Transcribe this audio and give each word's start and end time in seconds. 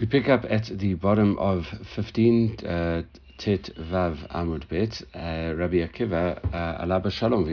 We 0.00 0.06
pick 0.06 0.28
up 0.28 0.44
at 0.48 0.66
the 0.66 0.94
bottom 0.94 1.38
of 1.38 1.66
15, 1.94 2.66
uh, 2.66 3.02
Tet 3.38 3.70
Vav 3.76 4.28
Amud 4.30 4.68
Bet, 4.68 5.02
uh, 5.14 5.54
Rabbi 5.56 5.78
Akiva, 5.78 6.38
uh, 6.52 6.84
Alaba 6.84 7.10
Shalom, 7.10 7.44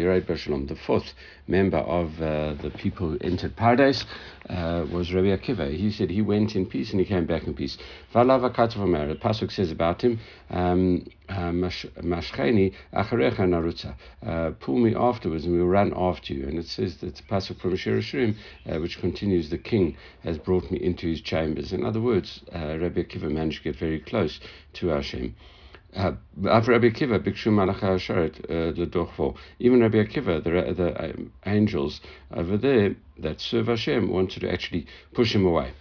the 0.68 0.76
fourth 0.76 1.14
member 1.48 1.78
of 1.78 2.22
uh, 2.22 2.54
the 2.62 2.70
people 2.78 3.12
who 3.12 3.18
entered 3.22 3.56
paradise, 3.56 4.06
uh, 4.50 4.86
was 4.92 5.12
Rabbi 5.14 5.36
Akiva. 5.36 5.74
He 5.76 5.92
said 5.92 6.12
he 6.12 6.22
went 6.22 6.56
in 6.56 6.66
peace 6.68 6.92
and 6.92 7.00
he 7.00 7.06
came 7.06 7.26
back 7.26 7.48
in 7.48 7.56
peace. 7.56 7.78
Valava 8.14 8.54
Katavamer, 8.54 9.08
the 9.08 9.16
Pasuk 9.16 9.52
says 9.52 9.72
about 9.72 10.04
him, 10.04 10.20
um, 10.52 11.08
uh, 11.28 11.52
Mashcheni 11.52 12.74
Acharecha 12.94 13.40
Narutza, 13.40 13.96
uh, 14.24 14.52
pull 14.60 14.78
me 14.78 14.94
afterwards 14.94 15.46
and 15.46 15.56
we'll 15.56 15.66
run 15.66 15.92
after 15.96 16.34
you. 16.34 16.48
And 16.48 16.60
it 16.60 16.68
says 16.68 16.98
that 16.98 17.16
the 17.16 17.24
Pasuk 17.24 17.60
from 17.60 17.76
Shir 17.76 18.00
uh, 18.70 18.80
which 18.80 19.00
continues, 19.00 19.50
the 19.50 19.58
king 19.58 19.98
has 20.24 20.38
brought 20.38 20.70
me 20.70 20.78
into 20.84 21.08
his 21.08 21.22
chambers. 21.22 21.74
In 21.74 21.84
other 21.84 22.02
words, 22.02 22.44
Rabbi 22.54 23.02
Akiva 23.02 23.32
managed 23.32 23.64
to 23.64 23.72
get 23.72 23.80
very 23.80 24.00
close 24.00 24.40
to 24.74 24.88
Hashem. 24.90 25.36
Uh, 25.96 26.12
Rabbi 26.38 26.90
Akiva, 26.90 27.20
Bikshu 27.20 27.48
Malacha 27.48 27.96
Asharet, 27.96 28.40
uh, 28.46 28.72
the. 28.74 29.34
Even 29.58 29.82
Rabbi 29.82 29.98
Akiva, 30.04 30.44
the, 30.44 30.74
the 30.74 31.04
um, 31.04 31.34
angels 31.48 32.00
over 32.32 32.58
there 32.58 32.96
that 33.18 33.42
serve 33.42 33.68
Hashem, 33.68 34.10
wanted 34.10 34.42
to 34.42 34.52
actually 34.52 34.86
push 35.14 35.34
him 35.34 35.46
away. 35.46 35.72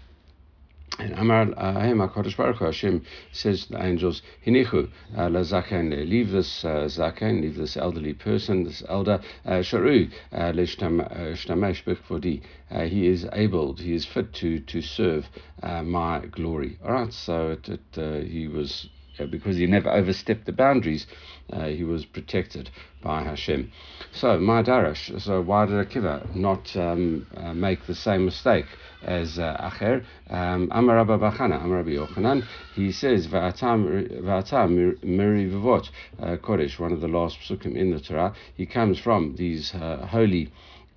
And 0.99 1.13
Amar 1.13 1.53
Ahem 1.59 1.99
HaKadosh 1.99 2.37
Baruch 2.37 2.59
Hashem 2.61 3.05
says 3.31 3.67
to 3.67 3.73
the 3.73 3.85
angels, 3.85 4.23
Hinichu 4.45 4.91
uh, 5.17 5.29
la 5.29 5.41
zaken, 5.41 5.91
leave 6.09 6.31
this 6.31 6.65
uh, 6.65 6.89
zaken, 6.89 7.43
leave 7.43 7.57
this 7.57 7.77
elderly 7.77 8.15
person, 8.15 8.65
this 8.65 8.83
elder, 8.89 9.21
uh, 9.45 9.59
sharu 9.59 10.11
l'shtamesh 10.33 11.85
b'chvodi. 11.85 12.43
He 12.89 13.07
is 13.07 13.27
able, 13.33 13.75
he 13.77 13.93
is 13.93 14.07
fit 14.07 14.33
to 14.35 14.59
to 14.61 14.81
serve 14.81 15.29
uh, 15.63 15.83
my 15.83 16.21
glory. 16.21 16.79
All 16.83 16.93
right, 16.93 17.13
so 17.13 17.51
it, 17.51 17.69
it, 17.69 17.99
uh, 17.99 18.27
he 18.27 18.49
was 18.49 18.89
uh, 19.19 19.27
because 19.27 19.57
he 19.57 19.67
never 19.67 19.91
overstepped 19.91 20.47
the 20.47 20.53
boundaries, 20.53 21.07
uh, 21.53 21.67
he 21.67 21.85
was 21.85 22.05
protected 22.05 22.71
by 23.03 23.23
Hashem. 23.23 23.73
So, 24.13 24.39
my 24.39 24.63
Darash, 24.63 25.21
so 25.21 25.41
why 25.41 25.67
did 25.67 25.75
Akiva 25.87 26.35
not 26.35 26.77
um, 26.77 27.27
uh, 27.37 27.55
make 27.55 27.87
the 27.87 27.95
same 27.95 28.25
mistake 28.25 28.67
as 29.03 29.39
uh, 29.39 29.71
Acher? 29.71 30.05
Um, 30.29 30.69
Amar 30.73 30.97
Rabba 30.97 31.19
Bachana, 31.19 31.63
Amar 31.63 31.79
Rabbi 31.79 31.91
Yochanan, 31.91 32.45
he 32.75 32.93
says, 32.93 33.27
Va'atam 33.29 35.03
Miri 35.03 35.47
Vivot, 35.47 35.91
uh, 36.21 36.37
Kodesh, 36.37 36.79
one 36.79 36.93
of 36.93 37.01
the 37.01 37.09
last 37.09 37.39
psukim 37.41 37.77
in 37.77 37.91
the 37.91 38.01
Torah, 38.01 38.35
he 38.57 38.67
comes 38.67 38.99
from 38.99 39.37
these 39.37 39.75
uh, 39.75 40.07
holy 40.07 40.53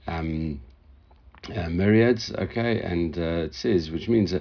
um, 0.07 0.59
uh, 1.49 1.69
myriads, 1.69 2.31
okay, 2.37 2.81
and 2.81 3.17
uh, 3.17 3.45
it 3.45 3.55
says, 3.55 3.89
which 3.89 4.07
means 4.07 4.31
uh, 4.31 4.39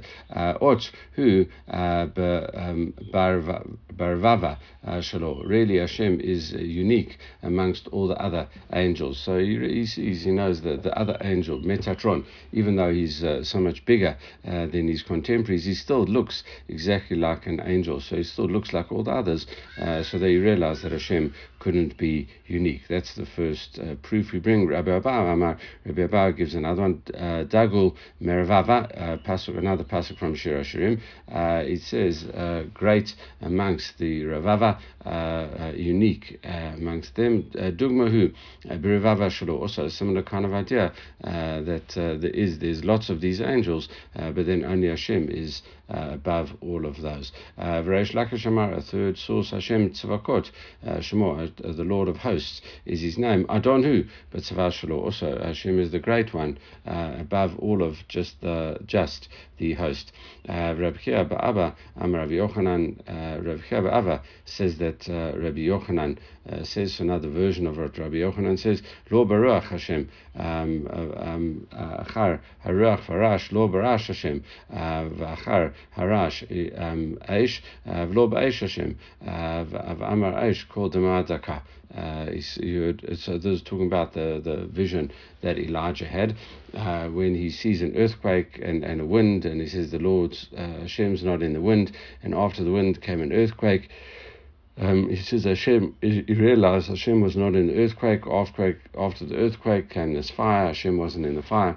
ot 0.61 0.91
who 1.13 1.47
uh, 1.71 2.07
um, 2.55 2.93
barvava 3.11 4.59
uh, 4.87 4.91
shalo. 4.99 5.43
Really, 5.49 5.79
Hashem 5.79 6.21
is 6.21 6.53
uh, 6.55 6.59
unique 6.59 7.17
amongst 7.43 7.89
all 7.89 8.07
the 8.07 8.21
other 8.23 8.49
angels. 8.75 9.19
So 9.19 9.39
he, 9.39 9.59
he 9.59 9.87
sees, 9.87 10.25
he 10.25 10.31
knows 10.31 10.61
that 10.61 10.83
the 10.83 10.97
other 10.99 11.17
angel, 11.23 11.61
Metatron, 11.61 12.27
even 12.53 12.77
though 12.77 12.93
he's 12.93 13.25
so 13.43 13.61
much 13.61 13.85
bigger 13.87 14.17
than 14.45 14.89
his 14.89 15.03
contemporaries, 15.03 15.65
he 15.65 15.75
still 15.75 16.05
looks 16.05 16.45
exactly 16.69 17.17
like 17.17 17.47
an 17.47 17.63
angel. 17.65 18.01
So 18.01 18.17
he 18.17 18.25
still 18.25 18.49
looks 18.49 18.75
like 18.75 18.93
all 18.93 19.05
the 19.05 19.13
others. 19.13 19.47
so 20.03 20.19
they 20.19 20.37
realize 20.37 20.83
that 20.83 20.93
Hashem 20.93 21.33
couldn't 21.61 21.97
be 21.97 22.29
unique. 22.47 22.83
That's 22.89 23.15
the 23.15 23.27
first 23.27 23.79
proof 24.03 24.33
we 24.33 24.41
bring. 24.41 24.67
Rabbi 24.67 24.97
Abba, 24.97 25.57
Rabbi 25.85 26.03
Abba 26.03 26.33
gives 26.33 26.55
another 26.55 26.83
one 26.83 27.03
uh, 27.15 27.45
Dagul 27.45 27.95
Meravava, 28.21 28.91
uh, 28.97 29.17
pasuk, 29.19 29.57
another 29.57 29.85
pasuk 29.85 30.19
from 30.19 30.35
Shir 30.35 30.61
Hashirim. 30.61 31.01
Uh, 31.31 31.63
it 31.65 31.83
says, 31.83 32.25
uh, 32.25 32.65
great 32.75 33.15
amongst 33.41 33.99
the 33.99 34.23
Ravava, 34.23 34.81
uh, 35.05 35.09
uh, 35.09 35.73
unique 35.77 36.41
amongst 36.43 37.15
them. 37.15 37.45
Dugmahu, 37.55 38.35
Biravava 38.67 39.29
Shalo, 39.31 39.61
also 39.61 39.85
a 39.85 39.91
similar 39.91 40.23
kind 40.23 40.45
of 40.45 40.53
idea 40.53 40.93
that 41.23 41.89
there 41.95 42.31
is, 42.31 42.59
there's 42.59 42.85
lots 42.85 43.11
of 43.11 43.21
these 43.21 43.41
angels, 43.41 43.89
but 44.15 44.47
then 44.47 44.65
only 44.65 44.89
Hashem 44.89 45.29
is 45.29 45.63
above 45.91 46.57
all 46.61 46.87
of 46.87 47.01
those. 47.01 47.33
V'reish 47.59 48.13
Lakish 48.13 48.47
a 48.47 48.83
third 48.83 49.19
source, 49.19 49.51
Hashem 49.51 49.91
Tzavakot, 49.91 50.51
Shemo, 50.85 51.51
the 51.57 51.85
Lord 51.85 52.09
of 52.09 52.17
hosts, 52.19 52.63
is 52.87 53.01
his 53.01 53.19
name. 53.19 53.45
Adonhu, 53.47 54.09
but 54.31 54.43
Tzavah 54.43 54.71
Shalo, 54.71 55.03
also 55.05 55.39
Hashem 55.39 55.79
is 55.79 55.91
the 55.91 55.99
great 55.99 56.33
one, 56.33 56.59
uh, 56.87 57.15
above 57.19 57.59
all 57.59 57.83
of 57.83 57.97
just 58.09 58.41
the 58.41 58.79
just 58.87 59.29
the 59.59 59.75
host. 59.75 60.13
Uh, 60.49 60.75
Chia 60.75 61.25
Ba'aba, 61.25 61.75
Am 62.01 62.15
Rabbi 62.15 62.33
Yochanan, 62.33 62.99
uh, 63.09 63.13
Rabbi 63.39 63.63
Chia 63.69 63.83
Ba'ava 63.83 64.23
says 64.45 64.79
that 64.79 65.09
uh, 65.09 65.37
Rabbi 65.39 65.61
Yochanan 65.61 66.19
uh, 66.51 66.65
says 66.65 67.01
another 67.01 67.29
version 67.29 67.67
of 67.67 67.79
what 67.79 67.97
Rabbi 67.99 68.17
Yochanan 68.17 68.59
says, 68.59 68.83
Lo 69.11 69.25
Baruch 69.25 69.65
Hashem, 69.65 70.09
um, 70.37 70.89
uh, 70.91 71.21
um, 71.21 71.67
uh, 71.73 72.05
Achar 72.05 72.41
Haruach 72.65 73.05
Farash, 73.05 73.53
Lo 73.53 73.69
Barash 73.69 74.07
Hashem, 74.07 74.43
V'achar 74.73 75.73
Harash 75.97 76.43
um, 76.81 77.19
Aish, 77.29 77.61
V'lo 77.87 78.31
Ba'aish 78.31 78.61
Hashem, 78.61 78.99
V'amar 79.23 80.35
Aish, 80.43 80.69
Kol 80.69 80.91
Demadaka. 80.91 81.63
Uh, 81.95 82.27
so 82.41 83.37
this 83.39 83.45
is 83.45 83.63
talking 83.63 83.87
about 83.87 84.13
the, 84.13 84.41
the 84.43 84.67
vision 84.67 85.11
that 85.43 85.59
Elijah 85.59 86.07
had 86.07 86.37
uh, 86.75 87.09
when 87.09 87.35
he 87.35 87.51
sees 87.51 87.83
an 87.83 87.97
earthquake 87.97 88.61
and, 88.63 88.85
and 88.85 89.01
a 89.01 89.05
wind, 89.05 89.45
and 89.45 89.61
he 89.61 89.67
says 89.67 89.91
the 89.91 89.99
Lord's 89.99 90.49
uh, 90.57 90.83
Hashem's 90.83 91.25
not 91.25 91.43
in 91.43 91.53
the 91.53 91.61
wind, 91.61 91.93
and 92.23 92.35
after 92.35 92.63
the 92.63 92.71
wind 92.71 93.01
came 93.01 93.21
an 93.21 93.33
earthquake. 93.33 93.89
Um, 94.79 95.11
he 95.11 95.17
says 95.17 95.45
Hashem, 95.45 95.97
he 96.01 96.23
realized 96.29 96.89
Hashem 96.89 97.21
was 97.21 97.37
not 97.37 97.55
in 97.55 97.67
the 97.67 97.77
earthquake. 97.83 98.27
After, 98.27 98.81
after 98.97 99.27
the 99.27 99.37
earthquake 99.37 99.91
came 99.91 100.15
this 100.15 100.31
fire. 100.31 100.69
Hashem 100.69 100.97
wasn't 100.97 101.27
in 101.27 101.35
the 101.35 101.43
fire. 101.43 101.77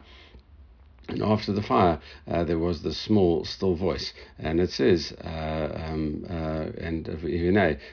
And 1.10 1.22
after 1.22 1.52
the 1.52 1.62
fire, 1.62 2.00
uh, 2.30 2.46
there 2.46 2.58
was 2.58 2.82
the 2.82 2.94
small, 2.94 3.44
still 3.44 3.76
voice, 3.76 4.14
and 4.40 4.62
it 4.62 4.72
says, 4.72 5.12
uh, 5.22 5.88
um, 5.90 6.26
uh, 6.30 6.68
"And 6.78 7.06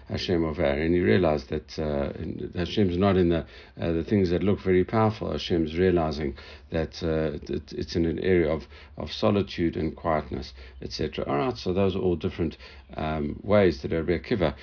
Hashem 0.08 0.44
over," 0.44 0.62
and 0.62 0.94
he 0.94 1.00
realized 1.00 1.48
that 1.48 1.76
uh, 1.76 2.12
Hashem's 2.56 2.96
not 2.96 3.16
in 3.16 3.30
the 3.30 3.44
uh, 3.80 3.90
the 3.90 4.04
things 4.04 4.30
that 4.30 4.44
look 4.44 4.60
very 4.60 4.84
powerful. 4.84 5.32
Hashem's 5.32 5.76
realizing 5.76 6.36
that 6.70 7.02
uh, 7.02 7.38
it, 7.52 7.72
it's 7.72 7.96
in 7.96 8.06
an 8.06 8.20
area 8.20 8.48
of, 8.48 8.68
of 8.96 9.10
solitude 9.10 9.76
and 9.76 9.96
quietness, 9.96 10.54
etc. 10.80 11.24
All 11.26 11.36
right, 11.36 11.58
so 11.58 11.72
those 11.72 11.96
are 11.96 12.00
all 12.00 12.14
different 12.14 12.56
um, 12.94 13.40
ways 13.42 13.82
that 13.82 13.90
Rabbi 13.90 14.18
Akiva 14.18 14.54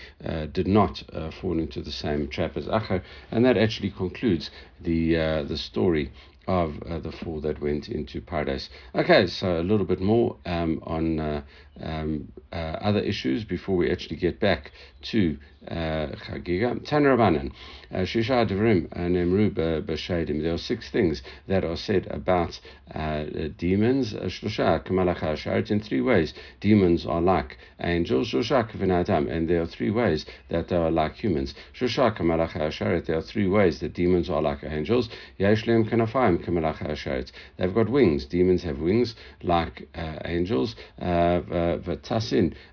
did 0.54 0.68
not 0.68 1.04
fall 1.42 1.60
into 1.60 1.82
the 1.82 1.92
same 1.92 2.30
trap 2.30 2.56
as 2.56 2.68
Acher, 2.68 3.02
and 3.30 3.44
that 3.44 3.58
actually 3.58 3.92
concludes 3.92 4.50
the 4.80 5.16
the 5.44 5.58
story 5.58 6.12
of 6.48 6.82
uh, 6.90 7.00
the 7.00 7.12
four 7.12 7.42
that 7.42 7.62
went 7.62 7.90
into 7.90 8.22
paradise. 8.22 8.70
Okay, 8.96 9.28
so 9.28 9.60
a 9.60 9.64
little 9.64 9.86
bit 9.86 10.00
more 10.00 10.38
um, 10.46 10.82
on 10.84 11.20
uh, 11.20 11.42
um, 11.82 12.32
uh, 12.52 12.56
other 12.56 13.00
issues 13.00 13.44
before 13.44 13.76
we 13.76 13.92
actually 13.92 14.18
get 14.18 14.40
back 14.40 14.72
to 15.02 15.38
uh, 15.68 16.08
Chagiga. 16.26 16.80
Tanrabanan, 16.88 17.52
uh, 17.92 17.98
Shisha 17.98 18.50
Devrim, 18.50 18.88
Nemru 18.90 19.52
Bashadim. 19.86 20.42
There 20.42 20.54
are 20.54 20.58
six 20.58 20.90
things 20.90 21.22
that 21.48 21.64
are 21.64 21.76
said 21.76 22.08
about 22.10 22.60
uh, 22.94 23.26
demons. 23.58 24.14
Shlosha 24.14 24.86
Kamalacha 24.86 25.36
Sharit 25.36 25.72
in 25.72 25.82
three 25.82 26.02
ways. 26.02 26.34
Demons 26.62 27.06
are 27.06 27.22
like 27.22 27.58
angels. 27.82 28.32
Shlosha 28.32 28.70
Kavinadam, 28.72 29.30
and 29.30 29.50
there 29.50 29.62
are 29.62 29.68
three 29.68 29.92
ways 29.92 30.26
that 30.50 30.70
they 30.70 30.76
are 30.76 30.92
like 30.92 31.14
humans. 31.14 31.54
Shlosha 31.78 32.18
Kamalacha 32.18 32.70
Sharit, 32.70 33.06
there 33.06 33.18
are 33.18 33.22
three 33.22 33.48
ways 33.48 33.80
that 33.82 33.94
demons 33.94 34.30
are 34.30 34.42
like 34.42 34.64
angels. 34.64 35.10
Yashlem 35.40 35.90
Kanafayim 35.90 36.46
Kamalacha 36.46 36.92
Sharit. 36.92 37.32
They've 37.58 37.74
got 37.74 37.90
wings. 37.90 38.26
Demons 38.26 38.64
have 38.64 38.80
wings 38.80 39.16
like 39.44 39.88
uh, 39.96 40.20
angels. 40.26 40.76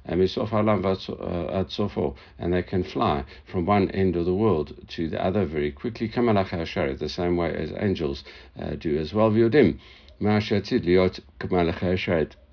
Misof 0.09 0.49
Halam 0.51 0.83
Atzofo, 0.83 2.15
and 2.39 2.53
they 2.53 2.63
can 2.63 2.83
fly 2.85 3.25
from 3.45 3.67
one 3.67 3.91
end 3.91 4.17
of 4.17 4.25
the 4.25 4.35
world 4.35 4.75
to 4.89 5.09
the 5.09 5.25
other 5.25 5.45
very 5.45 5.73
quickly, 5.73 6.07
the 6.09 7.09
same 7.09 7.37
way 7.37 7.55
as 7.55 7.73
angels 7.79 8.25
uh, 8.59 8.71
do 8.71 8.97
as 8.99 9.13
well. 9.13 9.31
Viodim. 9.31 9.79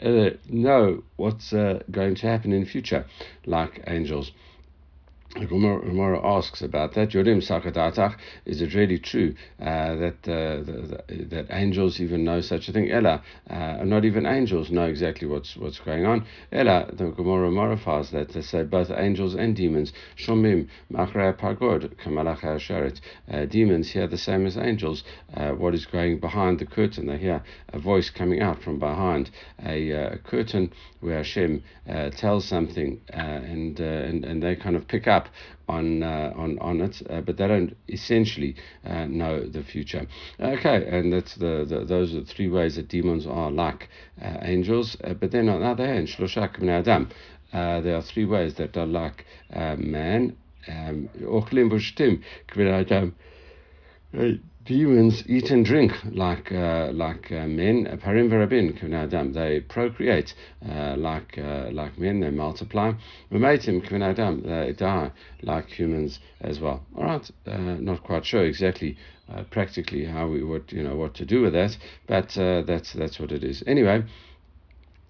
Uh, 0.02 0.30
know 0.50 1.04
what's 1.16 1.54
uh, 1.54 1.80
going 1.92 2.16
to 2.16 2.28
happen 2.28 2.52
in 2.52 2.62
the 2.62 2.70
future, 2.70 3.06
like 3.46 3.84
angels. 3.86 4.32
Gemara 5.34 6.20
asks 6.26 6.62
about 6.62 6.94
that. 6.94 7.10
Yodim 7.12 7.42
Sakadatach, 7.42 8.18
is 8.46 8.62
it 8.62 8.74
really 8.74 9.00
true 9.00 9.34
uh, 9.62 9.96
that 9.96 10.28
uh, 10.28 10.62
the, 10.64 11.04
the, 11.08 11.24
that 11.26 11.46
angels 11.52 12.02
even 12.02 12.24
know 12.26 12.42
such 12.42 12.68
a 12.68 12.74
thing? 12.74 12.92
Ella, 12.92 13.24
uh, 13.50 13.78
not 13.84 14.04
even 14.04 14.26
angels 14.26 14.70
know 14.72 14.86
exactly 14.86 15.28
what's 15.28 15.56
what's 15.56 15.80
going 15.80 16.06
on. 16.06 16.26
Ella, 16.52 16.90
the 16.92 17.12
Gemara 17.12 17.50
modifies 17.50 18.12
that 18.12 18.30
they 18.30 18.42
say 18.42 18.64
both 18.64 18.92
angels 18.92 19.34
and 19.34 19.56
demons. 19.56 19.94
Shomim 20.18 20.68
Machrei 20.92 21.34
Pagod 21.38 21.96
Kamalach 22.04 22.42
Sharet. 22.42 23.00
Uh, 23.32 23.46
demons 23.46 23.92
hear 23.92 24.08
the 24.08 24.18
same 24.18 24.46
as 24.46 24.58
angels. 24.58 25.04
Uh, 25.34 25.52
what 25.52 25.74
is 25.74 25.86
going 25.86 26.20
behind 26.20 26.60
the 26.60 26.66
curtain? 26.66 27.08
They 27.08 27.18
hear 27.18 27.42
a 27.70 27.80
voice 27.80 28.10
coming 28.10 28.42
out 28.42 28.62
from 28.62 28.80
behind 28.80 29.30
a, 29.64 29.94
uh, 29.94 30.18
curtain 30.18 30.74
where 31.00 31.18
Hashem 31.18 31.64
tells 32.18 32.46
something, 32.46 33.02
and 33.10 33.80
and 33.80 34.24
and 34.26 34.44
they 34.44 34.56
kind 34.56 34.76
of 34.76 34.88
pick 34.88 35.08
up 35.08 35.21
up 35.22 35.30
on 35.68 36.04
uh, 36.04 36.34
on 36.36 36.60
on 36.60 36.82
it, 36.82 37.02
uh, 37.10 37.22
but 37.22 37.38
they 37.38 37.48
don't 37.48 37.76
essentially 37.88 38.56
uh, 38.86 39.06
know 39.06 39.46
the 39.48 39.64
future. 39.64 40.08
Okay, 40.40 40.86
and 40.88 41.14
that's 41.14 41.36
the, 41.36 41.66
the, 41.68 41.86
those 41.86 42.14
are 42.14 42.22
the 42.22 42.26
three 42.26 42.50
ways 42.50 42.76
that 42.76 42.88
demons 42.88 43.26
are 43.28 43.52
like 43.52 43.90
uh, 44.22 44.38
angels, 44.42 44.98
uh, 45.04 45.14
but 45.14 45.32
they're 45.32 45.44
not. 45.44 45.62
Now 45.62 45.74
they 45.74 45.88
adam. 46.70 47.10
Uh, 47.54 47.82
there 47.82 47.96
are 47.96 48.02
three 48.02 48.26
ways 48.26 48.54
that 48.56 48.78
are 48.78 48.86
like 48.86 49.26
man. 49.54 50.36
Um, 50.68 51.10
demons 54.66 55.24
eat 55.28 55.50
and 55.50 55.66
drink 55.66 55.92
like 56.12 56.52
uh, 56.52 56.92
like 56.94 57.32
uh, 57.32 57.48
men. 57.48 57.86
Parim 58.04 58.30
verabin 58.30 58.94
adam. 58.94 59.34
They 59.34 59.62
procreate 59.62 60.34
uh, 60.68 60.96
like 60.98 61.38
uh, 61.38 61.70
like 61.72 61.98
men. 61.98 62.20
They 62.20 62.30
multiply. 62.30 62.94
Umaitim 63.32 64.02
adam. 64.02 64.42
They 64.44 64.74
die 64.74 65.12
like 65.42 65.68
humans 65.68 66.20
as 66.42 66.60
well. 66.60 66.86
All 66.98 67.04
right. 67.04 67.32
Uh, 67.46 67.58
not 67.58 68.04
quite 68.04 68.26
sure 68.26 68.46
exactly. 68.46 68.98
Uh, 69.30 69.44
practically, 69.44 70.04
how 70.04 70.28
we 70.28 70.44
would, 70.44 70.70
you 70.74 70.84
know, 70.84 70.98
what 70.98 71.14
to 71.16 71.26
do 71.26 71.42
with 71.42 71.54
that, 71.54 71.78
but 72.06 72.28
that's 72.68 72.92
that's 72.92 73.18
what 73.18 73.32
it 73.32 73.46
is. 73.46 73.64
Anyway, 73.66 74.04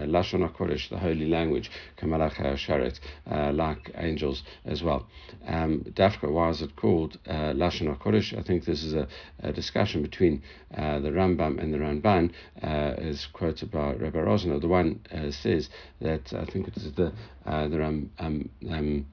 Lashon 0.00 0.48
HaKodesh, 0.48 0.88
the 0.88 0.98
holy 0.98 1.28
language, 1.28 1.70
Kamalach 1.96 2.36
Sharet, 2.56 2.98
uh, 3.30 3.52
like 3.52 3.90
angels 3.96 4.42
as 4.64 4.82
well. 4.82 5.06
Um, 5.46 5.84
Dafka, 5.94 6.30
why 6.30 6.50
is 6.50 6.62
it 6.62 6.76
called 6.76 7.18
uh, 7.26 7.52
Lashon 7.52 7.94
HaKodesh? 7.96 8.38
I 8.38 8.42
think 8.42 8.64
this 8.64 8.82
is 8.82 8.94
a, 8.94 9.06
a 9.40 9.52
discussion 9.52 10.02
between 10.02 10.42
uh, 10.76 10.98
the 11.00 11.10
Rambam 11.10 11.60
and 11.60 11.72
the 11.72 11.78
Ramban, 11.78 12.32
uh, 12.62 12.66
as 12.66 13.26
quoted 13.32 13.70
by 13.70 13.94
Rabbi 13.94 14.18
Rosner. 14.18 14.60
The 14.60 14.68
one 14.68 15.00
uh, 15.12 15.30
says 15.30 15.68
that, 16.00 16.32
I 16.32 16.44
think 16.44 16.68
it 16.68 16.76
is 16.76 16.92
the, 16.94 17.12
uh, 17.46 17.68
the 17.68 17.78
Ram, 17.78 18.10
um, 18.18 18.48
um, 18.70 19.06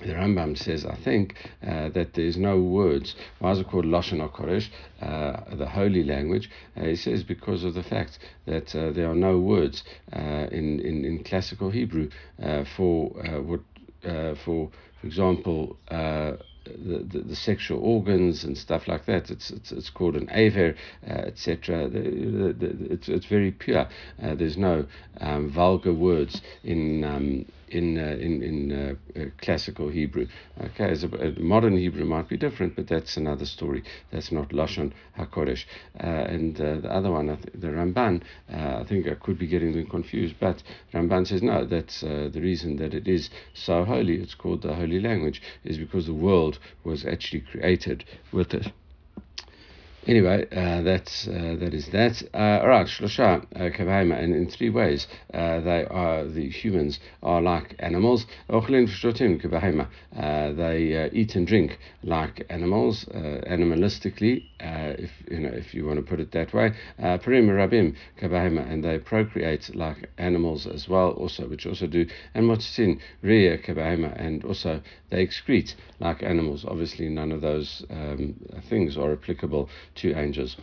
the 0.00 0.12
Rambam 0.12 0.58
says, 0.58 0.84
I 0.84 0.94
think, 0.96 1.34
uh, 1.66 1.88
that 1.90 2.14
there's 2.14 2.36
no 2.36 2.60
words. 2.60 3.14
Why 3.38 3.52
is 3.52 3.60
it 3.60 3.68
called 3.68 3.86
Lashon 3.86 4.20
HaKodesh, 4.20 4.68
uh, 5.00 5.54
the 5.56 5.66
holy 5.66 6.04
language? 6.04 6.50
Uh, 6.76 6.84
he 6.84 6.96
says 6.96 7.22
because 7.22 7.64
of 7.64 7.74
the 7.74 7.82
fact 7.82 8.18
that 8.46 8.74
uh, 8.74 8.92
there 8.92 9.10
are 9.10 9.14
no 9.14 9.38
words 9.38 9.82
uh, 10.12 10.48
in, 10.52 10.80
in, 10.80 11.04
in 11.04 11.24
classical 11.24 11.70
Hebrew 11.70 12.10
uh, 12.42 12.64
for 12.76 13.08
what, 13.42 13.60
for, 14.44 14.70
for 15.00 15.06
example, 15.06 15.78
the, 15.88 17.06
the, 17.08 17.20
the, 17.20 17.36
sexual 17.36 17.78
organs 17.78 18.44
and 18.44 18.56
stuff 18.58 18.88
like 18.88 19.06
that. 19.06 19.30
It's 19.30 19.50
it's, 19.50 19.72
it's 19.72 19.90
called 19.90 20.16
an 20.16 20.28
aver, 20.32 20.74
uh, 21.08 21.12
etc. 21.12 21.88
It's, 21.92 23.08
it's 23.08 23.26
very 23.26 23.52
pure. 23.52 23.88
Uh, 24.22 24.34
there's 24.34 24.56
no 24.56 24.86
um, 25.20 25.50
vulgar 25.50 25.94
words 25.94 26.42
in 26.64 27.04
um, 27.04 27.46
in 27.68 27.98
uh, 27.98 28.16
in 28.20 28.42
in 28.42 28.72
uh, 28.72 29.20
uh, 29.20 29.24
classical 29.38 29.88
Hebrew. 29.88 30.26
Okay, 30.60 30.90
as 30.90 31.04
a, 31.04 31.08
modern 31.38 31.76
Hebrew 31.76 32.04
might 32.04 32.28
be 32.28 32.36
different, 32.36 32.76
but 32.76 32.88
that's 32.88 33.16
another 33.16 33.46
story. 33.46 33.82
That's 34.10 34.32
not 34.32 34.50
lashon 34.50 34.92
hakodesh. 35.18 35.64
And 35.94 36.56
the 36.56 36.88
other 36.90 37.10
one, 37.10 37.26
the 37.26 37.68
Ramban, 37.68 38.22
I 38.48 38.84
think 38.84 39.06
I 39.08 39.14
could 39.14 39.38
be 39.38 39.46
getting 39.46 39.72
them 39.72 39.86
confused, 39.86 40.36
but 40.40 40.62
Ramban 40.92 41.26
says 41.26 41.42
no. 41.42 41.64
That's 41.64 42.00
the 42.00 42.40
reason 42.40 42.76
that 42.76 42.94
it 42.94 43.08
is 43.08 43.30
so 43.54 43.84
holy. 43.84 44.20
It's 44.20 44.34
called 44.34 44.62
the 44.62 44.74
holy 44.74 45.00
language 45.00 45.42
is 45.64 45.78
because 45.78 46.06
the 46.06 46.14
world 46.14 46.58
was 46.84 47.04
actually 47.04 47.40
created 47.40 48.04
with 48.32 48.54
it. 48.54 48.72
Anyway, 50.06 50.46
uh, 50.52 50.82
that's 50.82 51.26
uh, 51.26 51.56
that 51.58 51.74
is 51.74 51.88
that. 51.88 52.22
Uh, 52.32 52.60
all 52.62 52.68
right, 52.68 52.86
shlosha 52.86 53.42
uh, 53.56 54.14
and 54.14 54.36
in 54.36 54.48
three 54.48 54.70
ways 54.70 55.08
uh, 55.34 55.60
they 55.62 55.84
are 55.86 56.24
the 56.24 56.48
humans 56.48 57.00
are 57.24 57.42
like 57.42 57.74
animals. 57.80 58.24
Ochlin 58.48 58.86
uh, 60.16 60.52
They 60.52 60.96
uh, 60.96 61.08
eat 61.12 61.34
and 61.34 61.44
drink 61.44 61.80
like 62.04 62.46
animals, 62.50 63.04
animalistically, 63.06 64.44
if 64.60 65.10
you 65.28 65.40
know 65.40 65.48
if 65.52 65.74
you 65.74 65.84
want 65.84 65.98
to 65.98 66.04
put 66.04 66.20
it 66.20 66.30
that 66.30 66.54
way. 66.54 66.72
Perim 67.00 67.48
rabim 67.48 67.96
and 68.70 68.84
they 68.84 68.98
procreate 68.98 69.74
like 69.74 70.08
animals 70.18 70.68
as 70.68 70.88
well, 70.88 71.10
also 71.10 71.48
which 71.48 71.66
also 71.66 71.88
do. 71.88 72.06
And 72.32 72.48
motzitin 72.48 73.00
ria 73.22 73.58
and 74.16 74.44
also 74.44 74.82
they 75.10 75.26
excrete 75.26 75.74
like 75.98 76.22
animals. 76.22 76.64
Obviously, 76.64 77.08
none 77.08 77.32
of 77.32 77.40
those 77.40 77.84
um, 77.90 78.36
things 78.68 78.96
are 78.96 79.12
applicable 79.12 79.68
to 79.96 80.14
angels. 80.16 80.56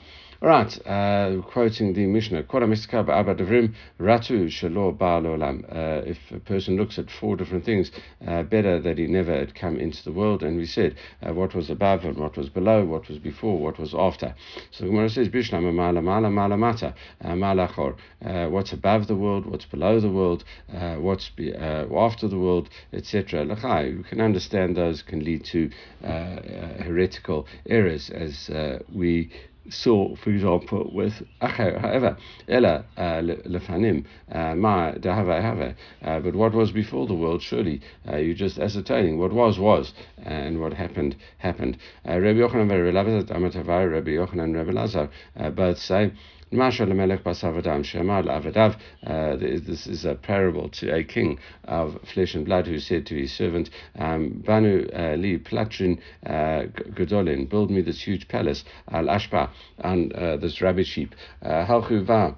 All 0.44 0.50
right, 0.50 0.78
uh, 0.86 1.42
quoting 1.44 1.94
the 1.94 2.06
Mishnah, 2.06 2.40
uh, 2.40 2.44
If 6.06 6.18
a 6.32 6.40
person 6.40 6.76
looks 6.76 7.00
at 7.00 7.10
four 7.10 7.38
different 7.38 7.64
things, 7.64 7.92
uh, 8.28 8.44
better 8.44 8.78
that 8.82 8.98
he 8.98 9.08
never 9.08 9.34
had 9.34 9.56
come 9.56 9.78
into 9.78 10.04
the 10.04 10.12
world. 10.12 10.44
And 10.44 10.58
we 10.58 10.66
said 10.66 10.96
uh, 11.26 11.34
what 11.34 11.56
was 11.56 11.70
above 11.70 12.04
and 12.04 12.18
what 12.18 12.36
was 12.36 12.50
below, 12.50 12.84
what 12.84 13.08
was 13.08 13.20
before, 13.20 13.58
what 13.58 13.80
was 13.80 13.94
after. 13.94 14.36
So 14.72 14.84
the 14.84 14.90
Gemara 14.90 15.08
says, 15.08 15.30
Bishlam 15.30 15.74
mala 15.74 16.02
mala 16.02 16.30
mala 16.30 16.58
mata 16.58 16.94
uh, 17.24 17.30
malachor. 17.36 17.96
Uh, 18.22 18.48
what's 18.50 18.74
above 18.74 19.08
the 19.08 19.16
world, 19.16 19.46
what's 19.46 19.64
below 19.64 20.02
the 20.02 20.12
world, 20.12 20.44
what's 20.68 21.30
be, 21.30 21.56
after 21.56 22.28
the 22.28 22.38
world, 22.38 22.68
etc. 22.92 23.46
You 23.46 24.04
can 24.04 24.20
understand 24.20 24.76
those 24.76 25.04
can 25.04 25.24
lead 25.24 25.46
to 25.46 25.70
heretical 26.02 27.48
errors 27.66 28.10
as 28.10 28.52
we 28.94 29.32
saw, 29.70 30.16
for 30.16 30.30
example, 30.30 30.90
with 30.94 31.24
however, 31.42 32.18
ella 32.48 32.86
uh, 32.98 33.22
lefanim, 33.22 34.06
uh, 34.32 34.56
ma 34.56 34.92
dehava 34.94 35.42
have. 35.42 35.76
Uh, 36.04 36.20
but 36.20 36.36
what 36.36 36.54
was 36.54 36.72
before 36.72 37.08
the 37.08 37.14
world, 37.14 37.42
surely 37.42 37.82
you're 38.12 38.34
just 38.34 38.60
ascertaining 38.60 39.18
what 39.18 39.32
was 39.32 39.60
was, 39.60 39.94
and 40.18 40.60
what 40.60 40.74
happened 40.74 41.16
happened. 41.38 41.78
Rabbi 42.06 42.40
Yochanan 42.40 42.70
Rabbi 42.70 44.12
Yochanan 44.12 44.56
Rabbi 44.56 44.72
Lazar 44.72 45.10
both 45.56 45.78
say 45.80 46.12
Mashal 46.54 46.94
Melech 46.96 47.24
Basavadam 47.24 47.84
Shemal. 47.84 48.30
Uh, 49.04 49.36
this 49.36 49.88
is 49.88 50.06
a 50.06 50.16
parable 50.16 50.70
to 50.70 50.94
a 50.94 51.04
king 51.04 51.40
of 51.66 52.00
flesh 52.14 52.36
and 52.36 52.46
blood 52.46 52.68
who 52.68 52.80
said 52.80 53.06
to 53.08 53.16
his 53.16 53.32
servant, 53.34 53.70
um, 53.98 54.44
Banu 54.46 54.88
uh, 54.94 55.16
Li 55.16 55.40
Platrin 55.40 56.00
uh, 56.26 56.64
Godolin, 56.94 57.50
build 57.50 57.72
me 57.72 57.82
this 57.82 58.02
huge 58.02 58.28
palace, 58.28 58.64
Al 58.92 59.06
Ashpa, 59.06 59.50
on 59.84 60.10
this 60.40 60.62
rabbit 60.62 60.86
sheep. 60.86 61.16
Halchuva 61.44 62.36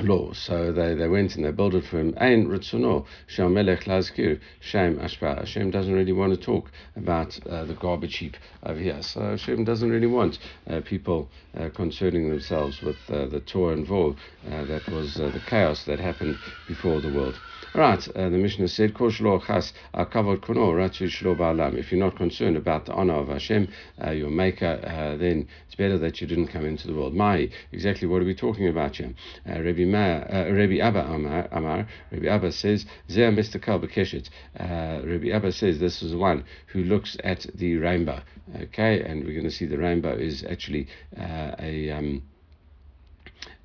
law. 0.00 0.32
So 0.32 0.72
they, 0.72 0.94
they 0.94 1.08
went 1.08 1.36
and 1.36 1.44
they 1.44 1.50
built 1.50 1.74
it 1.74 1.84
for 1.84 1.98
him. 1.98 2.14
Ein 2.18 2.46
Ritzuno, 2.46 3.06
Melech 3.38 3.84
Lazkir, 3.84 4.40
Shem 4.60 4.98
Ashpa. 4.98 5.38
Hashem 5.38 5.70
doesn't 5.70 5.92
really 5.92 6.12
want 6.12 6.34
to 6.34 6.40
talk 6.40 6.70
about 6.96 7.38
uh, 7.46 7.64
the 7.64 7.74
garbage 7.74 8.16
heap 8.16 8.36
over 8.64 8.78
here. 8.78 9.02
So 9.02 9.20
Hashem 9.20 9.64
doesn't 9.64 9.90
really 9.90 10.06
want 10.06 10.38
uh, 10.68 10.80
people 10.84 11.28
uh, 11.56 11.68
concerning 11.70 12.28
themselves 12.28 12.82
with 12.82 12.96
uh, 13.08 13.26
the 13.26 13.40
Torah 13.40 13.74
and 13.74 13.86
Vor. 13.86 14.14
Uh, 14.50 14.64
that 14.64 14.86
was 14.88 15.16
uh, 15.18 15.30
the 15.30 15.40
chaos 15.40 15.84
that 15.84 15.98
happened 15.98 16.36
before 16.66 17.00
the 17.00 17.12
world. 17.12 17.38
Right, 17.74 18.08
uh, 18.16 18.30
the 18.30 18.38
Mishnah 18.38 18.68
said, 18.68 18.94
If 18.98 19.20
you're 21.92 22.00
not 22.00 22.16
concerned 22.16 22.56
about 22.56 22.86
the 22.86 22.92
honor 22.94 23.14
of 23.14 23.28
Hashem, 23.28 23.68
uh, 24.02 24.10
your 24.10 24.30
Maker, 24.30 24.80
uh, 24.82 25.18
then 25.18 25.46
it's 25.66 25.74
better 25.74 25.98
that 25.98 26.18
you 26.20 26.26
didn't 26.26 26.48
come 26.48 26.64
into 26.64 26.86
the 26.86 26.94
world. 26.94 27.14
Mai, 27.14 27.50
exactly 27.70 28.08
what 28.08 28.22
are 28.22 28.24
we 28.24 28.34
talking 28.34 28.68
about 28.68 28.96
here? 28.96 29.12
Uh, 29.46 29.60
Rabbi 29.60 29.82
uh, 29.82 30.50
Rabbi 30.50 30.78
Abba 30.78 31.00
Amar, 31.00 31.46
Amar, 31.52 31.86
Rabbi 32.10 32.26
Abba 32.26 32.52
says, 32.52 32.86
Zeh 33.10 33.30
Mr. 33.34 33.62
Bekeshet. 33.62 34.30
Uh, 34.58 35.06
Rabbi 35.06 35.28
Abba 35.28 35.52
says 35.52 35.78
this 35.78 36.02
is 36.02 36.12
the 36.12 36.18
one 36.18 36.44
who 36.68 36.84
looks 36.84 37.18
at 37.22 37.46
the 37.54 37.76
rainbow. 37.76 38.22
Okay, 38.62 39.02
and 39.02 39.24
we're 39.24 39.34
going 39.34 39.44
to 39.44 39.50
see 39.50 39.66
the 39.66 39.76
rainbow 39.76 40.16
is 40.16 40.42
actually 40.48 40.88
uh, 41.20 41.54
a. 41.58 41.90
Um, 41.90 42.22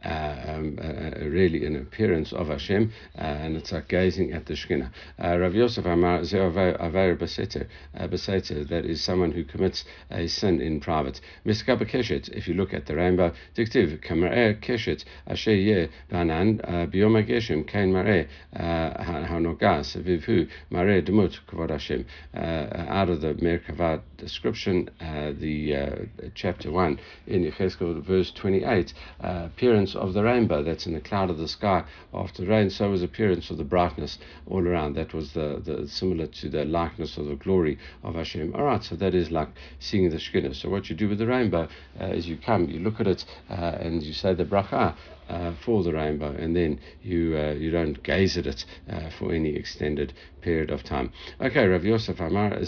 Um, 0.06 0.78
uh, 0.82 0.86
uh, 0.86 1.26
really 1.30 1.66
an 1.66 1.78
appearance 1.78 2.34
of 2.34 2.48
Hashem, 2.48 2.92
uh, 3.18 3.22
and 3.22 3.56
it's 3.56 3.72
like 3.72 3.88
gazing 3.88 4.34
at 4.34 4.46
the 4.46 4.54
Shekhinah. 4.54 4.92
Uh, 5.24 5.38
Rav 5.38 5.56
Yosef 5.56 5.86
Amar 5.86 6.20
Aver 6.20 7.14
uh, 7.14 8.08
Beseter, 8.08 8.68
that 8.68 8.86
is 8.86 9.02
someone 9.02 9.32
who 9.32 9.46
commits 9.46 9.86
a 10.12 10.28
sin 10.28 10.60
in 10.60 10.82
private. 10.82 11.22
Miskaba 11.46 11.90
Keshet, 11.90 12.28
if 12.30 12.50
you 12.50 12.54
look 12.54 12.74
at 12.74 12.86
the 12.86 12.96
rainbow, 12.96 13.32
Diktiv, 13.56 14.06
Kamareh 14.06 14.60
Keshet, 14.62 15.06
Asher 15.26 15.56
Ye, 15.56 15.88
Banan, 16.12 16.60
Bioma 16.92 17.26
Geshem, 17.26 17.66
Kain 17.66 17.94
Mare, 17.94 18.28
Hanogas, 18.54 19.96
Vivhu, 19.96 20.50
Mare 20.70 21.02
Demut, 21.02 21.40
Kavod 21.48 21.70
Hashem. 21.70 22.06
Out 22.36 23.08
of 23.08 23.22
the 23.22 23.36
Merkavad 23.36 24.02
description, 24.18 24.90
the 25.00 26.10
chapter 26.36 26.72
1 26.72 27.00
in 27.28 27.46
Yechezkel, 27.46 28.04
verse 28.04 28.32
28, 28.32 28.94
appearance 29.22 29.93
appearance 29.94 30.10
of 30.10 30.14
the 30.14 30.24
rainbow 30.24 30.64
that's 30.64 30.86
in 30.86 30.94
the 30.94 31.02
cloud 31.02 31.30
of 31.30 31.38
the 31.38 31.48
sky 31.48 31.84
after 32.14 32.46
rain, 32.46 32.70
so 32.70 32.90
was 32.90 33.04
appearance 33.04 33.52
of 33.52 33.58
the 33.58 33.64
brightness 33.64 34.18
all 34.48 34.66
around. 34.68 34.96
That 34.96 35.14
was 35.14 35.34
the, 35.34 35.62
the 35.64 35.88
similar 35.88 36.28
to 36.28 36.50
the 36.50 36.66
likeness 36.66 37.18
of 37.18 37.28
the 37.28 37.36
glory 37.36 37.78
of 38.04 38.16
Hashem. 38.16 38.54
All 38.56 38.64
right, 38.64 38.84
so 38.84 38.96
that 38.96 39.14
is 39.14 39.32
like 39.32 39.50
seeing 39.80 40.10
the 40.10 40.18
Shekhinah. 40.18 40.56
So 40.56 40.70
what 40.70 40.90
you 40.90 40.96
do 40.96 41.10
with 41.10 41.20
the 41.20 41.28
rainbow 41.28 41.68
uh, 42.00 42.06
is 42.06 42.28
you 42.28 42.38
come, 42.38 42.70
you 42.70 42.80
look 42.80 43.00
at 43.00 43.08
it, 43.08 43.26
uh, 43.50 43.78
and 43.80 44.04
you 44.04 44.14
say 44.14 44.34
the 44.34 44.46
bracha 44.46 44.96
uh, 45.30 45.54
for 45.66 45.84
the 45.84 45.94
rainbow, 45.94 46.32
and 46.32 46.56
then 46.56 46.80
you 47.02 47.38
uh, 47.38 47.54
you 47.54 47.72
don't 47.72 48.02
gaze 48.04 48.38
at 48.38 48.46
it 48.46 48.66
uh, 48.90 49.10
for 49.18 49.34
any 49.34 49.56
extended 49.56 50.14
period 50.44 50.70
of 50.70 50.84
time. 50.84 51.12
Okay, 51.42 51.66
Rav 51.66 51.84
Yosef 51.84 52.20
Amar 52.20 52.54
uh, 52.54 52.60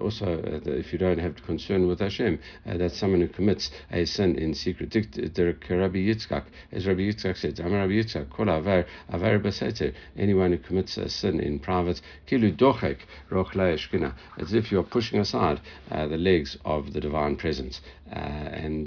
Also, 0.00 0.26
uh, 0.26 0.70
if 0.70 0.92
you 0.92 0.98
don't 0.98 1.18
have 1.18 1.42
concern 1.44 1.88
with 1.88 2.00
Hashem, 2.00 2.38
uh, 2.66 2.76
that's 2.76 2.96
someone 2.96 3.20
who 3.20 3.28
commits 3.28 3.70
a 3.90 4.04
sin 4.04 4.38
in 4.38 4.54
secret. 4.54 4.94
Rabbi 4.94 5.98
Yitzchak, 5.98 6.44
as 6.72 6.86
Rabbi 6.86 7.00
Yitzchak 7.00 7.36
said, 7.36 7.58
Amar 7.60 7.80
Rabbi 7.80 7.94
Yitzchak, 7.94 8.30
Kol 8.30 8.48
Avar 8.48 9.38
Beseter. 9.38 9.92
Anyone 10.16 10.52
who 10.52 10.58
commits 10.58 10.96
a 10.96 11.08
sin 11.08 11.40
in 11.40 11.58
private, 11.58 12.00
Kilu 12.26 12.56
Dochek 12.56 12.98
As 14.38 14.52
if 14.52 14.70
you 14.70 14.78
are 14.78 14.84
pushing 14.84 15.18
aside 15.18 15.60
uh, 15.90 16.06
the 16.06 16.16
legs 16.16 16.56
of 16.64 16.92
the 16.92 17.00
divine 17.00 17.36
presence. 17.36 17.80
Uh, 18.10 18.18
and 18.18 18.86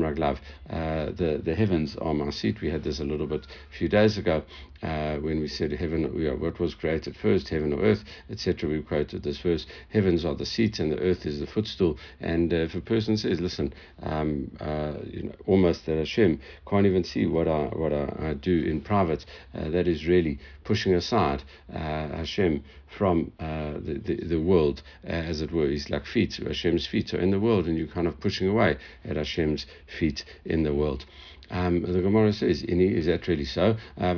Raglav. 0.00 0.38
Uh, 0.68 1.06
the 1.16 1.40
the 1.42 1.54
heavens 1.54 1.96
are 1.96 2.14
my 2.14 2.30
seat. 2.30 2.60
We 2.60 2.70
had 2.70 2.82
this 2.82 3.00
little 3.06 3.26
bit 3.26 3.46
a 3.46 3.78
few 3.78 3.88
days 3.88 4.18
ago 4.18 4.42
uh, 4.82 5.16
when 5.16 5.40
we 5.40 5.48
said 5.48 5.72
heaven, 5.72 6.02
you 6.16 6.30
know, 6.30 6.36
what 6.36 6.60
was 6.60 6.74
created 6.74 7.16
first, 7.16 7.48
heaven 7.48 7.72
or 7.72 7.82
earth, 7.82 8.04
etc. 8.30 8.68
We 8.68 8.82
quoted 8.82 9.22
this 9.22 9.38
verse: 9.38 9.66
heavens 9.90 10.24
are 10.24 10.34
the 10.34 10.46
seat 10.46 10.78
and 10.78 10.92
the 10.92 11.00
earth 11.00 11.26
is 11.26 11.40
the 11.40 11.46
footstool. 11.46 11.98
And 12.20 12.52
uh, 12.52 12.56
if 12.56 12.74
a 12.74 12.80
person 12.80 13.16
says, 13.16 13.40
"Listen, 13.40 13.72
um, 14.02 14.50
uh, 14.60 14.94
you 15.04 15.24
know, 15.24 15.34
almost 15.46 15.86
that 15.86 15.98
Hashem 15.98 16.40
can't 16.68 16.86
even 16.86 17.04
see 17.04 17.26
what 17.26 17.48
I 17.48 17.64
what 17.66 17.92
I, 17.92 18.30
I 18.30 18.34
do 18.34 18.62
in 18.64 18.80
private," 18.80 19.24
uh, 19.54 19.68
that 19.70 19.88
is 19.88 20.06
really 20.06 20.38
pushing 20.64 20.94
aside 20.94 21.42
uh, 21.72 21.78
Hashem 21.78 22.64
from 22.96 23.32
uh, 23.38 23.74
the, 23.74 24.00
the, 24.04 24.16
the 24.24 24.40
world, 24.40 24.82
as 25.04 25.40
it 25.40 25.52
were. 25.52 25.68
He's 25.68 25.90
like 25.90 26.06
feet. 26.06 26.36
Hashem's 26.36 26.86
feet 26.86 27.12
are 27.14 27.20
in 27.20 27.30
the 27.30 27.40
world, 27.40 27.66
and 27.66 27.76
you're 27.76 27.86
kind 27.86 28.06
of 28.06 28.18
pushing 28.20 28.48
away 28.48 28.78
at 29.04 29.16
Hashem's 29.16 29.66
feet 29.98 30.24
in 30.44 30.62
the 30.62 30.74
world. 30.74 31.04
Um, 31.50 31.82
the 31.82 32.02
Gemara 32.02 32.32
says, 32.32 32.62
Ini, 32.62 32.92
is 32.92 33.06
that 33.06 33.28
really 33.28 33.44
so? 33.44 33.76
Uh, 33.96 34.14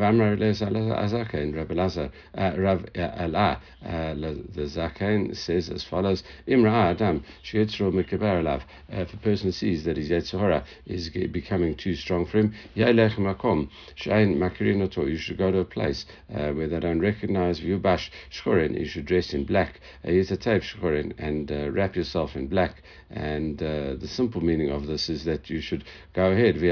Vamra 0.53 0.99
Azaken, 0.99 1.55
Rabbi 1.55 1.75
Lazar, 1.75 2.11
uh, 2.37 2.53
Rav 2.57 2.85
Allah, 2.97 3.61
uh, 3.85 4.15
the 4.15 4.67
Zaken 4.67 5.37
says 5.37 5.71
as 5.71 5.85
follows 5.85 6.23
Imra 6.47 6.91
Adam, 6.91 7.25
Sheetzro 7.45 7.93
Mikabaralav. 7.93 8.63
If 8.89 9.15
a 9.15 9.17
person 9.19 9.53
sees 9.53 9.85
that 9.85 9.97
his 9.97 10.11
Yetzirah 10.11 10.65
is 10.87 11.11
becoming 11.11 11.75
too 11.75 11.95
strong 11.95 12.27
for 12.27 12.39
him, 12.39 12.55
Yalech 12.77 13.17
Makom, 13.17 13.69
Shain 13.97 14.37
Makarinoto, 14.37 15.09
you 15.09 15.17
should 15.17 15.39
go 15.39 15.51
to 15.51 15.59
a 15.59 15.65
place 15.65 16.07
uh, 16.35 16.53
where 16.53 16.69
they 16.69 16.81
don't 16.81 17.01
recognize 17.01 17.61
Vyubash 17.61 18.11
Shkorin, 18.31 18.79
you 18.79 18.87
should 18.87 19.07
dress 19.07 19.33
in 19.33 19.45
black, 19.45 19.81
Yitatev 20.05 20.63
Shkorin, 20.63 21.13
and 21.19 21.51
uh, 21.51 21.71
wrap 21.71 21.97
yourself 21.97 22.37
in 22.37 22.47
black. 22.47 22.83
And 23.11 23.63
uh, 23.63 23.95
the 23.95 24.09
simple 24.09 24.43
meaning 24.43 24.71
of 24.71 24.87
this 24.87 25.09
is 25.09 25.25
that 25.25 25.49
you 25.49 25.61
should 25.61 25.85
go 26.15 26.33
ahead, 26.33 26.57
and 26.57 26.65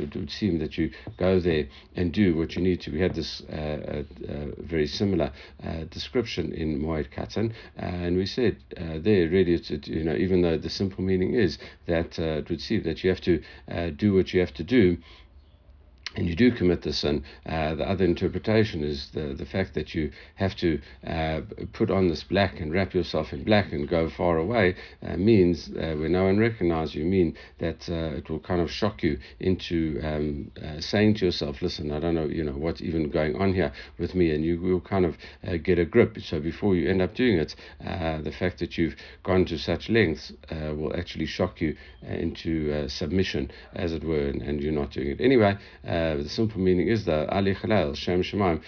it 0.00 0.16
would 0.16 0.30
seem 0.30 0.58
that 0.58 0.78
you 0.78 0.90
go 1.16 1.40
there 1.40 1.65
and 1.94 2.12
do 2.12 2.36
what 2.36 2.56
you 2.56 2.62
need 2.62 2.80
to. 2.82 2.90
We 2.90 3.00
had 3.00 3.14
this 3.14 3.42
uh, 3.50 3.54
uh, 3.54 4.02
uh 4.28 4.46
very 4.58 4.86
similar 4.86 5.32
uh, 5.62 5.84
description 5.90 6.52
in 6.52 6.80
Moed 6.80 7.10
Katan, 7.10 7.52
and 7.76 8.16
we 8.16 8.26
said 8.26 8.56
uh, 8.76 8.98
there 8.98 9.28
really, 9.28 9.54
it, 9.54 9.86
you 9.86 10.04
know, 10.04 10.14
even 10.14 10.42
though 10.42 10.58
the 10.58 10.70
simple 10.70 11.02
meaning 11.04 11.34
is 11.34 11.58
that 11.86 12.18
it 12.18 12.48
would 12.50 12.60
seem 12.60 12.82
that 12.82 13.02
you 13.02 13.10
have 13.10 13.20
to 13.20 13.42
do 13.96 14.14
what 14.14 14.32
you 14.32 14.40
have 14.40 14.54
to 14.54 14.64
do 14.64 14.98
and 16.16 16.26
you 16.26 16.34
do 16.34 16.50
commit 16.50 16.82
the 16.82 16.92
sin, 16.92 17.22
uh, 17.44 17.74
the 17.74 17.88
other 17.88 18.04
interpretation 18.04 18.82
is 18.82 19.10
the, 19.12 19.34
the 19.34 19.44
fact 19.44 19.74
that 19.74 19.94
you 19.94 20.10
have 20.36 20.56
to 20.56 20.80
uh, 21.06 21.42
put 21.74 21.90
on 21.90 22.08
this 22.08 22.24
black 22.24 22.58
and 22.58 22.72
wrap 22.72 22.94
yourself 22.94 23.32
in 23.32 23.44
black 23.44 23.72
and 23.72 23.88
go 23.88 24.08
far 24.08 24.38
away 24.38 24.74
uh, 25.06 25.16
means 25.16 25.68
uh, 25.68 25.94
where 25.94 26.08
no 26.08 26.24
one 26.24 26.38
recognizes 26.38 26.94
you, 26.94 27.04
mean 27.04 27.36
that 27.58 27.88
uh, 27.90 28.16
it 28.16 28.30
will 28.30 28.40
kind 28.40 28.62
of 28.62 28.70
shock 28.70 29.02
you 29.02 29.18
into 29.40 30.00
um, 30.02 30.50
uh, 30.64 30.80
saying 30.80 31.14
to 31.14 31.26
yourself, 31.26 31.60
listen, 31.60 31.92
I 31.92 32.00
don't 32.00 32.14
know, 32.14 32.26
you 32.26 32.42
know, 32.42 32.52
what's 32.52 32.80
even 32.80 33.10
going 33.10 33.36
on 33.36 33.52
here 33.52 33.72
with 33.98 34.14
me, 34.14 34.30
and 34.30 34.44
you 34.44 34.58
will 34.58 34.80
kind 34.80 35.04
of 35.04 35.16
get 35.62 35.78
a 35.78 35.84
grip. 35.84 36.18
So 36.22 36.40
before 36.40 36.74
you 36.74 36.88
end 36.88 37.02
up 37.02 37.14
doing 37.14 37.36
it, 37.36 37.54
the 37.78 38.34
fact 38.38 38.58
that 38.60 38.78
you've 38.78 38.96
gone 39.22 39.44
to 39.46 39.58
such 39.58 39.90
lengths 39.90 40.32
will 40.50 40.96
actually 40.96 41.26
shock 41.26 41.60
you 41.60 41.76
into 42.02 42.88
submission, 42.88 43.50
as 43.74 43.92
it 43.92 44.02
were, 44.02 44.28
and, 44.28 44.42
and, 44.42 44.60
you're 44.60 44.72
not 44.72 44.90
doing 44.90 45.08
it. 45.08 45.20
Anyway, 45.20 45.56
uh, 46.06 46.22
the 46.22 46.28
simple 46.28 46.60
meaning 46.60 46.88
is 46.88 47.04
that 47.04 47.28
Ali 47.30 47.54
Khalal, 47.54 47.96
Shem 47.96 48.22
Shemaim, 48.22 48.60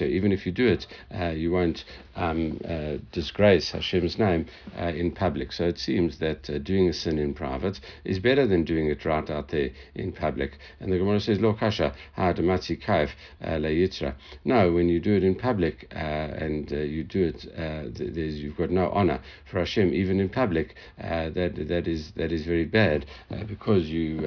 even 0.00 0.32
if 0.32 0.46
you 0.46 0.52
do 0.52 0.66
it, 0.66 0.86
uh, 1.14 1.28
you 1.28 1.50
won't 1.50 1.84
um, 2.16 2.60
uh, 2.68 2.98
disgrace 3.12 3.70
Hashem's 3.70 4.18
name 4.18 4.46
uh, 4.78 4.86
in 4.86 5.12
public. 5.12 5.52
So 5.52 5.64
it 5.64 5.78
seems 5.78 6.18
that 6.18 6.50
uh, 6.50 6.58
doing 6.58 6.88
a 6.88 6.92
sin 6.92 7.18
in 7.18 7.34
private 7.34 7.80
is 8.04 8.18
better 8.18 8.46
than 8.46 8.64
doing 8.64 8.88
it 8.88 9.04
right 9.04 9.28
out 9.30 9.48
there 9.48 9.70
in 9.94 10.12
public. 10.12 10.58
And 10.80 10.92
the 10.92 10.98
Gemara 10.98 11.20
says, 11.20 11.40
Lo 11.40 11.54
kasha 11.54 11.94
ha'adamati 12.14 12.82
kaif 12.82 13.10
la 13.40 14.12
No, 14.44 14.72
when 14.72 14.88
you 14.88 15.00
do 15.00 15.14
it 15.14 15.24
in 15.24 15.34
public 15.34 15.86
and 15.90 16.70
you 16.70 17.04
do 17.04 17.32
it, 17.34 18.06
you've 18.06 18.56
got 18.56 18.70
no 18.70 18.90
honor 18.90 19.20
for 19.50 19.60
Hashem, 19.60 19.94
even 19.94 20.20
in 20.20 20.28
public. 20.28 20.74
that 20.98 21.34
that 21.34 21.88
is 21.88 22.12
that 22.16 22.32
is 22.32 22.44
very 22.44 22.64
bad 22.64 23.06
because 23.46 23.88
you 23.88 24.20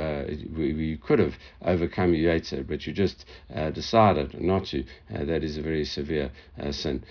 you 0.57 0.97
could 0.97 1.19
have 1.19 1.33
overcome 1.63 2.13
your 2.49 2.63
but 2.63 2.87
you 2.87 2.93
just 2.93 3.25
decided 3.73 4.39
not 4.41 4.65
to. 4.65 4.83
that 5.09 5.43
is 5.43 5.57
a 5.57 5.61
very 5.61 5.85
severe 5.85 6.31
sin. 6.71 7.03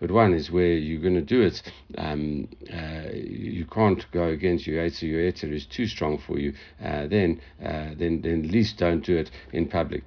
But 0.00 0.10
one 0.10 0.34
is 0.34 0.50
where 0.50 0.72
you're 0.72 1.00
going 1.00 1.14
to 1.14 1.20
do 1.20 1.42
it. 1.42 1.62
Um, 1.96 2.48
uh, 2.72 3.10
you 3.12 3.64
can't 3.66 4.04
go 4.12 4.24
against 4.24 4.66
your 4.66 4.82
Yetzer. 4.82 5.02
Your 5.02 5.20
Yetzer 5.20 5.52
is 5.52 5.66
too 5.66 5.86
strong 5.86 6.18
for 6.18 6.38
you. 6.38 6.52
Uh, 6.82 7.06
then, 7.06 7.40
uh, 7.64 7.90
then, 7.96 8.20
then 8.22 8.44
at 8.44 8.50
least 8.50 8.78
don't 8.78 9.04
do 9.04 9.16
it 9.16 9.30
in 9.52 9.68
public. 9.68 10.02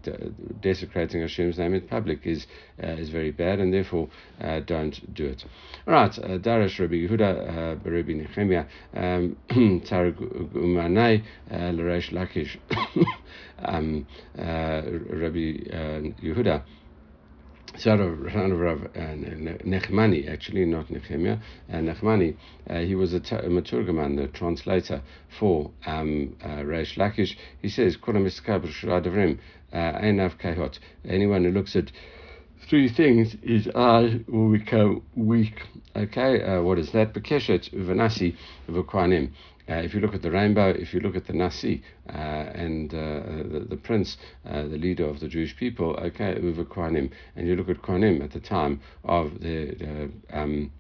desecrating 0.62 1.22
Hashem's 1.22 1.58
name 1.58 1.74
in 1.74 1.82
public 1.82 2.26
is 2.26 2.48
uh, 2.84 2.90
is 2.90 3.10
very 3.10 3.32
bad, 3.32 3.60
and 3.60 3.74
therefore 3.74 4.08
uh, 4.40 4.60
don't 4.60 5.14
do 5.16 5.26
it. 5.26 5.44
All 5.88 5.94
right, 5.94 6.16
uh, 6.20 6.38
Darash 6.38 6.80
Rabbi 6.80 6.94
Yehuda, 6.94 7.84
Rabbi 7.84 8.14
Nehemiah, 8.14 8.66
um, 8.94 9.36
Targumanai, 9.50 11.24
Laresh 11.52 12.12
Lakish, 12.12 12.58
um, 13.60 14.06
Rabbi 14.36 15.64
Yehuda. 16.24 16.64
Son 17.78 18.00
of, 18.00 18.36
of 18.52 18.60
Rav 18.60 18.86
uh, 18.86 18.88
Nechmani, 18.98 20.28
actually, 20.28 20.66
not 20.66 20.90
Nehemiah, 20.90 21.38
uh, 21.72 21.76
Nechmani, 21.76 22.36
uh, 22.68 22.80
he 22.80 22.96
was 22.96 23.14
a, 23.14 23.20
t- 23.20 23.36
a 23.36 23.44
Meturgeman, 23.44 24.18
the 24.18 24.28
translator 24.30 25.04
for 25.40 25.70
um, 25.86 26.36
uh, 26.44 26.64
Reish 26.64 26.98
Lakish. 26.98 27.36
He 27.62 27.70
says, 27.70 27.96
uh, 29.74 30.00
Anyone 31.08 31.44
who 31.44 31.52
looks 31.52 31.76
at 31.76 31.92
three 32.68 32.90
things 32.90 33.36
is 33.44 33.68
I 33.76 34.22
will 34.28 34.52
become 34.52 35.04
weak. 35.16 35.62
Okay, 35.96 36.42
uh, 36.42 36.62
what 36.62 36.80
is 36.80 36.92
that? 36.94 37.14
Bekeshet 37.14 37.72
uvanasi 37.74 38.36
v'kohanim. 38.68 39.32
Uh, 39.70 39.76
if 39.76 39.94
you 39.94 40.00
look 40.00 40.14
at 40.14 40.22
the 40.22 40.32
rainbow, 40.32 40.70
if 40.70 40.94
you 40.94 41.00
look 41.00 41.16
at 41.16 41.28
the 41.28 41.34
Nasi 41.34 41.84
uh, 42.10 42.14
and 42.14 42.94
uh, 42.94 42.98
the, 43.52 43.66
the 43.70 43.76
prince, 43.76 44.18
the 44.46 44.64
leader 44.64 45.06
of 45.06 45.20
the 45.20 45.28
Jewish 45.28 45.56
people, 45.58 45.96
okay, 45.98 46.40
over 46.42 46.64
Kohanim, 46.64 47.12
and 47.36 47.48
you 47.48 47.56
look 47.56 47.70
at 47.70 47.82
Kohanim 47.82 48.24
at 48.24 48.32
the 48.32 48.40
time 48.40 48.80
of 49.04 49.40
the, 49.42 49.76
the 49.76 50.12
um, 50.32 50.72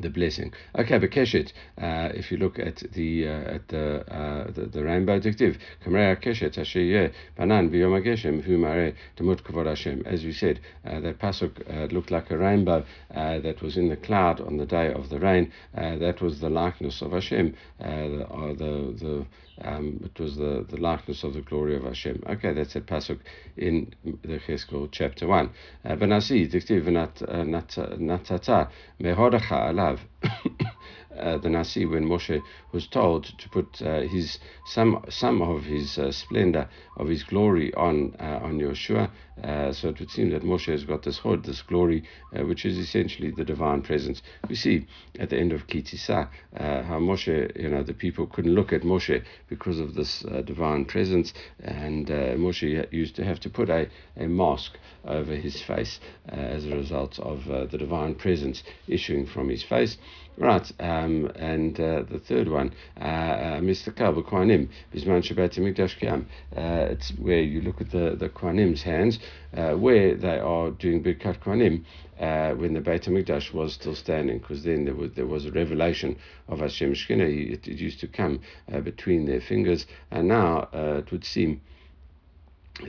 the 0.00 0.10
blessing. 0.10 0.52
Okay, 0.78 0.98
but 0.98 1.10
Keshet, 1.10 1.52
uh, 1.80 2.10
if 2.14 2.30
you 2.30 2.38
look 2.38 2.58
at 2.58 2.82
the 2.92 3.28
uh, 3.28 3.54
at 3.56 3.68
the, 3.68 4.14
uh, 4.14 4.50
the 4.50 4.66
the 4.66 4.84
rainbow 4.84 5.18
dictive, 5.20 5.58
Kamrea 5.84 6.16
Keshet 6.16 7.12
Banan 7.36 7.70
Humare 7.70 8.94
Demut 9.16 9.42
Kavod 9.42 9.66
Hashem. 9.66 10.02
As 10.06 10.24
we 10.24 10.32
said, 10.32 10.60
uh, 10.84 11.00
that 11.00 11.18
pasuk 11.18 11.62
uh, 11.70 11.86
looked 11.94 12.10
like 12.10 12.30
a 12.30 12.38
rainbow 12.38 12.84
uh, 13.14 13.38
that 13.40 13.62
was 13.62 13.76
in 13.76 13.88
the 13.88 13.96
cloud 13.96 14.40
on 14.40 14.56
the 14.56 14.66
day 14.66 14.92
of 14.92 15.08
the 15.08 15.18
rain. 15.18 15.52
that 15.74 16.20
was 16.20 16.40
the 16.40 16.50
likeness 16.50 17.02
of 17.02 17.12
Hashem. 17.12 17.54
the 17.78 18.26
the, 18.58 19.04
the 19.04 19.26
um, 19.62 20.00
it 20.04 20.20
was 20.20 20.36
the, 20.36 20.66
the 20.68 20.76
likeness 20.76 21.24
of 21.24 21.34
the 21.34 21.40
glory 21.40 21.76
of 21.76 21.84
Hashem. 21.84 22.22
Okay, 22.26 22.52
that's 22.52 22.76
a 22.76 22.80
pasuk 22.80 23.18
in 23.56 23.94
Yechezkel 24.04 24.88
chapter 24.90 25.26
1. 25.26 25.50
Benasi, 25.84 26.50
dictive, 26.50 26.84
natata, 26.86 28.70
mehodacha 29.00 29.70
alav. 29.70 30.00
Uh, 31.18 31.38
the 31.38 31.48
Nasi 31.48 31.86
when 31.86 32.04
Moshe 32.04 32.42
was 32.72 32.86
told 32.88 33.24
to 33.24 33.48
put 33.48 33.80
uh, 33.80 34.00
his 34.00 34.38
some 34.66 35.02
some 35.08 35.40
of 35.40 35.64
his 35.64 35.96
uh, 35.96 36.12
splendor 36.12 36.68
of 36.98 37.08
his 37.08 37.22
glory 37.22 37.72
on 37.72 38.14
uh, 38.20 38.40
on 38.42 38.58
Yehoshua. 38.58 39.10
Uh, 39.42 39.72
so 39.72 39.88
it 39.88 40.00
would 40.00 40.10
seem 40.10 40.30
that 40.30 40.42
Moshe 40.42 40.70
has 40.72 40.84
got 40.84 41.02
this 41.02 41.18
hood, 41.18 41.44
this 41.44 41.62
glory, 41.62 42.04
uh, 42.34 42.44
which 42.44 42.64
is 42.64 42.78
essentially 42.78 43.30
the 43.30 43.44
divine 43.44 43.82
presence. 43.82 44.22
We 44.48 44.54
see 44.54 44.86
at 45.18 45.30
the 45.30 45.38
end 45.38 45.52
of 45.52 45.66
Ki 45.66 45.82
Tisa 45.82 46.28
how 46.54 46.98
Moshe, 46.98 47.54
you 47.56 47.68
know, 47.68 47.82
the 47.82 47.94
people 47.94 48.26
couldn't 48.26 48.54
look 48.54 48.72
at 48.72 48.82
Moshe 48.82 49.22
because 49.48 49.78
of 49.78 49.94
this 49.94 50.20
divine 50.44 50.84
presence, 50.84 51.34
and 51.62 52.06
Moshe 52.06 52.92
used 52.92 53.16
to 53.16 53.24
have 53.24 53.40
to 53.40 53.50
put 53.50 53.68
a, 53.68 53.88
a 54.16 54.26
mask 54.26 54.78
over 55.04 55.34
his 55.34 55.60
face 55.62 56.00
as 56.28 56.66
a 56.66 56.74
result 56.74 57.18
of 57.18 57.44
the 57.44 57.78
divine 57.78 58.14
presence 58.14 58.62
issuing 58.88 59.26
from 59.26 59.48
his 59.48 59.62
face. 59.62 59.98
Right, 60.38 60.70
um, 60.80 61.32
and 61.36 61.80
uh, 61.80 62.02
the 62.02 62.18
third 62.18 62.48
one, 62.48 62.74
uh, 63.00 63.04
uh, 63.04 63.60
Mr. 63.60 63.94
Kabel 63.94 64.22
Kohanim, 64.22 64.68
Bisman 64.94 65.22
Shabbat 65.22 65.56
Mikdash 65.58 65.98
Kiam. 65.98 66.26
It's 66.52 67.10
where 67.12 67.40
you 67.40 67.62
look 67.62 67.80
at 67.80 67.90
the, 67.90 68.16
the 68.20 68.28
Kohanim's 68.28 68.82
hands, 68.82 69.18
uh, 69.56 69.72
where 69.74 70.14
they 70.14 70.38
are 70.38 70.70
doing 70.70 71.02
Birkat 71.02 71.40
Kohanim. 71.40 71.84
Uh, 72.18 72.54
when 72.54 72.72
the 72.72 72.80
Beit 72.80 73.02
Hamikdash 73.02 73.52
was 73.52 73.74
still 73.74 73.94
standing, 73.94 74.38
because 74.38 74.64
then 74.64 74.86
there 74.86 74.94
was 74.94 75.12
there 75.12 75.26
was 75.26 75.44
a 75.44 75.52
revelation 75.52 76.16
of 76.48 76.60
Hashem 76.60 76.94
Shekhinah. 76.94 77.52
It, 77.52 77.68
it 77.68 77.78
used 77.78 78.00
to 78.00 78.08
come 78.08 78.40
uh, 78.72 78.80
between 78.80 79.26
their 79.26 79.42
fingers, 79.42 79.86
and 80.10 80.28
now 80.28 80.68
uh, 80.72 81.02
it 81.04 81.12
would 81.12 81.26
seem 81.26 81.60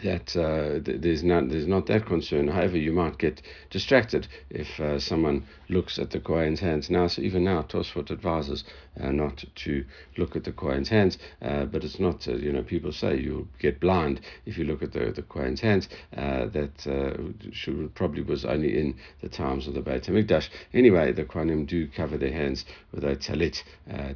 that 0.03 0.36
uh, 0.36 0.79
there's 0.84 1.24
not 1.24 1.50
there's 1.50 1.67
not 1.67 1.86
that 1.86 2.06
concern. 2.06 2.50
However, 2.50 2.77
you 2.77 2.91
might 2.91 3.17
get 3.17 3.41
distracted 3.70 4.27
if 4.50 4.79
uh, 4.82 5.00
someone 5.00 5.46
looks 5.70 5.98
at 5.98 6.12
the 6.12 6.20
Kohen's 6.20 6.60
hands 6.60 6.89
now. 6.89 7.08
So 7.08 7.22
even 7.22 7.46
now, 7.46 7.62
Tosfot 7.62 8.12
advises 8.12 8.65
uh, 9.00 9.12
not 9.12 9.46
to 9.56 9.86
look 10.17 10.36
at 10.36 10.44
the 10.44 10.51
Kohen's 10.51 10.89
hands, 10.89 11.17
uh, 11.41 11.65
but 11.65 11.86
it's 11.86 12.00
not 12.00 12.27
uh, 12.27 12.36
you 12.36 12.51
know 12.51 12.63
people 12.63 12.91
say 12.91 13.17
you'll 13.17 13.48
get 13.60 13.79
blind 13.79 14.20
if 14.46 14.58
you 14.58 14.65
look 14.65 14.84
at 14.84 14.91
the 14.91 15.12
the 15.12 15.22
Kohen's 15.22 15.62
hands. 15.62 15.88
Uh, 16.15 16.48
that 16.48 17.32
should, 17.53 17.96
probably 17.96 18.22
was 18.22 18.44
only 18.44 18.77
in 18.77 18.96
the 19.22 19.29
times 19.29 19.67
of 19.67 19.74
the 19.74 19.82
Beit 19.82 20.03
Hamikdash. 20.03 20.50
Anyway, 20.74 21.13
the 21.13 21.24
Kohanim 21.24 21.65
do 21.65 21.88
cover 21.88 22.17
their 22.17 22.34
hands 22.34 22.65
with 22.91 23.06
a 23.06 23.15
talit 23.15 23.63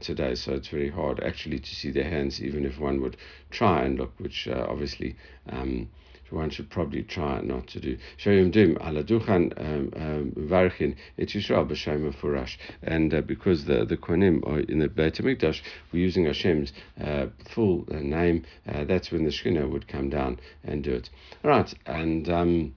today, 0.01 0.35
so 0.35 0.53
it's 0.53 0.67
very 0.67 0.89
hard 0.89 1.21
actually 1.21 1.59
to 1.59 1.75
see 1.75 1.91
their 1.91 2.09
hands, 2.09 2.41
even 2.41 2.65
if 2.65 2.77
one 2.77 3.01
would 3.01 3.15
try 3.51 3.83
and 3.83 3.97
look, 3.97 4.13
which 4.19 4.49
obviously. 4.49 5.15
One 6.31 6.49
should 6.49 6.69
probably 6.69 7.03
try 7.03 7.41
not 7.41 7.67
to 7.67 7.79
do. 7.79 7.97
Dim 8.23 8.77
um, 9.57 9.91
um, 9.95 10.31
varchin 10.37 10.95
furash. 12.13 12.57
And 12.83 13.13
uh, 13.13 13.21
because 13.21 13.65
the 13.65 13.85
the 13.85 13.97
kohanim 13.97 14.45
are 14.47 14.59
in 14.59 14.79
the 14.79 14.87
Beit 14.87 15.15
Hamikdash 15.15 15.61
were 15.91 15.99
using 15.99 16.25
Hashem's 16.25 16.71
uh, 16.99 17.27
full 17.53 17.85
uh, 17.91 17.95
name, 17.95 18.45
uh, 18.67 18.85
that's 18.85 19.11
when 19.11 19.25
the 19.25 19.31
Shekhinah 19.31 19.69
would 19.69 19.87
come 19.87 20.09
down 20.09 20.39
and 20.63 20.83
do 20.83 20.93
it. 20.93 21.09
All 21.43 21.51
right, 21.51 21.73
and. 21.85 22.29
Um, 22.29 22.75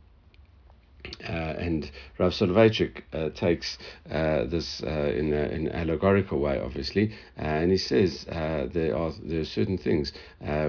uh, 1.29 1.33
and 1.33 1.91
Rav 2.19 2.33
Soloveitchik 2.33 3.03
uh, 3.13 3.31
takes 3.31 3.79
uh, 4.11 4.45
this 4.45 4.83
uh, 4.83 5.13
in, 5.17 5.33
an 5.33 5.69
allegorical 5.71 6.39
way, 6.39 6.61
obviously, 6.61 7.13
uh, 7.39 7.43
and 7.43 7.71
he 7.71 7.77
says 7.77 8.27
uh, 8.29 8.67
there 8.73 8.97
are 8.97 9.13
there 9.23 9.41
are 9.41 9.45
certain 9.45 9.79
things 9.79 10.13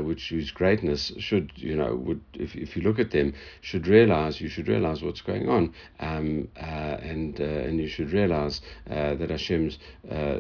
which 0.02 0.30
whose 0.30 0.52
greatness 0.52 1.12
should 1.18 1.52
you 1.56 1.76
know 1.76 1.96
would 1.96 2.22
if, 2.34 2.56
if 2.56 2.76
you 2.76 2.82
look 2.82 3.00
at 3.00 3.12
them 3.12 3.34
should 3.62 3.88
realize 3.88 4.42
you 4.42 4.50
should 4.50 4.68
realize 4.68 5.02
what's 5.02 5.22
going 5.22 5.50
on, 5.50 5.74
um, 6.00 6.48
and 6.56 7.40
and 7.40 7.80
you 7.80 7.88
should 7.88 8.12
realize 8.12 8.62
that 8.88 9.30
Hashem's 9.30 9.78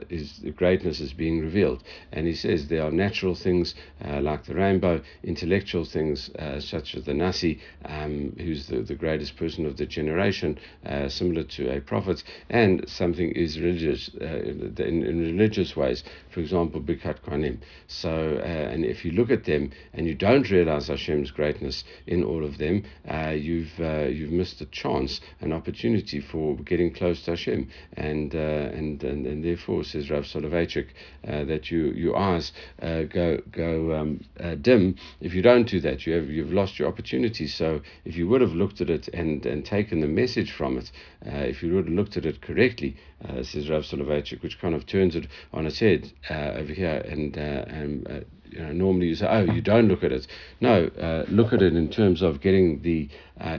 is 0.10 0.40
the 0.40 0.52
greatness 0.52 1.00
is 1.00 1.14
being 1.14 1.42
revealed, 1.42 1.84
and 2.12 2.28
he 2.28 2.34
says 2.34 2.68
there 2.68 2.84
are 2.84 2.92
natural 2.92 3.36
things 3.36 3.76
like 4.02 4.46
the 4.46 4.56
rainbow, 4.56 5.02
intellectual 5.24 5.86
things 5.86 6.30
such 6.60 6.96
as 6.96 7.06
the 7.06 7.14
Nasi, 7.14 7.60
um, 7.86 8.36
who's 8.38 8.68
the, 8.68 8.82
the 8.82 8.96
greatest 8.96 9.36
person 9.38 9.66
of 9.66 9.78
the 9.78 9.85
generation, 9.86 10.58
uh, 10.86 11.10
similar 11.10 11.44
to 11.44 11.76
a 11.76 11.82
prophet, 11.82 12.24
and 12.50 12.88
something 12.88 13.32
is 13.32 13.60
religious 13.60 14.10
uh, 14.22 14.26
in, 14.26 15.04
in, 15.04 15.20
religious 15.20 15.76
ways. 15.76 16.04
For 16.32 16.40
example, 16.40 16.82
Birkat 16.82 17.22
Kohanim. 17.22 17.60
So, 17.88 18.40
uh, 18.40 18.48
and 18.48 18.86
if 18.86 19.06
you 19.06 19.12
look 19.12 19.32
at 19.32 19.46
them 19.46 19.72
and 19.94 20.08
you 20.08 20.16
don't 20.16 20.50
realize 20.50 20.88
Hashem's 20.88 21.32
greatness 21.32 21.84
in 22.08 22.24
all 22.24 22.44
of 22.44 22.58
them, 22.58 22.84
uh, 23.10 23.30
you've 23.30 23.78
you've 23.80 24.32
missed 24.32 24.62
a 24.62 24.66
chance, 24.68 25.22
an 25.42 25.54
opportunity 25.54 26.20
for 26.20 26.56
getting 26.58 26.94
close 26.94 27.24
to 27.24 27.32
Hashem, 27.32 27.70
and 27.94 28.34
and, 28.34 29.04
and 29.04 29.26
and 29.26 29.44
therefore 29.44 29.84
says 29.84 30.10
Rav 30.10 30.24
Soloveitchik 30.26 30.88
that 31.24 31.72
you 31.72 31.92
your 31.92 32.18
eyes 32.18 32.52
go 32.82 33.40
go 33.52 33.96
um, 33.96 34.20
dim 34.62 34.96
if 35.22 35.34
you 35.34 35.42
don't 35.42 35.68
do 35.68 35.80
that. 35.82 36.06
You 36.06 36.14
have 36.14 36.30
you've 36.30 36.54
lost 36.54 36.80
your 36.80 36.88
opportunity. 36.88 37.48
So 37.48 37.82
if 38.04 38.16
you 38.16 38.28
would 38.28 38.42
have 38.42 38.54
looked 38.54 38.82
at 38.82 38.90
it 38.90 39.08
and 39.10 39.46
and 39.46 39.66
taken 39.66 39.75
the 39.84 40.08
message 40.08 40.52
from 40.52 40.78
it, 40.78 40.92
uh, 41.26 41.32
if 41.32 41.62
you 41.62 41.74
would 41.74 41.86
have 41.86 41.94
looked 41.94 42.18
at 42.18 42.26
it 42.26 42.42
correctly, 42.42 42.96
uh, 43.28 43.44
says 43.44 43.70
Rav 43.70 43.84
Soloveitchik, 43.84 44.42
which 44.42 44.60
kind 44.60 44.76
of 44.76 44.86
turns 44.86 45.16
it 45.16 45.28
on 45.54 45.66
its 45.66 45.80
head 45.80 46.12
uh, 46.30 46.54
over 46.56 46.74
here, 46.74 47.04
and, 47.08 47.38
uh, 47.38 47.42
and 47.68 48.08
uh, 48.08 48.20
you 48.50 48.60
know, 48.60 48.72
normally 48.72 49.08
you 49.08 49.16
say, 49.16 49.28
oh, 49.28 49.44
you 49.44 49.62
don't 49.62 49.88
look 49.88 50.04
at 50.04 50.12
it. 50.12 50.28
No, 50.62 50.90
look 51.30 51.52
at 51.52 51.62
it 51.62 51.76
in 51.76 51.90
terms 51.90 52.22
of 52.22 52.42
getting 52.42 52.82
the 52.84 53.10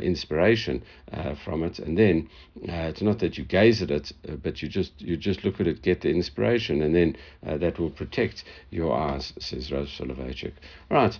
inspiration 0.01 0.83
from 1.45 1.65
it, 1.65 1.79
and 1.79 1.99
then 1.99 2.31
it's 2.63 3.03
not 3.03 3.19
that 3.19 3.37
you 3.37 3.45
gaze 3.45 3.83
at 3.83 3.91
it, 3.91 4.13
but 4.43 4.63
you 4.63 4.69
just 4.69 4.93
you 5.01 5.17
just 5.17 5.45
look 5.45 5.61
at 5.61 5.67
it, 5.67 5.83
get 5.83 6.01
the 6.01 6.09
inspiration, 6.09 6.83
and 6.83 6.95
then 6.95 7.17
that 7.43 7.79
will 7.79 7.91
protect 7.91 8.45
your 8.71 8.97
eyes, 8.97 9.35
says 9.39 9.71
Rav 9.71 9.87
Soloveitchik. 9.89 10.55
Right. 10.91 11.19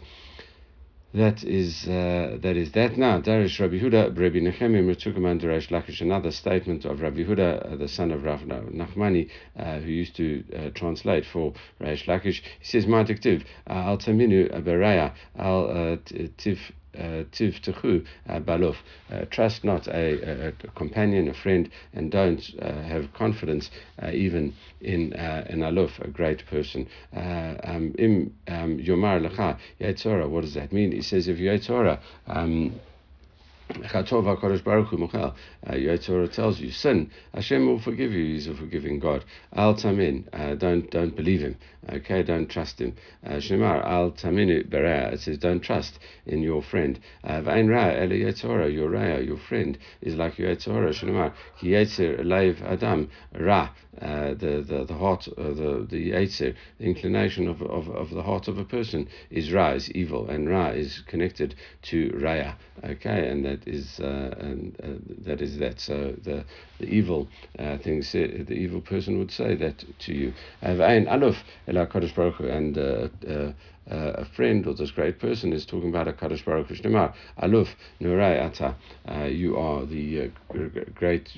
That 1.17 1.45
is 1.45 1.89
uh, 1.89 2.37
that 2.43 2.59
is 2.59 2.73
that. 2.73 2.99
Now, 2.99 3.23
Darish 3.23 3.59
Rabbi 3.59 3.79
Huda, 3.79 4.09
Rabbi 4.09 4.37
Nechemim 4.37 4.85
Ritzukaman 4.85 5.41
Darish 5.41 5.71
Lakish, 5.71 6.03
another 6.03 6.31
statement 6.31 6.85
of 6.85 7.01
Rabbi 7.01 7.25
Huda, 7.25 7.73
uh, 7.73 7.77
the 7.77 7.89
son 7.89 8.11
of 8.11 8.23
Rav 8.23 8.41
Nachmani, 8.41 9.31
uh, 9.59 9.79
who 9.79 9.91
used 9.91 10.15
to 10.17 10.45
uh, 10.55 10.69
translate 10.75 11.25
for 11.25 11.55
Reish 11.81 12.05
Lakish. 12.05 12.43
He 12.59 12.65
says, 12.65 12.87
"My 12.87 13.03
dictive, 13.03 13.47
uh, 13.67 13.73
al 13.73 13.97
taminu 13.97 14.63
beraya 14.63 15.15
al 15.39 15.71
uh, 15.71 15.97
tiv." 17.33 17.47
tiv 17.47 17.61
techu 17.63 18.05
balof. 18.45 18.77
Trust 19.31 19.65
not 19.65 19.89
a, 19.89 20.49
a, 20.49 20.53
companion, 20.75 21.29
a 21.29 21.35
friend, 21.35 21.71
and 21.93 22.11
don't 22.11 22.43
have 22.61 23.13
confidence 23.13 23.71
even 24.13 24.55
in 24.81 25.13
an 25.13 25.61
aluf, 25.61 25.99
a 26.01 26.09
great 26.09 26.45
person. 26.47 26.87
Um, 27.13 27.95
Im 27.99 28.35
um, 28.49 28.79
yomar 28.79 29.21
lecha 29.21 29.59
yetzora. 29.81 30.29
What 30.29 30.43
does 30.43 30.55
that 30.55 30.73
mean? 30.73 30.93
He 30.93 31.03
says 31.03 31.29
if 31.29 31.39
yetzora. 31.39 32.01
Um, 32.27 32.81
Chatov 33.69 34.25
HaKadosh 34.25 34.63
Baruch 34.63 34.89
Hu 34.89 34.99
Mochel. 34.99 35.35
Uh, 35.67 36.27
tells 36.29 36.61
you, 36.61 36.71
sin, 36.71 37.11
Hashem 37.35 37.67
will 37.67 37.81
forgive 37.81 38.13
you. 38.13 38.35
He's 38.35 38.47
a 38.47 38.55
forgiving 38.55 39.01
God. 39.01 39.25
Al 39.55 39.75
Tamin, 39.75 40.25
uh, 40.33 40.55
don't 40.55 40.89
don't 40.91 41.17
believe 41.17 41.41
him. 41.41 41.57
Okay, 41.89 42.23
don't 42.23 42.49
trust 42.49 42.81
him. 42.81 42.95
Uh, 43.25 43.35
Shemar 43.35 43.85
Al 43.85 44.13
Taminu 44.13 44.69
Berea. 44.69 45.13
It 45.13 45.21
says 45.21 45.39
don't 45.39 45.61
trust 45.61 45.99
in 46.27 46.43
your 46.43 46.63
friend. 46.63 47.01
Vain 47.25 47.67
Ra 47.69 47.91
Eli 47.91 48.21
Yetzora, 48.25 48.73
your 48.73 48.91
Raya, 48.91 49.25
your 49.25 49.39
friend 49.39 49.79
is 50.01 50.15
like 50.15 50.39
your 50.39 50.55
Yetzora. 50.55 50.91
Shemar 50.91 51.33
Ki 51.59 51.69
Yetzer 51.69 52.21
Leiv 52.21 52.63
Adam 52.63 53.11
Ra. 53.35 53.71
Uh, 54.01 54.35
the, 54.35 54.65
the 54.67 54.85
the 54.85 54.95
heart, 54.95 55.27
uh, 55.39 55.43
the 55.43 55.87
the 55.89 56.11
Yetzer, 56.11 56.55
the 56.79 56.85
inclination 56.85 57.49
of, 57.49 57.63
of, 57.63 57.89
of 57.89 58.11
the 58.11 58.23
heart 58.23 58.49
of 58.49 58.59
a 58.59 58.65
person 58.65 59.09
is 59.31 59.53
Ra, 59.53 59.71
is 59.71 59.91
evil, 59.93 60.29
and 60.29 60.49
Ra 60.49 60.69
is 60.69 61.03
connected 61.07 61.55
to 61.83 62.11
Raya. 62.11 62.55
Okay, 62.85 63.29
and 63.29 63.45
that 63.45 63.67
is 63.67 63.99
uh, 64.01 64.35
and, 64.39 64.77
uh, 64.83 64.89
that 65.25 65.41
is 65.41 65.59
that. 65.59 65.81
So 65.81 66.15
the 66.23 66.45
the 66.79 66.87
evil 66.87 67.29
uh, 67.59 67.79
the 67.79 68.55
evil 68.55 68.81
person 68.81 69.19
would 69.19 69.31
say 69.31 69.55
that 69.55 69.85
to 70.01 70.13
you. 70.13 70.33
And 70.63 70.81
uh, 72.79 73.53
uh, 73.91 74.13
a 74.17 74.25
friend 74.25 74.67
or 74.67 74.75
this 74.75 74.91
great 74.91 75.19
person 75.19 75.53
is 75.53 75.65
talking 75.65 75.91
about 75.91 76.09
a 76.09 76.13
Kadosh 76.13 76.45
Baruch 76.45 76.69
Hu 76.69 76.75
Aluf 76.75 77.69
Nurai 78.01 78.45
Ata. 78.45 78.75
Uh, 79.09 79.25
you 79.25 79.57
are 79.57 79.87
the 79.87 80.23
uh, 80.23 80.69
great 80.95 81.31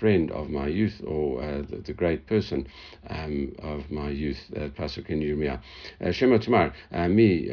friend 0.00 0.30
of 0.32 0.50
my 0.50 0.66
youth, 0.66 1.00
or 1.06 1.42
uh, 1.42 1.62
the, 1.62 1.76
the, 1.86 1.92
great 1.92 2.26
person 2.26 2.66
um, 3.08 3.54
of 3.60 3.90
my 3.90 4.08
youth. 4.08 4.38
Uh, 4.56 4.68
Pasuk 4.70 5.08
in 5.08 5.20
Yirmiyah. 5.20 5.60
Uh, 6.04 6.10
Shema 6.10 6.38
Tamar, 6.38 6.72
me 7.08 7.48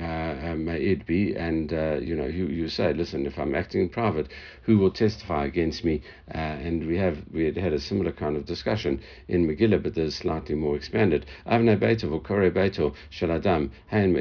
may 0.57 0.77
it 0.81 1.05
be, 1.05 1.35
and 1.35 1.71
you 1.71 2.15
know 2.15 2.25
you, 2.25 2.47
you 2.47 2.67
say, 2.67 2.93
listen, 2.93 3.25
if 3.25 3.37
I'm 3.37 3.53
acting 3.53 3.81
in 3.81 3.89
private, 3.89 4.29
who 4.63 4.77
will 4.77 4.91
testify 4.91 5.45
against 5.45 5.83
me? 5.83 6.01
and 6.27 6.87
we 6.87 6.97
have 6.97 7.17
we 7.33 7.45
had 7.45 7.57
had 7.57 7.73
a 7.73 7.79
similar 7.79 8.11
kind 8.11 8.35
of 8.35 8.45
discussion 8.45 9.01
in 9.27 9.47
Megillah, 9.47 9.83
but 9.83 9.95
there's 9.95 10.15
slightly 10.15 10.55
more 10.55 10.75
expanded. 10.75 11.25
Avnei 11.45 11.77
Beitov 11.77 12.11
or 12.11 12.21
Kore 12.21 12.49
Beito 12.49 12.95
Shaladam 13.11 13.69
Hain 13.87 14.13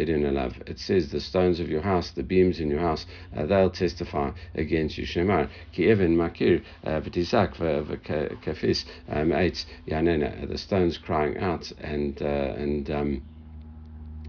it 0.66 0.78
says 0.78 1.10
the 1.10 1.20
stones 1.20 1.60
of 1.60 1.68
your 1.68 1.82
house, 1.82 2.10
the 2.10 2.22
beams 2.22 2.60
in 2.60 2.70
your 2.70 2.80
house, 2.80 3.06
uh, 3.36 3.46
they'll 3.46 3.70
testify 3.70 4.30
against 4.54 4.98
you. 4.98 5.06
Shemar 5.06 5.48
ki 5.72 5.90
even 5.90 6.16
makir 6.16 6.62
uh, 6.84 7.00
v'tisak 7.00 7.54
v'kafis 7.56 8.84
um, 9.08 9.30
yanena. 9.86 10.48
The 10.48 10.58
stones 10.58 10.98
crying 10.98 11.38
out 11.38 11.72
and 11.80 12.20
uh, 12.22 12.54
and 12.56 12.90
um, 12.90 13.22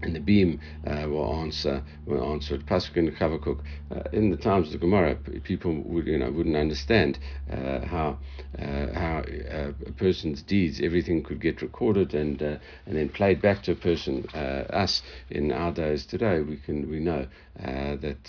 and 0.02 0.14
the 0.16 0.20
beam 0.20 0.60
uh, 0.86 1.06
will 1.08 1.34
answer 1.40 1.82
will 2.06 2.32
answer 2.32 2.56
it. 2.56 2.66
Pasuk 2.66 2.96
in 2.96 3.10
Chavakuk. 3.12 3.60
Uh, 3.90 4.02
in 4.12 4.30
the 4.30 4.36
times 4.36 4.68
of 4.68 4.72
the 4.72 4.78
Gemara, 4.78 5.14
people 5.44 5.82
would 5.84 6.06
you 6.06 6.18
know 6.18 6.30
wouldn't 6.30 6.56
understand 6.56 7.18
uh, 7.50 7.84
how 7.86 8.18
uh, 8.58 8.92
how 8.92 9.24
uh, 9.50 9.72
a 9.86 9.92
person's 9.92 10.42
deeds, 10.42 10.80
everything 10.80 11.22
could 11.22 11.40
get 11.40 11.62
recorded 11.62 12.14
and 12.14 12.42
uh, 12.42 12.56
and 12.86 12.96
then 12.96 13.08
played 13.08 13.40
back 13.40 13.62
to 13.62 13.72
a 13.72 13.74
person. 13.74 14.26
us 14.34 15.02
in 15.30 15.52
our 15.52 15.72
days 15.72 16.04
today, 16.06 16.40
we 16.40 16.56
can 16.56 16.88
we 16.90 16.98
know 16.98 17.26
that, 17.56 18.24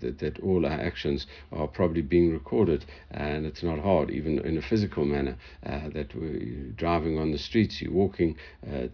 that 0.00 0.16
that 0.18 0.40
all 0.40 0.66
our 0.66 0.80
actions 0.80 1.26
are 1.52 1.68
probably 1.68 2.02
being 2.02 2.32
recorded, 2.32 2.84
and 3.10 3.46
it's 3.46 3.62
not 3.62 3.78
hard, 3.78 4.10
even 4.10 4.38
in 4.40 4.56
a 4.58 4.62
physical 4.62 5.04
manner. 5.04 5.36
that 5.62 6.14
we're 6.14 6.72
driving 6.76 7.18
on 7.18 7.30
the 7.30 7.38
streets, 7.38 7.80
you're 7.80 7.92
walking 7.92 8.36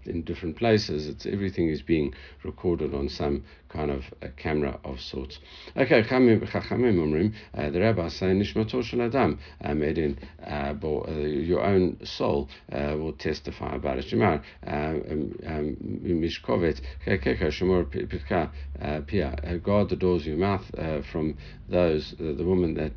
in 0.04 0.22
different 0.22 0.56
places. 0.56 1.06
It's 1.06 1.26
everything 1.26 1.68
is 1.68 1.82
being 1.82 2.14
recorded 2.42 2.94
on 2.94 3.08
some 3.08 3.42
kind 3.68 3.90
of 3.90 4.02
a 4.22 4.28
camera 4.28 4.78
of 4.84 5.00
sorts. 5.00 5.38
Okay, 5.76 6.02
Chachamim 6.02 6.48
Umrim, 6.48 7.34
uh, 7.54 7.70
the 7.70 7.80
rabbis 7.80 8.14
say 8.14 8.26
Nishmato 8.26 8.82
Shel 8.82 9.02
Adam, 9.02 9.38
um, 9.62 9.82
Edin, 9.82 10.18
uh, 10.42 10.74
uh, 10.82 11.10
your 11.12 11.64
own 11.64 11.98
soul 12.04 12.48
uh, 12.72 12.96
will 12.96 13.12
testify 13.12 13.74
about 13.74 13.98
it. 13.98 14.06
Shemar, 14.06 14.42
uh, 14.66 14.70
um, 14.70 15.34
um, 15.46 15.76
Mishkovet, 16.04 16.80
Kekeka, 17.06 17.50
Shemor 17.50 17.84
Pitka, 17.84 18.50
uh, 18.80 19.00
Pia, 19.06 19.38
uh, 19.44 19.54
guard 19.56 19.90
the 19.90 19.96
doors 19.96 20.22
of 20.22 20.28
your 20.28 20.36
mouth 20.38 20.64
from 21.10 21.36
those, 21.68 22.14
the 22.18 22.44
woman 22.44 22.74
that, 22.74 22.92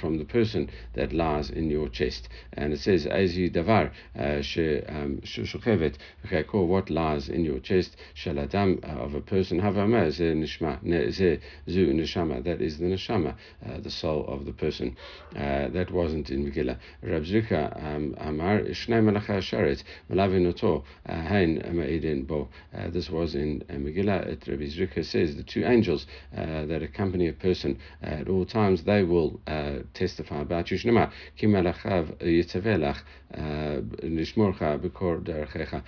from 0.00 0.18
the 0.18 0.24
person 0.24 0.70
that 0.94 1.12
lies 1.12 1.50
in 1.50 1.70
your 1.70 1.88
chest. 1.88 2.28
And 2.54 2.72
it 2.72 2.80
says, 2.80 3.06
Ezi 3.06 3.54
Davar, 3.54 3.90
Shushuchevet, 4.16 5.96
um, 6.54 6.68
what 6.68 6.90
lies 6.90 7.28
in 7.28 7.44
your 7.44 7.58
chest, 7.60 7.96
Shel 8.14 8.38
Adam, 8.38 8.80
of 8.82 9.14
a 9.14 9.20
person, 9.20 9.58
have 9.58 9.76
that 12.44 12.60
is 12.60 12.78
the 12.78 12.84
neshama, 12.84 13.34
uh, 13.66 13.80
the 13.80 13.90
soul 13.90 14.24
of 14.26 14.44
the 14.44 14.52
person. 14.52 14.96
Uh, 15.34 15.68
that 15.68 15.90
wasn't 15.90 16.30
in 16.30 16.44
Megillah. 16.50 16.78
Rab 17.02 17.22
Zrika 17.24 17.76
um, 17.84 18.14
Amar 18.18 18.60
Shnei 18.60 19.02
Malacha 19.02 19.38
Sharet 19.38 19.82
Malavin 20.10 20.46
Oto 20.46 20.84
uh, 21.08 21.12
Hein 21.12 21.62
Ma'idin 21.72 22.26
Bo. 22.26 22.48
This 22.90 23.10
was 23.10 23.34
in 23.34 23.62
Megillah. 23.70 24.26
It, 24.26 24.46
Rabbi 24.46 24.64
Zrika 24.64 25.04
says 25.04 25.36
the 25.36 25.42
two 25.42 25.64
angels 25.64 26.06
that 26.32 26.82
accompany 26.82 27.28
a 27.28 27.32
person 27.32 27.78
at 28.02 28.28
all 28.28 28.44
times 28.44 28.84
they 28.84 29.02
will 29.02 29.40
testify 29.94 30.40
about 30.40 30.70
you. 30.70 30.78
Shnema 30.78 31.10
Ki 31.36 31.46
Malachav 31.46 32.16
Yitavelach 32.22 32.98
Bekor 33.32 35.22
Derechecha. 35.22 35.82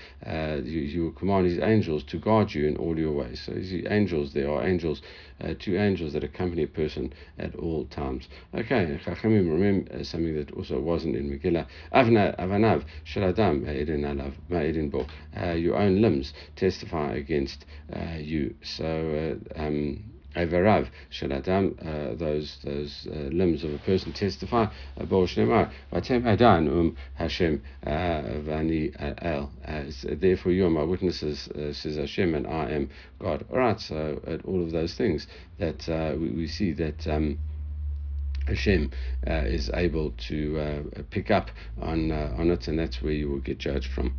You 0.65 1.13
command 1.13 1.47
these 1.47 1.59
angels 1.61 2.05
to 2.05 2.19
guard 2.19 2.53
you 2.55 2.67
in 2.67 2.77
all 2.77 2.99
your 2.99 3.13
ways. 3.13 3.43
So 3.45 3.53
angels 3.89 4.33
there 4.33 4.51
are 4.51 4.67
angels, 4.67 5.03
uh, 5.41 5.55
two 5.59 5.77
angels 5.77 6.13
that 6.15 6.25
accompany 6.25 6.63
a 6.63 6.69
person 6.69 7.13
at 7.39 7.55
all 7.57 7.85
times. 7.87 8.29
Okay, 8.55 8.99
Chachamim 9.05 9.51
remember 9.51 9.93
uh, 9.93 10.05
something 10.05 10.35
that 10.37 10.53
also 10.53 10.81
wasn't 10.81 11.17
in 11.17 11.31
Megillah. 11.31 11.67
Avna, 11.93 12.35
avanav, 12.39 12.85
shaladam, 13.05 13.65
ma'idin 13.65 14.05
alav, 14.05 14.33
ma'idin 14.51 14.91
bo. 14.91 15.07
Uh, 15.37 15.53
your 15.53 15.77
own 15.77 16.01
limbs 16.01 16.33
testify 16.57 17.15
against 17.15 17.67
uh, 17.95 18.17
you. 18.19 18.55
So, 18.63 19.39
uh, 19.57 19.63
um, 19.63 20.14
Everav 20.37 20.89
Shaladam, 21.11 21.79
uh, 21.81 22.15
those 22.17 22.59
those 22.65 23.07
uh, 23.11 23.17
limbs 23.33 23.63
of 23.65 23.73
a 23.73 23.79
person 23.79 24.13
testify. 24.13 24.67
Bo 25.09 25.25
Shnemar, 25.25 25.71
Vatem 25.93 26.23
Hadan 26.23 26.69
Um 26.69 26.97
Hashem 27.15 27.63
uh, 27.87 27.91
Vani 27.91 28.93
El. 29.23 29.51
Therefore, 30.17 30.53
you 30.53 30.67
are 30.67 30.71
my 30.71 30.83
witnesses, 30.83 31.49
says 31.73 31.97
Hashem, 31.97 32.35
and 32.35 32.47
I 32.47 32.71
am 32.71 32.91
God. 33.19 33.45
All 33.51 33.59
right, 33.59 33.81
so 33.81 34.21
at 34.27 34.45
all 34.45 34.63
of 34.63 34.73
those 34.73 34.95
things 34.95 35.27
that 35.59 35.87
we, 36.19 36.31
we, 36.31 36.47
see 36.47 36.73
that. 36.73 37.07
Um, 37.07 37.39
Hashem 38.47 38.91
uh, 39.27 39.33
is 39.47 39.71
able 39.73 40.11
to 40.29 40.59
uh, 40.59 41.03
pick 41.09 41.31
up 41.31 41.51
on 41.81 42.11
uh, 42.11 42.35
on 42.37 42.51
it, 42.51 42.69
and 42.69 42.79
that's 42.79 43.01
where 43.01 43.13
you 43.13 43.31
will 43.31 43.41
get 43.41 43.57
judged 43.57 43.91
from. 43.91 44.15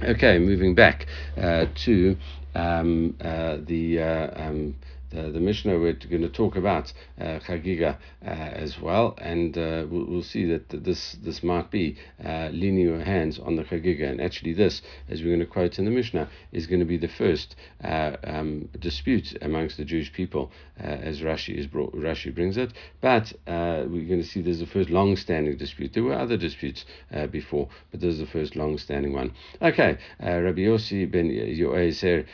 Okay, 0.00 0.38
moving 0.38 0.76
back 0.76 1.06
to 1.34 2.16
um, 2.54 3.16
uh, 3.20 3.56
the 3.60 4.00
uh, 4.00 4.48
um, 4.48 4.74
the, 5.12 5.30
the 5.30 5.40
Mishnah 5.40 5.78
we're 5.78 5.92
going 5.92 6.22
to 6.22 6.28
talk 6.28 6.56
about 6.56 6.92
uh, 7.20 7.38
Chagiga 7.46 7.96
uh, 8.24 8.28
as 8.28 8.80
well, 8.80 9.14
and 9.18 9.56
uh, 9.56 9.86
we'll, 9.88 10.06
we'll, 10.06 10.22
see 10.22 10.44
that 10.46 10.68
this 10.70 11.16
this 11.22 11.42
might 11.42 11.70
be 11.70 11.96
uh, 12.24 12.48
leaning 12.52 12.86
your 12.86 13.00
hands 13.00 13.38
on 13.38 13.56
the 13.56 13.64
Chagiga, 13.64 14.08
and 14.08 14.20
actually 14.20 14.52
this, 14.54 14.80
as 15.08 15.20
we're 15.20 15.28
going 15.28 15.40
to 15.40 15.46
quote 15.46 15.78
in 15.78 15.84
the 15.84 15.90
Mishnah, 15.90 16.28
is 16.52 16.66
going 16.66 16.80
to 16.80 16.86
be 16.86 16.96
the 16.96 17.08
first 17.08 17.56
uh, 17.84 18.16
um, 18.24 18.68
dispute 18.78 19.36
amongst 19.42 19.76
the 19.76 19.84
Jewish 19.84 20.12
people, 20.12 20.50
uh, 20.80 20.86
as 20.86 21.20
Rashi 21.20 21.56
is 21.56 21.66
brought, 21.66 21.94
Rashi 21.94 22.34
brings 22.34 22.56
it. 22.56 22.72
But 23.00 23.32
uh, 23.46 23.84
we're 23.86 24.08
going 24.08 24.22
to 24.22 24.26
see 24.26 24.40
there's 24.40 24.60
the 24.60 24.66
first 24.66 24.90
long-standing 24.90 25.56
dispute. 25.56 25.92
There 25.92 26.04
were 26.04 26.14
other 26.14 26.36
disputes 26.36 26.84
before, 27.30 27.68
but 27.90 28.00
this 28.00 28.14
is 28.14 28.20
the 28.20 28.26
first 28.26 28.56
long-standing 28.56 29.12
one. 29.12 29.32
Okay, 29.60 29.98
Rabbi 30.20 30.62
Yossi 30.62 31.10
ben 31.10 31.28
Yoezer, 31.30 32.26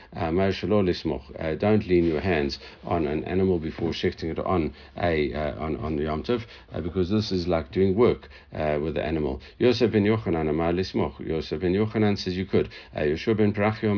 don't 1.59 1.87
lean 1.87 2.05
your 2.05 2.21
hands 2.21 2.59
on 2.85 3.07
an 3.07 3.25
animal 3.25 3.59
before 3.59 3.91
shechting 3.91 4.31
it 4.31 4.39
on 4.39 4.73
a 4.97 5.33
uh, 5.33 5.65
on 5.65 5.77
on 5.77 5.97
the 5.97 6.05
Yom 6.05 6.23
Tov, 6.23 6.45
uh, 6.73 6.81
because 6.81 7.11
this 7.11 7.33
is 7.33 7.47
like 7.49 7.71
doing 7.73 7.95
work 7.95 8.29
uh, 8.55 8.79
with 8.83 8.95
the 8.95 9.05
animal. 9.05 9.41
Yosef 9.59 9.93
ben 9.93 10.05
Yochanan 10.05 10.49
amar 10.49 10.73
lismoch. 10.73 11.19
Yosef 11.21 11.61
ben 11.61 11.75
Yochanan 11.75 12.19
says 12.19 12.37
you 12.37 12.47
could. 12.47 12.69
Uh, 12.95 13.01
Yoshua 13.01 13.37
ben 13.37 13.53
Parachia 13.53 13.95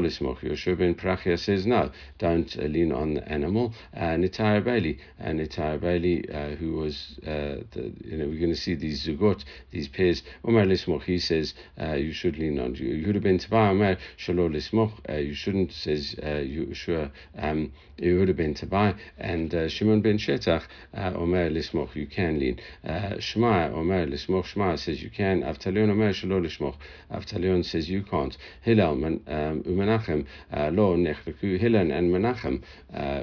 lismoch. 0.00 0.40
Ben 0.76 1.36
says 1.36 1.66
no, 1.66 1.90
don't 2.18 2.56
uh, 2.58 2.62
lean 2.62 2.92
on 2.92 3.14
the 3.14 3.28
animal. 3.28 3.72
Uh, 3.94 4.16
Nitar 4.16 4.62
Bailey, 4.64 4.98
uh, 5.22 5.76
Bailey, 5.78 6.28
uh, 6.32 6.56
who 6.56 6.72
was 6.72 7.18
the, 7.22 7.64
you 8.04 8.16
know 8.16 8.26
we're 8.26 8.38
going 8.38 8.50
to 8.50 8.56
see 8.56 8.74
these 8.74 9.06
zugot, 9.06 9.44
these 9.70 9.88
pairs. 9.88 10.22
Omar 10.44 10.64
lismoch. 10.64 11.02
He 11.02 11.18
says 11.18 11.54
you 11.96 12.12
should 12.12 12.38
lean 12.38 12.58
on. 12.58 12.74
Yehuda 12.74 13.22
ben 13.22 13.38
Tabai 13.38 13.70
amar 13.70 13.96
shelo 14.18 14.48
lismoch. 14.50 14.92
You 15.08 15.34
shouldn't 15.34 15.72
says 15.72 16.14
Yeshua. 16.22 17.10
Um, 17.38 17.72
Yehuda 18.00 18.36
ben 18.36 18.54
Tabai, 18.54 18.96
and 19.18 19.54
uh, 19.54 19.68
Shimon 19.68 20.00
ben 20.00 20.18
Shetach, 20.18 20.62
uh, 20.96 21.12
Omer 21.14 21.50
Lismoch, 21.50 21.94
you 21.94 22.06
can 22.06 22.38
lean. 22.38 22.60
Uh, 22.86 23.18
Shema, 23.18 23.70
Omer 23.70 24.06
Lismoch, 24.06 24.44
Shema 24.46 24.76
says 24.76 25.02
you 25.02 25.10
can. 25.10 25.42
Avtalion 25.42 25.90
Omer 25.90 26.12
Shalo 26.12 26.40
Lismoch, 26.40 26.76
Avtalion 27.12 27.64
says 27.64 27.88
you 27.88 28.02
can't. 28.02 28.36
Hillel, 28.62 28.92
um, 28.92 29.20
Umenachem, 29.26 30.26
uh, 30.52 30.70
Lo 30.72 30.96
Nechleku, 30.96 31.58
Hillel 31.58 31.90
and 31.90 32.12
Menachem, 32.12 32.62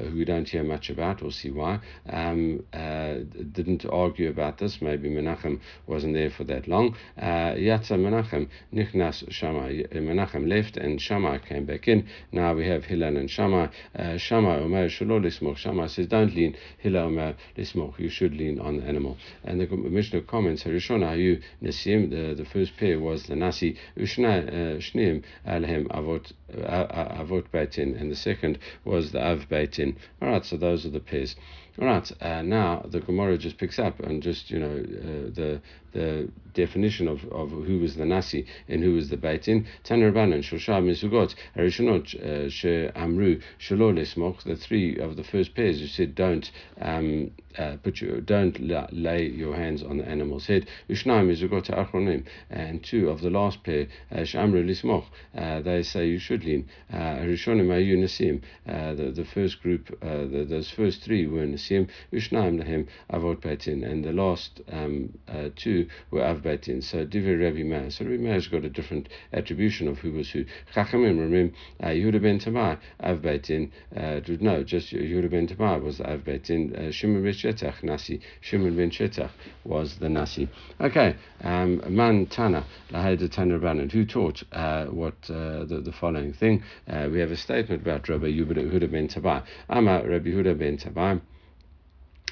who 0.10 0.16
we 0.16 0.26
don't 0.26 0.48
hear 0.48 0.64
much 0.64 0.90
about, 0.90 1.22
we'll 1.22 1.32
see 1.32 1.52
why, 1.52 1.80
um, 2.10 2.64
uh, 2.74 3.16
didn't 3.52 3.86
argue 3.86 4.30
about 4.30 4.58
this. 4.58 4.82
Maybe 4.82 5.10
Menachem 5.10 5.60
wasn't 5.88 6.14
there 6.14 6.30
for 6.30 6.44
that 6.46 6.68
long. 6.68 6.96
Yatza 7.18 7.98
Menachem, 7.98 8.48
Nichnas 8.74 9.30
Shammai. 9.32 9.84
Menachem 9.94 10.48
left 10.48 10.78
and 10.78 11.02
Shammai 11.02 11.40
came 11.40 11.66
back 11.66 11.88
in. 11.88 12.08
Now 12.32 12.54
we 12.54 12.68
have 12.68 12.86
Hillel 12.86 13.18
and 13.18 13.30
Shammai. 13.30 13.68
Uh, 13.96 14.18
Shammai 14.18 14.67
Omer 14.68 14.90
Shalo 14.90 15.22
Lismoch. 15.24 15.58
Shammai 15.58 15.88
says, 15.88 16.08
don't 16.08 16.36
lean. 16.36 16.56
Hillel 16.78 17.06
Omer 17.06 17.36
Lismoch. 17.58 17.98
You 17.98 18.10
should 18.10 18.36
lean 18.36 18.60
on 18.60 18.78
the 18.78 18.84
animal. 18.84 19.18
And 19.46 19.62
the 19.62 19.68
Mishnah 19.68 20.22
comments, 20.22 20.64
Harishona 20.64 21.18
you 21.18 21.42
Nesim, 21.64 22.10
the, 22.10 22.36
the 22.36 22.46
first 22.46 22.76
pair 22.78 23.00
was 23.00 23.24
the 23.24 23.36
Nasi, 23.36 23.78
Ushna 23.98 24.48
uh, 24.48 25.50
Alhem 25.50 25.88
Avot 25.88 26.34
uh, 26.54 27.24
Avot 27.24 27.50
Beit 27.52 27.72
Din, 27.72 27.96
and 27.96 28.12
the 28.12 28.16
second 28.16 28.60
was 28.84 29.12
the 29.12 29.26
Av 29.26 29.48
Beit 29.50 29.72
Din. 29.72 29.96
All 30.22 30.30
right, 30.30 30.46
so 30.46 30.58
those 30.58 30.86
are 30.86 30.90
the 30.90 31.00
pairs. 31.00 31.36
All 31.80 31.88
right, 31.88 32.12
uh, 32.22 32.42
now 32.42 32.84
the 32.90 33.00
Gemara 33.00 33.38
just 33.38 33.58
picks 33.58 33.78
up 33.78 34.00
and 34.00 34.24
just 34.24 34.50
you 34.50 34.60
know 34.60 34.72
uh, 34.72 35.30
the 35.34 35.62
the 35.94 36.30
definition 36.58 37.08
of, 37.08 37.24
of 37.26 37.52
who 37.52 37.80
was 37.80 37.96
the 37.96 38.06
Nasi 38.06 38.46
and 38.68 38.84
who 38.84 38.96
was 38.96 39.10
the 39.10 39.18
Beitin. 39.18 39.66
Taner 39.84 40.12
Banan, 40.12 40.42
Shosha 40.42 40.82
Misugot, 40.82 41.36
Arishonot, 41.56 42.16
uh, 42.16 42.50
She 42.50 42.90
Amru, 42.96 43.40
Shalol 43.60 43.98
the 44.44 44.56
three 44.56 44.98
of 44.98 45.16
the 45.16 45.24
first 45.24 45.56
pairs 45.56 45.80
who 45.80 45.88
said 45.88 46.16
don't 46.16 46.52
um, 46.82 47.32
uh, 47.58 47.78
put 47.84 48.02
your, 48.02 48.22
don't 48.22 48.60
lay 48.92 49.28
your 49.28 49.56
hands 49.56 49.84
on 49.84 49.98
the 49.98 50.08
animal's 50.08 50.48
head. 50.48 50.68
Ushnaim 50.90 51.28
Mizugot 51.28 51.70
Achronim, 51.70 52.26
and 52.50 52.84
two 52.84 53.10
of 53.10 53.22
the 53.22 53.30
last 53.30 53.64
pair, 53.64 53.88
uh, 54.12 54.18
Shamru 54.18 54.66
Lismoch, 54.66 55.06
uh, 55.36 55.62
they 55.62 55.84
say 55.84 56.08
you 56.08 56.20
should 56.20 56.44
lean. 56.44 56.68
Arishonim 56.92 57.68
Ayu 57.68 57.98
Nasim, 57.98 58.42
the 58.66 59.12
the 59.12 59.26
first 59.26 59.62
group, 59.62 60.00
the, 60.02 60.46
those 60.48 60.70
first 60.70 61.04
three 61.04 61.28
were 61.28 61.46
Nasim, 61.46 61.88
Ushnaim 62.14 62.62
Lahem 62.64 62.88
Avot 63.12 63.42
Beit 63.42 63.62
Din, 63.62 63.84
and 63.84 64.04
the 64.04 64.14
last 64.14 64.62
um, 64.72 65.18
two 65.56 65.77
were 66.12 66.24
Av 66.24 66.42
Beit 66.42 66.64
Din. 66.64 66.82
So 66.82 67.06
Divi 67.06 67.36
Revi 67.36 67.66
Meir. 67.66 67.90
So 67.90 68.06
Revi 68.06 68.20
Meir's 68.20 68.48
got 68.48 68.64
a 68.64 68.70
different 68.70 69.10
attribution 69.34 69.88
of 69.88 70.00
who 70.00 70.12
was 70.12 70.30
who. 70.30 70.46
Chachamim 70.74 71.18
Ramim 71.18 71.54
uh, 71.82 71.88
Yehuda 71.88 72.22
ben 72.22 72.40
Tamar 72.40 72.80
Av 73.02 73.22
Beit 73.22 73.44
Din. 73.44 73.72
Uh, 73.96 74.20
no, 74.40 74.64
just 74.64 74.92
Yehuda 74.92 75.30
ben 75.30 75.48
Tamar 75.48 75.80
was 75.80 76.02
Av 76.02 76.24
Beit 76.24 76.44
Din. 76.44 76.76
Uh, 76.76 76.92
Shimon 76.92 77.24
ben 77.24 77.34
Shetach 77.34 77.84
Nasi. 77.84 78.22
Shimon 78.42 78.76
ben 78.76 78.90
Shetach 78.90 79.32
was 79.64 79.98
the 80.00 80.10
Nasi. 80.10 80.48
Okay, 80.80 81.16
um, 81.44 81.82
Man 81.90 82.26
Tana 82.28 82.66
Laheda 82.92 83.30
Tana 83.32 83.60
Rabbanan. 83.60 83.92
Who 83.92 84.06
taught 84.06 84.44
uh, 84.52 84.86
what 84.86 85.16
uh, 85.30 85.66
the, 85.66 85.82
the 85.84 85.92
following 85.92 86.34
thing? 86.34 86.64
Uh, 86.88 87.10
we 87.12 87.20
have 87.20 87.32
a 87.32 87.38
statement 87.38 87.82
about 87.82 88.08
Rabbi 88.10 88.28
Yehuda 88.28 88.92
ben 88.92 89.08
Tabai. 89.08 89.44
Ama 89.70 90.04
Rabbi 90.06 90.30
Yehuda 90.30 90.58
ben 90.58 90.78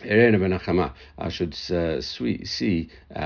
Tabai. 0.05 0.91
I 1.17 1.29
should 1.29 1.55
uh, 1.71 2.01
see 2.01 2.89
uh, 3.15 3.19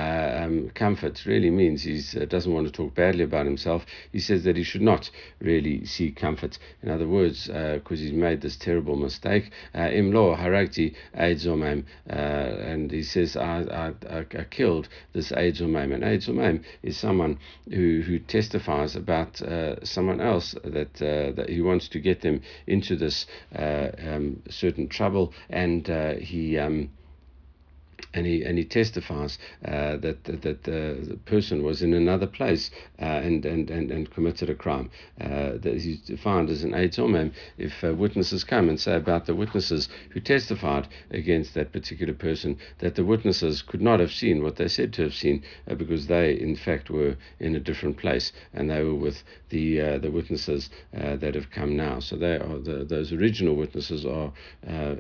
um, 0.44 0.70
comfort 0.76 1.26
really 1.26 1.50
means 1.50 1.84
he 1.84 2.02
uh, 2.20 2.26
doesn't 2.26 2.54
want 2.54 2.68
to 2.68 2.72
talk 2.72 2.96
badly 2.96 3.24
about 3.24 3.46
himself. 3.46 3.86
He 4.12 4.20
says 4.20 4.44
that 4.44 4.56
he 4.56 4.64
should 4.64 4.82
not 4.82 5.10
really 5.40 5.86
see 5.86 6.12
comfort. 6.12 6.58
In 6.84 6.90
other 6.90 7.08
words, 7.08 7.48
because 7.48 8.00
uh, 8.00 8.04
he's 8.04 8.14
made 8.14 8.42
this 8.42 8.58
terrible 8.58 8.96
mistake. 8.96 9.52
Uh, 9.74 9.90
Imlo 9.90 10.38
haragti 10.38 10.96
aidzomem, 11.18 11.84
uh, 12.10 12.14
and 12.14 12.92
he 12.92 13.04
says 13.04 13.36
I, 13.36 13.94
I, 14.10 14.20
I 14.40 14.44
killed 14.44 14.88
this 15.14 15.32
aidzomem. 15.32 15.94
And 15.94 16.04
aidzomem 16.04 16.64
is 16.84 16.98
someone 16.98 17.40
who, 17.70 18.02
who 18.06 18.20
testifies 18.20 18.96
about 18.96 19.42
someone 19.84 20.22
else 20.22 20.56
that 20.64 20.94
that 21.00 21.50
he 21.50 21.62
wants 21.62 21.88
to 21.90 22.00
get 22.00 22.22
them 22.22 22.42
into 22.68 22.96
this 22.96 23.26
um, 23.56 24.42
certain 24.50 24.88
trouble, 24.88 25.34
and 25.50 25.88
he 26.20 26.58
um, 26.58 26.69
um, 26.70 26.90
and 28.14 28.26
he 28.26 28.44
and 28.44 28.58
he 28.58 28.66
testifies 28.66 29.38
uh, 29.66 29.98
that 29.98 30.24
that, 30.24 30.42
that 30.42 30.68
uh, 30.68 31.08
the 31.10 31.20
person 31.26 31.64
was 31.64 31.82
in 31.82 31.94
another 31.94 32.28
place 32.28 32.72
uh, 33.02 33.06
and, 33.06 33.46
and, 33.46 33.70
and, 33.70 33.92
and 33.92 34.12
committed 34.12 34.50
a 34.50 34.56
crime. 34.56 34.90
Uh, 35.22 35.58
that 35.58 35.80
he's 35.80 36.02
defined 36.02 36.50
as 36.50 36.64
an 36.64 36.72
eitzomem 36.72 37.32
if 37.58 37.84
uh, 37.84 37.94
witnesses 37.94 38.44
come 38.44 38.70
and 38.70 38.80
say 38.80 38.96
about 38.96 39.26
the 39.26 39.36
witnesses 39.36 39.90
who 40.12 40.20
testified 40.20 40.88
against 41.12 41.54
that 41.54 41.72
particular 41.72 42.14
person 42.14 42.58
that 42.80 42.96
the 42.96 43.06
witnesses 43.06 43.62
could 43.62 43.82
not 43.82 44.00
have 44.00 44.12
seen 44.12 44.44
what 44.44 44.56
they 44.56 44.68
said 44.68 44.92
to 44.94 45.04
have 45.04 45.14
seen 45.14 45.44
uh, 45.70 45.76
because 45.76 46.08
they 46.08 46.34
in 46.34 46.56
fact 46.56 46.90
were 46.90 47.16
in 47.40 47.56
a 47.56 47.60
different 47.60 47.98
place 47.98 48.32
and 48.54 48.70
they 48.70 48.84
were 48.84 48.96
with 48.96 49.24
the 49.50 49.80
the 50.00 50.12
witnesses 50.12 50.70
that 50.94 51.36
have 51.36 51.50
come 51.52 51.76
now. 51.76 52.00
So 52.00 52.16
they 52.16 52.36
are 52.36 52.60
the, 52.60 52.86
those 52.86 53.12
original 53.12 53.56
witnesses 53.56 54.06
are 54.06 54.32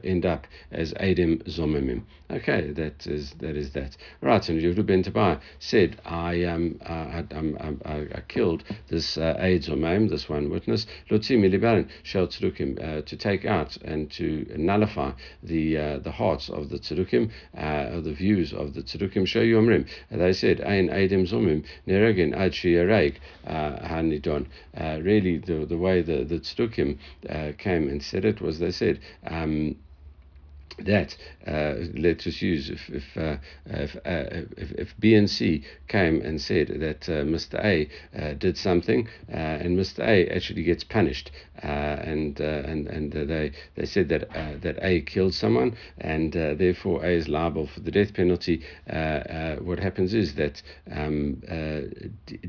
end 0.04 0.26
up 0.26 0.48
as 0.72 0.94
Adim 0.94 1.44
Zomemim. 1.48 2.04
Okay, 2.32 2.72
that 2.72 2.99
is 3.08 3.32
that 3.40 3.56
is 3.56 3.72
that. 3.72 3.96
Right, 4.22 4.48
and 4.50 4.62
Yehuda 4.62 4.86
ben 4.86 5.04
Tabai 5.04 5.40
said, 5.60 6.00
I 6.06 6.44
um 6.44 6.80
I, 6.86 7.26
I, 7.32 7.76
I, 7.86 8.08
I 8.16 8.22
killed 8.28 8.64
this 8.88 9.18
uh, 9.18 9.36
aids 9.40 9.70
or 9.70 9.76
maim, 9.76 10.08
this 10.08 10.30
one 10.30 10.50
witness, 10.50 10.86
Lotzi 11.10 11.38
milibarin 11.38 11.88
shel 12.04 12.28
tzedukim, 12.28 12.78
uh, 12.82 13.02
to 13.02 13.18
take 13.18 13.46
out 13.46 13.78
and 13.78 14.12
to 14.12 14.46
nullify 14.58 15.12
the 15.44 15.78
uh, 15.78 16.00
the 16.00 16.12
hearts 16.12 16.50
of 16.50 16.70
the 16.70 16.80
tzedukim, 16.80 17.30
uh, 17.58 17.98
of 17.98 18.04
the 18.04 18.14
views 18.14 18.54
of 18.54 18.74
the 18.74 18.82
tzedukim. 18.82 19.28
Show 19.28 19.42
yomrim. 19.42 19.88
They 20.12 20.34
said, 20.34 20.62
Ein 20.62 20.90
aidim 20.90 21.28
zomim 21.28 21.64
neragin 21.88 22.36
ad 22.36 22.54
shiyareg 22.54 23.16
uh, 23.48 23.80
hanidon. 23.88 24.48
Uh, 24.76 25.00
really, 25.02 25.38
the 25.38 25.66
the 25.66 25.78
way 25.78 26.02
the 26.02 26.24
the 26.24 26.40
tzedukim 26.40 26.98
uh, 27.30 27.52
came 27.58 27.88
and 27.90 28.02
said 28.02 28.26
it 28.26 28.42
was 28.42 28.60
they 28.60 28.72
said. 28.72 29.00
Um, 29.26 29.76
that 30.86 31.16
uh, 31.48 31.76
let's 31.96 32.26
just 32.26 32.42
use 32.42 32.70
if 32.70 32.90
if, 32.90 33.18
uh, 33.18 33.38
if, 33.66 33.96
uh, 33.96 34.46
if, 34.58 34.72
if 34.72 35.00
B 35.00 35.16
and 35.16 35.30
C 35.30 35.64
came 35.88 36.22
and 36.22 36.40
said 36.40 36.68
that 36.68 37.10
uh, 37.10 37.24
Mr. 37.24 37.64
A 37.64 37.90
uh, 38.18 38.34
did 38.34 38.58
something 38.58 39.08
uh, 39.32 39.36
and 39.36 39.78
Mr. 39.78 40.00
A 40.00 40.28
actually 40.30 40.64
gets 40.64 40.84
punished 40.84 41.32
and 41.62 42.40
and 42.40 42.88
and 42.88 43.12
they 43.12 43.52
they 43.76 43.86
said 43.86 44.08
that 44.10 44.30
that 44.62 44.78
A 44.82 45.02
killed 45.02 45.34
someone 45.34 45.76
and 45.98 46.34
therefore 46.34 47.04
A 47.04 47.10
is 47.10 47.28
liable 47.28 47.68
for 47.68 47.82
the 47.82 47.92
death 47.92 48.14
penalty. 48.14 48.62
what 49.62 49.80
happens 49.80 50.14
is 50.14 50.36
that 50.36 50.62
um, 50.92 51.42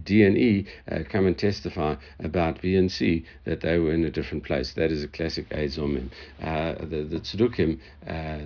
D 0.04 0.22
and 0.24 0.38
E 0.38 0.66
come 1.08 1.26
and 1.26 1.36
testify 1.36 1.96
about 2.20 2.60
B 2.60 2.76
and 2.76 2.90
C 2.90 3.24
that 3.44 3.62
they 3.62 3.78
were 3.78 3.92
in 3.92 4.04
a 4.04 4.10
different 4.10 4.44
place. 4.44 4.74
That 4.74 4.92
is 4.92 5.02
a 5.02 5.08
classic 5.08 5.46
A 5.50 5.66
Zomim. 5.66 6.10
the 6.40 7.02
the 7.10 7.20
Tzedukim 7.20 7.80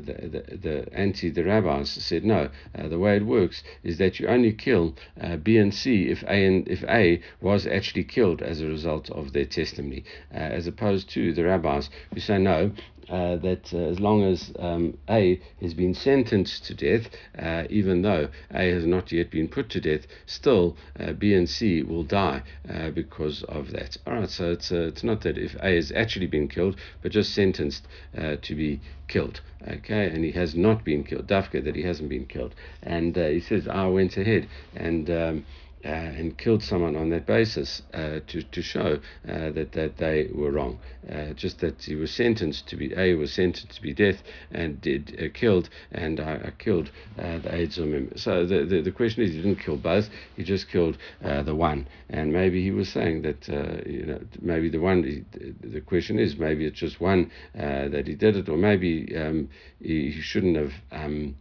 the, 0.05 0.15
the, 0.29 0.57
the 0.57 0.89
anti 0.93 1.31
the 1.31 1.45
rabbis 1.45 1.91
said 1.91 2.25
no. 2.25 2.49
Uh, 2.77 2.89
the 2.89 2.99
way 2.99 3.17
it 3.17 3.27
works 3.27 3.63
is 3.83 3.99
that 3.99 4.19
you 4.19 4.27
only 4.27 4.53
kill 4.53 4.95
uh, 5.21 5.37
B 5.37 5.57
and 5.57 5.75
C 5.75 6.09
if 6.09 6.23
A 6.25 6.45
and 6.47 6.69
if 6.69 6.83
A 6.85 7.21
was 7.41 7.67
actually 7.67 8.05
killed 8.05 8.43
as 8.43 8.61
a 8.61 8.67
result 8.67 9.11
of 9.11 9.33
their 9.33 9.45
testimony, 9.45 10.05
uh, 10.33 10.39
as 10.39 10.67
opposed 10.67 11.09
to 11.11 11.33
the 11.33 11.45
rabbis 11.45 11.91
who 12.13 12.21
say 12.21 12.39
no 12.39 12.73
uh, 13.09 13.37
that 13.37 13.73
uh, 13.73 13.79
as 13.79 14.01
long 14.01 14.23
as 14.23 14.53
um, 14.59 14.97
A 15.09 15.41
has 15.61 15.75
been 15.75 15.95
sentenced 15.95 16.65
to 16.67 16.75
death, 16.75 17.11
uh, 17.39 17.65
even 17.69 18.03
though 18.03 18.29
A 18.53 18.71
has 18.71 18.87
not 18.87 19.13
yet 19.13 19.31
been 19.31 19.49
put 19.49 19.69
to 19.71 19.81
death, 19.81 20.07
still 20.27 20.77
uh, 20.99 21.13
B 21.13 21.35
and 21.35 21.49
C 21.49 21.83
will 21.83 22.05
die 22.05 22.43
uh, 22.69 22.91
because 22.91 23.43
of 23.45 23.73
that. 23.73 23.97
All 24.07 24.15
right, 24.15 24.31
so 24.31 24.53
it's 24.53 24.73
uh, 24.73 24.89
it's 24.89 25.05
not 25.05 25.23
that 25.23 25.39
if 25.39 25.55
A 25.57 25.75
has 25.75 25.93
actually 25.93 26.27
been 26.27 26.49
killed, 26.49 26.77
but 27.03 27.13
just 27.13 27.35
sentenced 27.35 27.87
to 28.15 28.55
be 28.55 28.81
killed. 29.09 29.41
Okay, 29.67 30.07
and 30.07 30.25
he 30.25 30.33
has 30.33 30.55
not 30.55 30.85
been 30.85 31.05
killed. 31.05 31.27
Dafka 31.27 31.65
that 31.65 31.77
he 31.77 31.83
hasn't 31.83 32.09
been 32.09 32.27
killed, 32.27 32.55
and 32.83 33.17
he 33.17 33.41
says 33.41 33.69
I 33.69 33.87
went 33.87 34.17
ahead 34.17 34.49
and. 34.75 35.11
Um, 35.11 35.47
uh, 35.85 35.89
and 35.89 36.39
killed 36.39 36.63
someone 36.63 36.97
on 36.97 37.11
that 37.11 37.27
basis 37.27 37.83
uh, 37.93 38.21
to, 38.27 38.43
to 38.43 38.63
show 38.63 38.99
uh, 39.29 39.51
that, 39.51 39.73
that 39.73 39.97
they 39.99 40.29
were 40.33 40.51
wrong. 40.51 40.79
Uh, 41.11 41.35
just 41.35 41.61
that 41.61 41.83
he 41.83 41.95
was 41.95 42.11
sentenced 42.11 42.67
to 42.67 42.77
be, 42.77 42.95
A, 42.97 43.15
was 43.15 43.33
sentenced 43.33 43.77
to 43.77 43.83
be 43.83 43.93
death 43.93 44.23
and 44.51 44.81
did 44.81 45.19
uh, 45.21 45.29
killed, 45.39 45.69
and 45.93 46.21
I, 46.21 46.53
killed 46.59 46.91
uh, 47.19 47.39
the 47.39 47.55
AIDS 47.55 47.77
him. 47.77 48.13
So 48.17 48.47
the, 48.47 48.65
the, 48.65 48.81
the, 48.81 48.91
question 48.91 49.23
is, 49.23 49.33
he 49.33 49.37
didn't 49.37 49.57
kill 49.57 49.77
both, 49.77 50.09
he 50.37 50.43
just 50.43 50.71
killed 50.71 50.97
the 51.21 51.55
one. 51.55 51.87
And 52.09 52.33
maybe 52.33 52.63
he 52.63 52.71
was 52.71 52.89
saying 52.89 53.23
that, 53.23 53.49
you 53.87 54.07
know, 54.07 54.21
maybe 54.41 54.71
the 54.71 54.79
one, 54.79 55.27
the 55.61 55.81
question 55.81 56.19
is, 56.19 56.39
maybe 56.39 56.65
it's 56.65 56.79
just 56.79 57.01
one 57.01 57.31
that 57.55 58.07
he 58.07 58.15
did 58.15 58.37
it, 58.37 58.49
or 58.49 58.57
maybe 58.57 59.15
um, 59.17 59.49
he, 59.81 60.11
he, 60.11 60.21
shouldn't 60.21 60.57
have. 60.57 60.73
Um, 60.93 61.37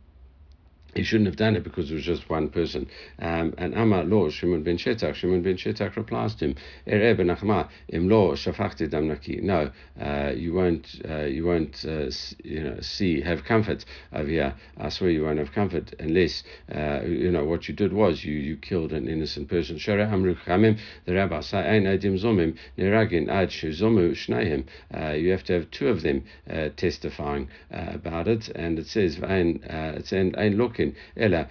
he 0.95 1.03
shouldn't 1.03 1.27
have 1.27 1.35
done 1.35 1.55
it 1.55 1.63
because 1.63 1.89
it 1.91 1.95
was 1.95 2.03
just 2.03 2.29
one 2.29 2.49
person. 2.49 2.87
Um, 3.19 3.53
and 3.57 3.73
Amar 3.73 4.03
lo 4.03 4.29
Shimon 4.29 4.63
ben 4.63 4.77
Shetach. 4.77 5.15
Shimon 5.15 5.41
ben 5.41 5.57
Shetach 5.57 5.95
replies 5.95 6.35
to 6.35 6.45
him, 6.45 6.55
Ere 6.85 7.15
ben 7.15 7.27
Achma, 7.27 7.69
im 7.89 8.09
lo 8.09 8.33
shafachti 8.33 8.89
dam 8.89 9.07
naki. 9.07 9.37
No, 9.41 9.71
uh, 9.99 10.31
you 10.35 10.53
won't, 10.53 11.01
uh, 11.09 11.23
you 11.23 11.45
won't, 11.45 11.83
uh, 11.87 12.09
you 12.43 12.63
know, 12.63 12.79
see, 12.81 13.21
have 13.21 13.43
comfort 13.43 13.85
over 14.13 14.27
here. 14.27 14.55
I 14.77 14.89
swear 14.89 15.09
you 15.09 15.23
won't 15.23 15.39
have 15.39 15.51
comfort 15.51 15.93
unless, 15.99 16.43
uh, 16.73 17.01
you 17.05 17.31
know, 17.31 17.43
what 17.45 17.67
you 17.67 17.73
did 17.73 17.93
was 17.93 18.23
you, 18.23 18.33
you 18.33 18.57
killed 18.57 18.93
an 18.93 19.07
innocent 19.07 19.49
person. 19.49 19.77
Shara 19.77 20.11
amru 20.11 20.35
chamim, 20.35 20.79
the 21.05 21.13
rabbi 21.13 21.41
say, 21.41 21.59
ein 21.59 21.83
adim 21.83 22.19
zomim, 22.19 22.57
neragin 22.77 23.29
ad 23.29 23.49
zomu 23.49 24.11
shnayim. 24.11 24.65
Uh, 24.95 25.13
you 25.13 25.31
have 25.31 25.43
to 25.43 25.53
have 25.53 25.71
two 25.71 25.87
of 25.87 26.01
them 26.03 26.23
uh, 26.49 26.69
testifying 26.75 27.47
about 27.71 28.27
it. 28.27 28.49
And 28.49 28.77
it 28.79 28.87
says, 28.87 29.19
ein, 29.23 29.59
it's 29.63 30.13
ein, 30.13 30.35
ein 30.35 30.57
look 30.85 30.95
ela 31.17 31.49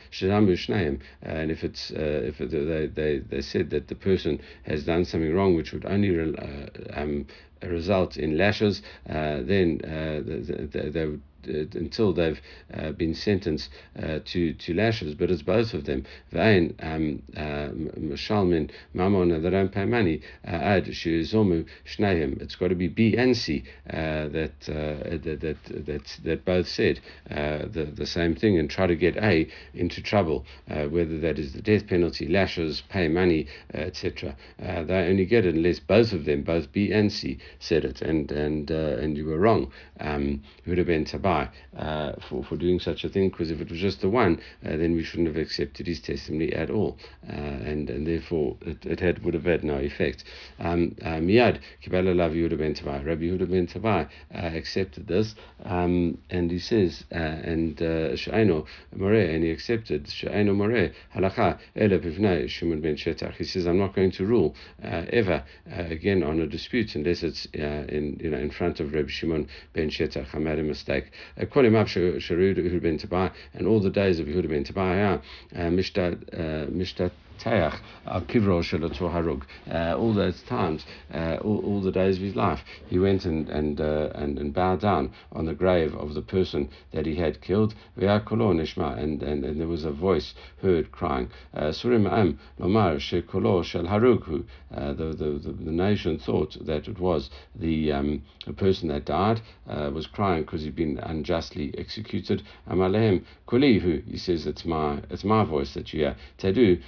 shnaim. 0.56 1.00
And 1.22 1.50
if 1.50 1.64
it's 1.64 1.90
uh, 1.90 2.22
if 2.24 2.38
they, 2.38 2.86
they 2.86 3.18
they 3.18 3.42
said 3.42 3.70
that 3.70 3.88
the 3.88 3.94
person 3.94 4.40
has 4.64 4.84
done 4.84 5.04
something 5.04 5.34
wrong, 5.34 5.56
which 5.56 5.72
would 5.72 5.86
only 5.86 6.10
uh, 6.38 7.00
um, 7.00 7.26
result 7.62 8.16
in 8.16 8.36
lashes, 8.36 8.82
uh, 9.08 9.40
then 9.42 9.80
uh, 9.84 10.20
they, 10.24 10.66
they, 10.66 10.88
they, 10.90 11.06
would 11.06 11.22
Uh, 11.48 11.64
until 11.74 12.12
they've 12.12 12.40
uh, 12.72 12.92
been 12.92 13.14
sentenced 13.14 13.68
uh, 14.00 14.20
to 14.24 14.52
to 14.54 14.74
lashes, 14.74 15.14
but 15.14 15.28
it's 15.28 15.42
both 15.42 15.74
of 15.74 15.84
them. 15.86 16.04
Vain 16.30 16.74
um, 16.80 17.20
uh, 17.36 17.68
Mashalmin 17.98 18.70
Mamon 18.94 19.72
pay 19.72 19.84
money. 19.84 20.20
Uh, 20.46 20.50
Ad 20.50 20.86
Shizomu 20.86 21.66
Shneim. 21.84 22.40
It's 22.40 22.54
got 22.54 22.68
to 22.68 22.76
be 22.76 22.86
B 22.86 23.16
and 23.16 23.36
C 23.36 23.64
that, 23.86 24.30
that 24.32 25.22
that 25.24 25.86
that 25.86 26.18
that 26.24 26.44
both 26.44 26.68
said 26.68 27.00
the 27.28 27.90
the 27.92 28.06
same 28.06 28.36
thing 28.36 28.56
and 28.58 28.70
try 28.70 28.86
to 28.86 28.94
get 28.94 29.16
A 29.16 29.48
into 29.74 30.00
trouble, 30.00 30.44
whether 30.68 31.18
that 31.18 31.38
is 31.40 31.54
the 31.54 31.62
death 31.62 31.88
penalty, 31.88 32.28
lashes, 32.28 32.82
pay 32.88 33.08
money, 33.08 33.48
etc. 33.74 34.36
they 34.58 35.08
only 35.08 35.26
get 35.26 35.44
it 35.44 35.56
unless 35.56 35.80
both 35.80 36.12
of 36.12 36.24
them, 36.24 36.42
both 36.42 36.70
B 36.70 36.92
and 36.92 37.10
C, 37.10 37.38
said 37.58 37.84
it, 37.84 38.00
and 38.00 38.30
and 38.30 38.70
and 38.70 39.16
you 39.16 39.26
were 39.26 39.38
wrong. 39.38 39.72
Um, 39.98 40.42
it 40.64 40.68
would 40.68 40.78
have 40.78 40.86
been 40.86 41.04
Uh, 41.32 42.12
for, 42.28 42.44
for 42.44 42.56
doing 42.56 42.78
such 42.78 43.02
a 43.02 43.08
thing, 43.08 43.30
because 43.30 43.50
if 43.50 43.58
it 43.58 43.70
was 43.70 43.80
just 43.80 44.02
the 44.02 44.08
one, 44.08 44.38
uh, 44.66 44.76
then 44.76 44.94
we 44.94 45.02
shouldn't 45.02 45.26
have 45.26 45.38
accepted 45.38 45.86
his 45.86 46.00
testimony 46.00 46.52
at 46.52 46.68
all, 46.68 46.98
uh, 47.26 47.32
and 47.32 47.88
and 47.88 48.06
therefore 48.06 48.58
it, 48.60 48.84
it 48.84 49.00
had 49.00 49.24
would 49.24 49.32
have 49.32 49.46
had 49.46 49.64
no 49.64 49.78
effect. 49.78 50.22
Um, 50.60 50.94
uh, 51.00 51.16
Miyad 51.16 51.60
Kibala 51.82 52.14
Lav 52.14 52.32
Yehuda 52.32 52.58
ben 52.58 52.74
Tabai, 52.74 53.02
Rabbi 53.06 53.22
Yehuda 53.22 53.50
ben 53.50 53.66
Tabai 53.66 54.06
accepted 54.30 55.06
this, 55.06 55.34
um, 55.64 56.18
and 56.28 56.50
he 56.50 56.58
says, 56.58 57.04
and 57.10 57.78
Sha'ino 57.78 58.66
More, 58.94 59.14
and 59.14 59.42
he 59.42 59.50
accepted 59.50 60.04
Sha'ino 60.04 60.54
More 60.54 60.90
Halacha 61.14 61.58
Ela 61.74 61.98
Bivnei 61.98 62.50
Shimon 62.50 62.82
ben 62.82 62.96
Shetach. 62.96 63.32
He 63.36 63.44
says, 63.44 63.66
I'm 63.66 63.78
not 63.78 63.94
going 63.94 64.10
to 64.12 64.26
rule 64.26 64.54
ever 64.82 65.42
again 65.66 66.22
on 66.22 66.38
a 66.40 66.46
dispute 66.46 66.94
unless 66.96 67.22
it's 67.22 67.46
in 67.54 68.20
you 68.22 68.30
know 68.30 68.38
in 68.38 68.50
front 68.50 68.78
of 68.80 68.92
Rabbi 68.92 69.08
Shimon 69.08 69.48
ben 69.72 69.88
Shetach. 69.88 70.34
I 70.34 70.38
made 70.38 70.58
a 70.58 70.62
mistake. 70.62 71.10
Uh, 71.40 71.44
Kolim 71.46 71.72
Sharud 71.86 72.82
ben 72.82 72.98
Tabai, 72.98 73.32
and 73.54 73.66
all 73.66 73.80
the 73.80 73.90
days 73.90 74.18
of 74.18 74.26
Yehuda 74.26 74.48
ben 74.48 74.64
Tabai, 74.64 75.20
uh, 75.54 75.56
Mishtat 75.56 76.22
uh, 76.32 76.66
Mishtat 76.70 77.12
Teach 77.42 77.74
al 78.06 78.20
Kivro 78.22 78.62
Harug. 78.62 79.42
Uh, 79.68 79.96
all 79.98 80.14
those 80.14 80.42
times, 80.42 80.84
uh, 81.12 81.38
all, 81.42 81.58
all 81.64 81.80
the 81.80 81.90
days 81.90 82.16
of 82.16 82.22
his 82.22 82.36
life, 82.36 82.60
he 82.88 82.98
went 82.98 83.24
and 83.24 83.48
and, 83.48 83.80
uh, 83.80 84.10
and 84.14 84.38
and 84.38 84.54
bowed 84.54 84.80
down 84.80 85.12
on 85.32 85.46
the 85.46 85.54
grave 85.54 85.94
of 85.96 86.14
the 86.14 86.22
person 86.22 86.68
that 86.92 87.06
he 87.06 87.16
had 87.16 87.40
killed. 87.40 87.74
And, 87.96 89.22
and, 89.22 89.44
and 89.44 89.60
there 89.60 89.68
was 89.68 89.84
a 89.84 89.90
voice 89.90 90.34
heard 90.60 90.92
crying, 90.92 91.30
Surim 91.54 92.10
Am 92.10 92.38
Lomar 92.60 92.96
Shekolo 92.98 93.64
Shel 93.64 93.84
Harughu. 93.84 94.44
The, 94.70 94.94
the, 94.94 95.52
the 95.52 95.70
nation 95.70 96.18
thought 96.18 96.56
that 96.64 96.88
it 96.88 96.98
was 96.98 97.30
the, 97.54 97.92
um, 97.92 98.22
the 98.46 98.52
person 98.52 98.88
that 98.88 99.04
died, 99.04 99.40
uh, 99.68 99.90
was 99.92 100.06
crying 100.06 100.42
because 100.42 100.62
he'd 100.62 100.76
been 100.76 100.98
unjustly 100.98 101.74
executed. 101.76 102.42
Amalehem 102.68 103.24
Kulihu, 103.46 104.02
he 104.08 104.16
says, 104.16 104.46
it's 104.46 104.64
my, 104.64 105.00
it's 105.10 105.24
my 105.24 105.44
voice 105.44 105.74
that 105.74 105.92
you 105.92 106.00
hear. 106.00 106.16
Tedu 106.38 106.80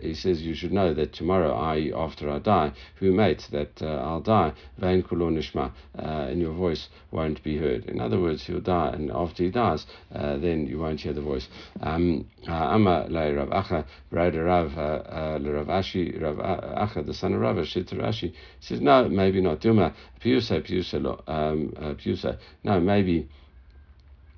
He 0.00 0.14
says, 0.14 0.42
you 0.42 0.54
should 0.54 0.72
know 0.72 0.94
that 0.94 1.12
tomorrow, 1.12 1.52
I, 1.52 1.90
after 1.96 2.30
I 2.30 2.38
die, 2.38 2.72
who 2.96 3.12
mate, 3.12 3.48
that 3.50 3.82
uh, 3.82 3.86
I'll 3.86 4.20
die, 4.20 4.52
Vain 4.78 5.02
Kulonishma, 5.02 5.72
uh, 5.98 6.02
and 6.02 6.40
your 6.40 6.52
voice 6.52 6.88
won't 7.10 7.42
be 7.42 7.56
heard. 7.56 7.86
In 7.86 8.00
other 8.00 8.20
words, 8.20 8.46
he'll 8.46 8.60
die, 8.60 8.90
and 8.90 9.10
after 9.10 9.42
he 9.42 9.50
dies, 9.50 9.86
uh, 10.14 10.36
then 10.36 10.66
you 10.66 10.78
won't 10.78 11.00
hear 11.00 11.12
the 11.12 11.22
voice. 11.22 11.48
Um, 11.80 12.26
uh, 12.46 12.52
Amma 12.52 13.06
le 13.08 13.34
Rav 13.34 13.48
Acha, 13.48 13.84
brother 14.10 14.44
Rav 14.44 14.78
uh, 14.78 15.38
Rav 15.40 15.66
Ashi, 15.66 16.20
Rav 16.22 16.36
Acha, 16.36 17.04
the 17.04 17.14
son 17.14 17.34
of 17.34 17.40
Rav 17.40 17.56
Ashit 17.56 17.92
Rashi, 17.94 18.32
says, 18.60 18.80
no, 18.80 19.08
maybe 19.08 19.40
not. 19.40 19.60
Duma, 19.60 19.92
Piusa, 20.24 20.62
Piusa, 20.64 20.96
um, 21.26 21.72
Piusa. 21.96 22.38
No, 22.62 22.80
maybe 22.80 23.28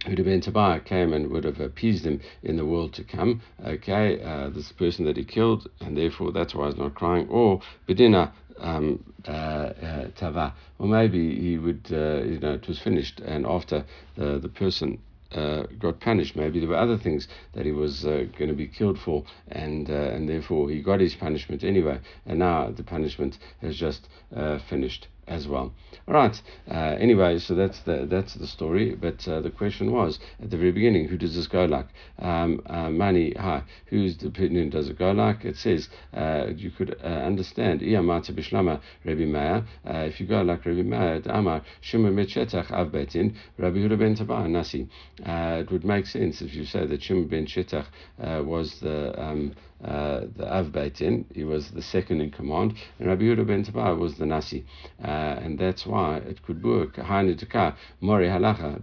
Huda 0.04 0.24
ben 0.24 0.40
Tabai 0.40 0.82
came 0.82 1.12
and 1.12 1.30
would 1.30 1.44
have 1.44 1.60
appeased 1.60 2.06
him 2.06 2.20
in 2.42 2.56
the 2.56 2.64
world 2.64 2.94
to 2.94 3.04
come. 3.04 3.42
Okay, 3.62 4.22
uh, 4.22 4.48
this 4.48 4.72
person 4.72 5.04
that 5.04 5.18
he 5.18 5.24
killed, 5.24 5.68
and 5.80 5.94
therefore 5.94 6.32
that's 6.32 6.54
why 6.54 6.68
he's 6.68 6.78
not 6.78 6.94
crying. 6.94 7.28
Or 7.28 7.60
Bedina 7.86 8.32
um, 8.58 9.04
uh, 9.28 9.30
uh, 9.30 10.08
Tava, 10.16 10.54
or 10.78 10.86
maybe 10.86 11.38
he 11.38 11.58
would, 11.58 11.86
uh, 11.92 12.22
you 12.22 12.38
know, 12.40 12.54
it 12.54 12.66
was 12.66 12.78
finished, 12.78 13.20
and 13.20 13.44
after 13.44 13.84
the 14.16 14.38
the 14.38 14.48
person 14.48 14.98
uh, 15.32 15.64
got 15.78 16.00
punished. 16.00 16.34
Maybe 16.34 16.60
there 16.60 16.68
were 16.70 16.76
other 16.76 16.98
things 16.98 17.28
that 17.52 17.66
he 17.66 17.72
was 17.72 18.06
uh, 18.06 18.24
going 18.38 18.48
to 18.48 18.56
be 18.56 18.68
killed 18.68 18.98
for, 18.98 19.24
and 19.48 19.90
uh, 19.90 19.92
and 19.92 20.28
therefore 20.28 20.70
he 20.70 20.80
got 20.80 21.00
his 21.00 21.14
punishment 21.14 21.62
anyway. 21.62 22.00
And 22.24 22.38
now 22.38 22.70
the 22.70 22.82
punishment 22.82 23.38
has 23.60 23.76
just 23.76 24.08
finished 24.68 25.08
as 25.30 25.46
well. 25.46 25.72
All 26.08 26.14
right. 26.14 26.42
Uh, 26.68 26.96
anyway, 26.98 27.38
so 27.38 27.54
that's 27.54 27.80
the 27.80 28.06
that's 28.10 28.34
the 28.34 28.46
story. 28.46 28.94
But 28.94 29.26
uh, 29.26 29.40
the 29.40 29.50
question 29.50 29.92
was 29.92 30.18
at 30.42 30.50
the 30.50 30.56
very 30.56 30.72
beginning, 30.72 31.08
who 31.08 31.16
does 31.16 31.34
this 31.34 31.46
go 31.46 31.64
like? 31.64 31.86
Um, 32.18 32.60
uh, 32.66 32.90
Mani, 32.90 33.32
hi. 33.34 33.62
Who's 33.86 34.18
the 34.18 34.26
opinion 34.26 34.70
does 34.70 34.88
it 34.88 34.98
go 34.98 35.12
like? 35.12 35.44
It 35.44 35.56
says 35.56 35.88
uh, 36.12 36.46
you 36.54 36.70
could 36.70 36.96
uh, 37.02 37.06
understand. 37.06 37.80
Rabbi 39.04 39.24
Meir. 39.24 39.64
Uh, 39.86 39.98
if 40.10 40.20
you 40.20 40.26
go 40.26 40.42
like 40.42 40.66
Rabbi 40.66 40.82
Meir, 40.82 41.22
Amar 41.26 41.62
Shimon 41.80 42.16
Rabbi 43.56 43.78
Huda 43.78 43.98
ben 43.98 44.52
Nasi. 44.52 44.88
It 45.18 45.70
would 45.70 45.84
make 45.84 46.06
sense 46.06 46.42
if 46.42 46.54
you 46.54 46.64
say 46.64 46.86
that 46.86 47.02
Shimon 47.02 47.28
ben 47.28 47.46
Shetach 47.46 47.86
was 48.44 48.80
the 48.80 49.20
um, 49.20 49.54
the 49.82 50.46
Av 50.46 50.72
Beit 50.72 50.94
Din, 50.94 51.24
he 51.34 51.44
was 51.44 51.70
the 51.70 51.82
second 51.82 52.20
in 52.20 52.30
command, 52.30 52.74
and 52.98 53.08
Rabbi 53.08 53.22
Yehuda 53.22 53.46
ben 53.46 53.64
Tabai 53.64 53.98
was 53.98 54.16
the 54.16 54.26
Nasi, 54.26 54.64
uh, 55.02 55.06
and 55.06 55.58
that's 55.58 55.86
why 55.86 56.16
it 56.18 56.42
could 56.42 56.62
work. 56.62 56.98
Mori 56.98 58.26
Halacha 58.26 58.76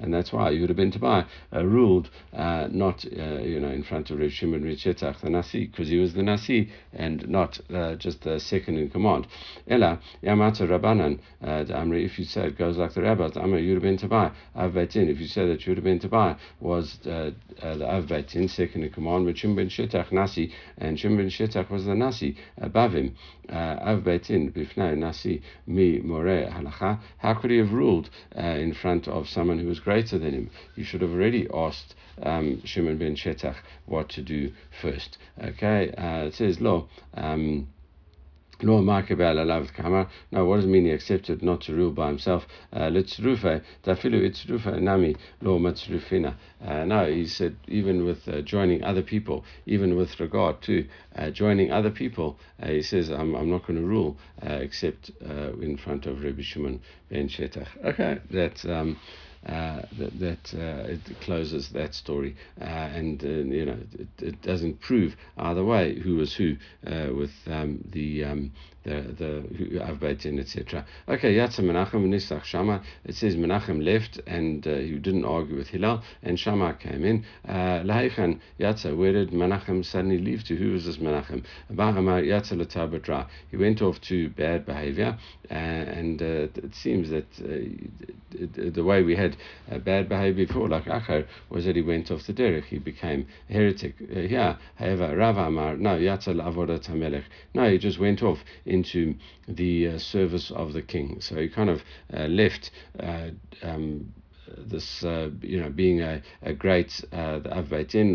and 0.00 0.14
that's 0.14 0.32
why 0.32 0.50
Yehuda 0.50 0.76
ben 0.76 0.92
Tabai 0.92 1.26
uh, 1.54 1.64
ruled 1.64 2.10
uh, 2.32 2.68
not 2.70 3.04
uh, 3.04 3.40
you 3.40 3.60
know 3.60 3.68
in 3.68 3.82
front 3.82 4.10
of 4.10 4.18
Rav 4.18 4.32
Shimon 4.32 4.62
the 4.62 5.30
Nasi, 5.30 5.66
because 5.66 5.88
he 5.88 5.98
was 5.98 6.14
the 6.14 6.22
Nasi 6.22 6.70
and 6.92 7.28
not 7.28 7.60
uh, 7.72 7.94
just 7.94 8.22
the 8.22 8.40
second 8.40 8.78
in 8.78 8.90
command. 8.90 9.26
Ella 9.68 10.00
Yamata 10.22 10.66
Rabbanan 10.68 11.20
Amri, 11.42 12.04
if 12.04 12.18
you 12.18 12.24
say 12.24 12.46
it 12.46 12.58
goes 12.58 12.76
like 12.76 12.94
the 12.94 13.02
rabbis, 13.02 13.32
Amri 13.32 13.64
Yehuda 13.64 13.82
ben 13.82 13.98
Tabai 13.98 14.32
Av 14.56 14.74
Beit 14.74 14.90
Din. 14.90 15.08
If 15.08 15.20
you 15.20 15.26
say 15.26 15.46
that 15.46 15.60
Yehuda 15.60 15.84
ben 15.84 16.00
Tabai 16.00 16.36
was 16.60 16.98
the 17.04 17.34
Av 17.62 18.08
Beit 18.08 18.28
Din, 18.28 18.48
second 18.48 18.82
in 18.82 18.90
command 18.90 19.26
with 19.36 19.40
Shimon 19.40 19.68
Shetach 19.68 20.12
Nasi, 20.12 20.52
and 20.78 20.98
Shimon 20.98 21.28
Shetach 21.28 21.70
was 21.70 21.84
the 21.84 21.94
Nasi 21.94 22.36
above 22.58 22.94
him. 22.94 23.14
Uh, 23.48 23.76
Av 23.80 24.02
Beit 24.02 24.24
Din 24.24 24.50
Bifnai 24.50 24.96
Nasi 24.96 25.42
Mi 25.66 25.98
More 25.98 26.24
Halacha. 26.24 27.00
How 27.18 27.34
could 27.34 27.50
he 27.50 27.58
have 27.58 27.72
ruled 27.72 28.08
uh, 28.36 28.40
in 28.40 28.72
front 28.72 29.08
of 29.08 29.28
someone 29.28 29.58
who 29.58 29.68
was 29.68 29.80
greater 29.80 30.18
than 30.18 30.32
him? 30.32 30.50
You 30.74 30.84
should 30.84 31.02
have 31.02 31.10
already 31.10 31.46
asked 31.52 31.94
um, 32.22 32.62
Shimon 32.64 32.98
ben 32.98 33.14
Shetach 33.14 33.56
what 33.84 34.08
to 34.10 34.22
do 34.22 34.52
first. 34.80 35.18
Okay, 35.42 35.92
uh, 35.92 36.26
it 36.26 36.34
says, 36.34 36.60
Lo. 36.60 36.88
Um, 37.14 37.68
no 38.62 38.80
makabel 38.80 39.36
alav 39.36 39.72
kamar. 39.74 40.08
No, 40.30 40.44
what 40.44 40.56
does 40.56 40.64
it 40.64 40.68
mean 40.68 40.84
he 40.84 40.90
accepted 40.90 41.42
not 41.42 41.60
to 41.62 41.74
rule 41.74 41.90
by 41.90 42.08
himself? 42.08 42.46
Uh, 42.72 42.88
Litzrufe, 42.88 43.62
tafilu 43.84 44.22
itzrufe 44.28 44.80
nami 44.80 45.16
lo 45.40 45.58
matzrufina. 45.58 46.34
Uh, 46.64 46.84
no, 46.84 47.06
he 47.06 47.26
said 47.26 47.56
even 47.68 48.04
with 48.04 48.26
uh, 48.28 48.40
joining 48.42 48.82
other 48.82 49.02
people, 49.02 49.44
even 49.66 49.96
with 49.96 50.18
regard 50.20 50.60
to 50.62 50.86
uh, 51.16 51.30
joining 51.30 51.70
other 51.70 51.90
people, 51.90 52.38
uh, 52.62 52.68
he 52.68 52.82
says 52.82 53.10
I'm, 53.10 53.34
I'm 53.34 53.50
not 53.50 53.66
going 53.66 53.80
to 53.80 53.86
rule 53.86 54.16
uh, 54.42 54.54
except 54.54 55.10
in 55.20 55.76
front 55.76 56.06
of 56.06 56.22
Rabbi 56.22 56.42
Shimon 56.42 56.80
ben 57.10 57.28
Shetach. 57.28 57.68
Okay, 57.84 58.18
that's. 58.30 58.64
Um, 58.64 58.98
that, 59.46 60.18
that 60.18 60.54
uh, 60.54 60.88
it 60.88 61.00
closes 61.20 61.68
that 61.70 61.94
story, 61.94 62.36
uh, 62.60 62.64
and 62.64 63.22
you 63.22 63.64
know 63.66 63.78
it, 63.98 64.08
it, 64.22 64.42
doesn't 64.42 64.80
prove 64.80 65.16
either 65.38 65.64
way 65.64 65.98
who 65.98 66.16
was 66.16 66.34
who 66.34 66.56
with 67.14 67.32
um, 67.46 67.78
the 67.92 68.24
um, 68.24 68.52
the 68.86 69.44
the 69.72 69.82
Av 69.82 70.00
Beit 70.00 70.20
Din, 70.20 70.38
etc. 70.38 70.84
Okay, 71.08 71.34
Yatza 71.34 71.60
Menachem 71.60 72.06
Nisach 72.06 72.44
Shammai. 72.44 72.78
It 73.04 73.14
says 73.14 73.36
Menachem 73.36 73.84
left 73.84 74.20
and 74.26 74.66
uh, 74.66 74.76
he 74.76 74.92
didn't 74.92 75.24
argue 75.24 75.56
with 75.56 75.68
Hillel, 75.68 76.02
and 76.22 76.38
Shammai 76.38 76.74
came 76.74 77.04
in. 77.04 77.24
Laichan 77.46 78.40
Yatza, 78.60 78.96
where 78.96 79.12
did 79.12 79.30
Menachem 79.30 79.84
suddenly 79.84 80.18
leave 80.18 80.44
to? 80.44 80.56
Who 80.56 80.72
was 80.72 80.86
this 80.86 80.98
Menachem? 80.98 81.44
Yatza. 81.70 83.26
He 83.50 83.56
went 83.56 83.82
off 83.82 84.00
to 84.02 84.28
bad 84.30 84.66
behavior, 84.66 85.18
uh, 85.50 85.54
and 85.54 86.22
uh, 86.22 86.48
it 86.54 86.74
seems 86.74 87.10
that 87.10 87.26
the 88.30 88.84
way 88.84 89.02
we 89.02 89.16
had 89.16 89.36
bad 89.84 90.08
behavior 90.08 90.46
before, 90.46 90.68
like 90.68 90.84
Acher, 90.84 91.26
was 91.50 91.64
that 91.64 91.76
he 91.76 91.82
went 91.82 92.10
off 92.10 92.26
the 92.26 92.32
derech, 92.32 92.64
he 92.64 92.78
became 92.78 93.26
a 93.48 93.52
heretic. 93.52 93.94
Yeah, 94.10 94.56
however, 94.76 95.16
Rav 95.16 95.36
Amar, 95.36 95.76
no, 95.76 95.96
Yatza 95.96 96.34
Avodat 96.34 96.88
HaMelech. 96.88 97.24
No, 97.54 97.70
he 97.70 97.78
just 97.78 97.98
went 97.98 98.22
off 98.22 98.38
into 98.76 99.14
the 99.48 99.88
uh, 99.88 99.98
service 99.98 100.50
of 100.50 100.72
the 100.72 100.82
king. 100.82 101.20
So 101.20 101.36
he 101.36 101.48
kind 101.48 101.70
of 101.70 101.80
uh, 102.12 102.26
left 102.26 102.70
uh, 103.00 103.30
um, 103.62 104.12
this 104.56 105.04
uh, 105.04 105.30
you 105.40 105.60
know 105.60 105.70
being 105.70 106.00
a, 106.00 106.22
a 106.42 106.52
great 106.52 107.04
uh, 107.12 107.38
the 107.38 107.50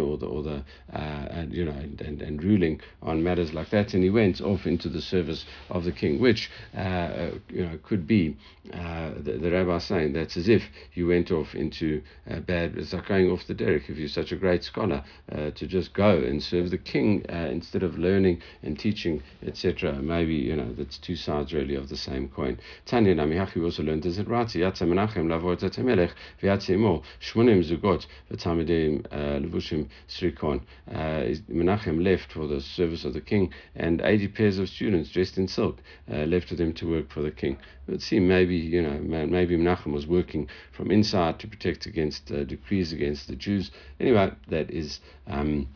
or 0.01 0.17
the 0.17 0.25
or 0.25 0.43
the 0.43 0.63
uh, 0.93 0.97
and 1.31 1.53
you 1.53 1.65
know 1.65 1.71
and, 1.71 2.01
and, 2.01 2.43
ruling 2.43 2.79
on 3.01 3.23
matters 3.23 3.53
like 3.53 3.69
that. 3.69 3.93
And 3.93 4.03
he 4.03 4.09
went 4.09 4.41
off 4.41 4.65
into 4.65 4.89
the 4.89 5.01
service 5.01 5.45
of 5.69 5.83
the 5.83 5.91
king 5.91 6.19
which 6.19 6.49
uh, 6.75 7.31
you 7.49 7.65
know 7.65 7.77
could 7.83 8.07
be 8.07 8.37
uh, 8.73 9.11
the, 9.17 9.37
the 9.41 9.51
rabbi 9.51 9.77
saying 9.79 10.13
that's 10.13 10.37
as 10.37 10.47
if 10.47 10.63
you 10.93 11.07
went 11.07 11.31
off 11.31 11.53
into 11.55 12.01
bad 12.45 12.75
it's 12.77 12.93
like 12.93 13.07
going 13.07 13.29
off 13.29 13.47
the 13.47 13.55
derech 13.55 13.89
if 13.89 13.97
you're 13.97 14.07
such 14.07 14.31
a 14.31 14.35
great 14.35 14.63
scholar 14.63 15.03
to 15.29 15.67
just 15.67 15.93
go 15.93 16.17
and 16.17 16.41
serve 16.41 16.69
the 16.69 16.77
king 16.77 17.23
instead 17.29 17.83
of 17.83 17.97
learning 17.97 18.41
and 18.63 18.77
teaching 18.79 19.21
etc 19.45 19.93
maybe 19.93 20.33
you 20.33 20.55
know 20.55 20.73
that's 20.73 20.97
two 20.97 21.15
sides 21.15 21.53
really 21.53 21.75
of 21.75 21.89
the 21.89 21.97
same 21.97 22.27
coin. 22.29 22.57
Tanya 22.85 23.15
Namihachi 23.15 23.63
also 23.63 23.83
learned 23.83 24.03
Menachem 24.03 25.27
Lavot 25.27 25.77
Melech 25.83 26.11
V'yatzimo 26.41 27.03
Shmonim 27.19 27.63
Zugot 27.63 28.05
V'tamidim 28.31 29.01
Levushim 29.09 29.87
Srikon. 30.07 30.61
Menachem 30.89 32.03
left 32.03 32.31
for 32.31 32.47
the 32.47 32.61
service 32.61 33.05
of 33.05 33.13
the 33.13 33.21
king, 33.21 33.53
and 33.75 34.01
80 34.01 34.27
pairs 34.29 34.57
of 34.57 34.69
students 34.69 35.11
dressed 35.11 35.37
in 35.37 35.47
silk 35.47 35.79
uh, 36.11 36.17
left 36.25 36.49
with 36.49 36.59
him 36.59 36.73
to 36.73 36.89
work 36.89 37.11
for 37.11 37.21
the 37.21 37.31
king. 37.31 37.57
It 37.87 37.91
would 37.91 38.01
seem 38.01 38.27
maybe 38.27 38.55
you 38.55 38.81
know 38.81 38.99
maybe 38.99 39.57
Menachem 39.57 39.91
was 39.91 40.07
working 40.07 40.47
from 40.71 40.91
inside 40.91 41.39
to 41.39 41.47
protect 41.47 41.85
against 41.85 42.31
uh, 42.31 42.43
decrees 42.43 42.93
against 42.93 43.27
the 43.27 43.35
Jews. 43.35 43.71
Anyway, 43.99 44.31
that 44.47 44.71
is. 44.71 44.99
Um, 45.27 45.67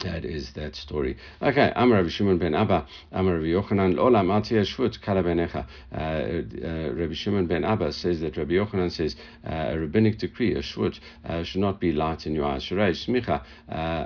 that 0.00 0.24
is 0.24 0.52
that 0.54 0.74
story. 0.74 1.16
Okay, 1.40 1.72
Amar 1.76 1.98
Rabbi 1.98 2.08
Shimon 2.08 2.38
ben 2.38 2.54
Abba, 2.54 2.86
Amar 3.12 3.34
Rabbi 3.34 3.46
Yochanan, 3.46 3.94
Olam 3.96 4.28
Atia 4.28 4.62
Shvut 4.62 5.00
Kala 5.00 5.22
Benecha. 5.22 5.66
Uh, 5.94 5.96
uh, 6.66 6.92
Rabbi 6.94 7.12
Shimon 7.14 7.46
ben 7.46 7.62
Abba 7.62 7.92
says 7.92 8.20
that 8.20 8.36
Rabbi 8.36 8.54
Yochanan 8.54 8.90
says 8.90 9.14
uh, 9.46 9.72
a 9.72 9.78
rabbinic 9.78 10.18
decree, 10.18 10.54
a 10.54 10.60
shvut, 10.60 10.98
uh, 11.28 11.42
should 11.44 11.60
not 11.60 11.78
be 11.78 11.92
light 11.92 12.26
in 12.26 12.34
your 12.34 12.46
eyes. 12.46 12.64
Shrei 12.64 12.92
smicha 12.92 13.44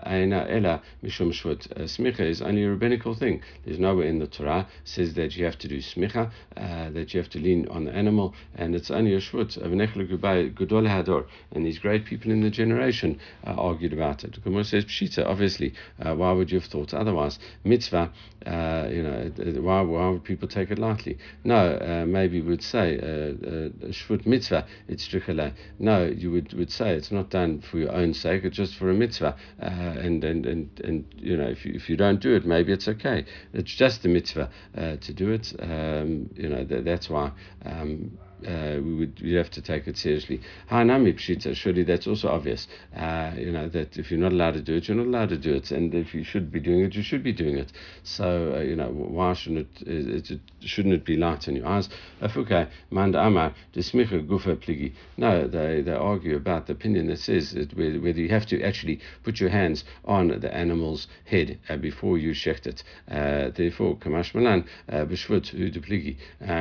aina 0.04 0.46
ela 0.48 0.82
mishum 1.02 1.32
shvut. 1.32 1.66
Smicha 1.84 2.20
is 2.20 2.42
only 2.42 2.64
a 2.64 2.70
rabbinical 2.70 3.14
thing. 3.14 3.40
There's 3.64 3.78
nowhere 3.78 4.06
in 4.06 4.18
the 4.18 4.26
Torah 4.26 4.68
says 4.84 5.14
that 5.14 5.36
you 5.36 5.44
have 5.44 5.58
to 5.58 5.68
do 5.68 5.78
smicha, 5.78 6.30
that 6.56 7.14
you 7.14 7.20
have 7.20 7.30
to 7.30 7.38
lean 7.38 7.68
on 7.68 7.84
the 7.84 7.92
animal, 7.92 8.34
and 8.56 8.74
it's 8.74 8.90
only 8.90 9.14
a 9.14 9.18
shvut. 9.20 9.56
Gedol 9.56 10.86
Hador, 10.86 11.26
and 11.52 11.64
these 11.64 11.78
great 11.78 12.04
people 12.04 12.30
in 12.30 12.40
the 12.42 12.50
generation 12.50 13.18
argued 13.44 13.92
about 13.92 14.24
it. 14.24 14.42
Gemara 14.42 14.64
says 14.64 14.84
Pshita, 14.84 15.24
obviously. 15.24 15.74
Uh, 16.04 16.14
why 16.14 16.32
would 16.32 16.50
you 16.50 16.60
have 16.60 16.68
thought 16.68 16.94
otherwise? 16.94 17.38
Mitzvah, 17.64 18.12
uh, 18.46 18.88
you 18.90 19.02
know, 19.02 19.30
why, 19.60 19.80
why 19.80 20.08
would 20.10 20.24
people 20.24 20.48
take 20.48 20.70
it 20.70 20.78
lightly? 20.78 21.18
No, 21.44 21.76
uh, 21.76 22.06
maybe 22.06 22.40
we 22.40 22.48
would 22.48 22.62
say 22.62 22.98
uh, 22.98 23.04
uh, 23.04 23.90
shvut 23.92 24.26
mitzvah, 24.26 24.66
it's 24.88 25.06
strichele. 25.06 25.52
No, 25.78 26.06
you 26.06 26.30
would, 26.30 26.52
would 26.54 26.70
say 26.70 26.94
it's 26.94 27.12
not 27.12 27.30
done 27.30 27.60
for 27.60 27.78
your 27.78 27.92
own 27.92 28.14
sake, 28.14 28.44
it's 28.44 28.56
just 28.56 28.76
for 28.76 28.90
a 28.90 28.94
mitzvah. 28.94 29.36
Uh, 29.60 29.66
and, 29.66 30.22
and, 30.24 30.46
and, 30.46 30.80
and, 30.84 31.04
you 31.16 31.36
know, 31.36 31.48
if 31.48 31.64
you, 31.64 31.72
if 31.74 31.88
you 31.88 31.96
don't 31.96 32.20
do 32.20 32.34
it, 32.34 32.44
maybe 32.46 32.72
it's 32.72 32.88
okay. 32.88 33.24
It's 33.52 33.74
just 33.74 34.04
a 34.04 34.08
mitzvah 34.08 34.50
to 34.74 35.12
do 35.12 35.30
it. 35.30 35.52
Um, 35.58 36.30
you 36.34 36.48
know, 36.48 36.64
that, 36.64 36.84
that's 36.84 37.10
why. 37.10 37.32
Um, 37.64 38.18
uh, 38.44 38.78
we 38.82 38.94
would 38.94 39.18
you 39.20 39.36
have 39.36 39.50
to 39.50 39.62
take 39.62 39.86
it 39.86 39.96
seriously. 39.96 40.40
Hanami 40.70 41.14
pshita, 41.14 41.54
surely 41.54 41.82
that's 41.84 42.06
also 42.06 42.28
obvious. 42.28 42.68
Uh, 42.94 43.32
you 43.36 43.50
know 43.50 43.68
that 43.68 43.96
if 43.96 44.10
you're 44.10 44.20
not 44.20 44.32
allowed 44.32 44.54
to 44.54 44.60
do 44.60 44.74
it, 44.74 44.88
you're 44.88 44.96
not 44.96 45.06
allowed 45.06 45.28
to 45.30 45.38
do 45.38 45.54
it, 45.54 45.70
and 45.70 45.94
if 45.94 46.14
you 46.14 46.22
should 46.22 46.52
be 46.52 46.60
doing 46.60 46.80
it, 46.80 46.94
you 46.94 47.02
should 47.02 47.22
be 47.22 47.32
doing 47.32 47.56
it. 47.56 47.72
So 48.02 48.54
uh, 48.56 48.60
you 48.60 48.76
know 48.76 48.88
why 48.88 49.32
shouldn't 49.32 49.68
it, 49.82 50.30
it, 50.30 50.40
shouldn't 50.60 50.94
it 50.94 51.04
be 51.04 51.16
light 51.16 51.48
in 51.48 51.56
your 51.56 51.66
eyes? 51.66 51.88
Okay, 52.22 52.68
manda 52.90 53.20
amar 53.24 53.54
desmicha 53.74 54.26
gufa 54.26 54.56
pligi. 54.56 54.92
No, 55.16 55.46
they 55.46 55.80
they 55.80 55.92
argue 55.92 56.36
about 56.36 56.66
the 56.66 56.72
opinion 56.72 57.06
that 57.06 57.18
says 57.18 57.52
that 57.52 57.74
whether 57.74 58.20
you 58.20 58.28
have 58.28 58.46
to 58.46 58.62
actually 58.62 59.00
put 59.24 59.40
your 59.40 59.50
hands 59.50 59.84
on 60.04 60.28
the 60.40 60.54
animal's 60.54 61.06
head 61.24 61.58
uh, 61.68 61.76
before 61.76 62.18
you 62.18 62.32
shecht 62.32 62.66
it. 62.66 62.82
Uh, 63.10 63.50
therefore, 63.56 63.96
kamash 63.96 64.34
malan 64.34 64.64
uh, 64.90 65.06
b'shvut 65.06 65.54
pligi. 65.86 66.16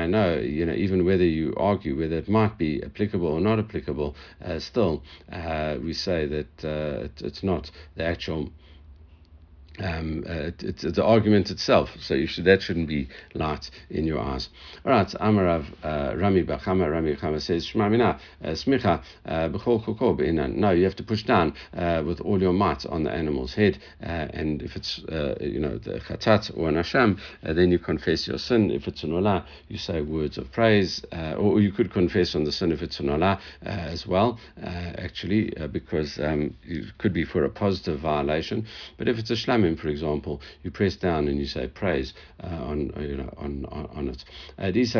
No, 0.07 0.37
you 0.37 0.65
know 0.65 0.73
even 0.73 1.03
whether 1.05 1.25
you 1.25 1.53
argue 1.65 1.97
whether 1.97 2.17
it 2.17 2.29
might 2.29 2.57
be 2.57 2.81
applicable 2.83 3.27
or 3.27 3.41
not 3.41 3.59
applicable, 3.59 4.15
uh, 4.43 4.59
still 4.59 5.03
uh, 5.31 5.77
we 5.81 5.93
say 5.93 6.25
that 6.25 6.53
uh, 6.63 7.05
it, 7.05 7.21
it's 7.21 7.43
not 7.43 7.71
the 7.95 8.03
actual 8.03 8.51
um, 9.79 10.23
uh, 10.27 10.51
the 10.57 11.03
argument 11.03 11.51
itself. 11.51 11.89
So 11.99 12.13
you 12.13 12.27
should 12.27 12.45
that 12.45 12.61
shouldn't 12.61 12.87
be 12.87 13.07
light 13.33 13.69
in 13.89 14.05
your 14.05 14.19
eyes. 14.19 14.49
All 14.85 14.91
right, 14.91 15.07
Amarav 15.07 15.65
uh, 15.83 16.15
Rami 16.17 16.43
bar 16.43 16.59
Chama 16.59 16.89
Rami 16.89 17.13
bar 17.13 17.31
Chama 17.31 17.41
says 17.41 17.67
Shmamina 17.67 18.19
uh, 18.43 18.47
Smicha 18.49 19.03
uh, 19.25 19.49
B'chol 19.49 19.83
Kokob 19.83 20.19
No, 20.55 20.71
you 20.71 20.83
have 20.83 20.95
to 20.95 21.03
push 21.03 21.23
down 21.23 21.53
uh, 21.75 22.03
with 22.05 22.21
all 22.21 22.41
your 22.41 22.53
might 22.53 22.85
on 22.85 23.03
the 23.03 23.11
animal's 23.11 23.53
head, 23.53 23.79
uh, 24.01 24.05
and 24.05 24.61
if 24.61 24.75
it's 24.75 24.99
you 25.39 25.59
know 25.59 25.77
the 25.77 25.99
chatat 25.99 26.55
or 26.57 26.69
an 26.69 26.75
asham, 26.75 27.19
then 27.43 27.71
you 27.71 27.79
confess 27.79 28.27
your 28.27 28.37
sin. 28.37 28.71
If 28.71 28.87
it's 28.87 29.03
an 29.03 29.11
olah, 29.11 29.45
you 29.67 29.77
say 29.77 30.01
words 30.01 30.37
of 30.37 30.51
praise, 30.51 31.03
or 31.11 31.59
you 31.59 31.71
could 31.71 31.91
confess 31.91 32.35
on 32.35 32.43
the 32.43 32.51
sin 32.51 32.71
if 32.71 32.81
it's 32.81 32.99
an 32.99 33.07
olah 33.07 33.39
as 33.61 34.07
well. 34.07 34.39
actually, 34.61 35.53
because 35.71 36.19
um, 36.19 36.55
it 36.63 36.97
could 36.97 37.13
be 37.13 37.23
for 37.23 37.43
a 37.43 37.49
positive 37.49 37.99
violation, 37.99 38.65
but 38.97 39.07
if 39.07 39.17
it's 39.17 39.31
a 39.31 39.35
for 39.75 39.87
example, 39.87 40.41
you 40.63 40.69
press 40.69 40.95
down 40.95 41.27
and 41.27 41.39
you 41.39 41.45
say 41.45 41.67
praise 41.67 42.13
uh, 42.43 42.47
on 42.47 42.91
uh, 42.95 42.99
you 42.99 43.17
know 43.17 43.33
on 43.37 43.65
on, 43.71 43.89
on 43.95 44.09
it. 44.09 44.23
Uh, 44.59 44.71
if 44.75 44.93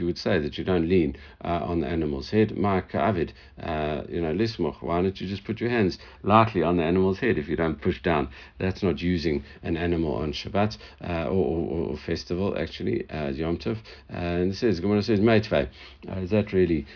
you 0.00 0.06
would 0.06 0.18
say 0.18 0.38
that 0.38 0.58
you 0.58 0.64
don't 0.64 0.88
lean 0.88 1.16
uh, 1.44 1.60
on 1.62 1.80
the 1.80 1.86
animal's 1.86 2.30
head, 2.30 2.56
Mark 2.56 2.94
Avid, 2.94 3.32
uh, 3.62 4.02
you 4.08 4.20
know. 4.20 4.32
Why 4.80 5.02
don't 5.02 5.20
you 5.20 5.28
just 5.28 5.44
put 5.44 5.60
your 5.60 5.70
hands 5.70 5.98
lightly 6.22 6.62
on 6.62 6.78
the 6.78 6.82
animal's 6.82 7.18
head 7.18 7.38
if 7.38 7.48
you 7.48 7.56
don't 7.56 7.80
push 7.80 8.02
down? 8.02 8.28
That's 8.58 8.82
not 8.82 9.00
using 9.00 9.44
an 9.62 9.76
animal 9.76 10.14
on 10.14 10.32
Shabbat 10.32 10.78
or, 11.00 11.28
or, 11.28 11.90
or, 11.90 11.96
festival 11.96 12.56
actually, 12.58 13.06
Yom 13.10 13.58
Tov. 13.58 13.78
and 14.08 14.52
it 14.52 14.56
says 14.56 14.80
Gemara 14.80 15.02
says 15.02 15.20
Meitvei. 15.20 15.68
is 16.16 16.30
that 16.30 16.52
really 16.52 16.86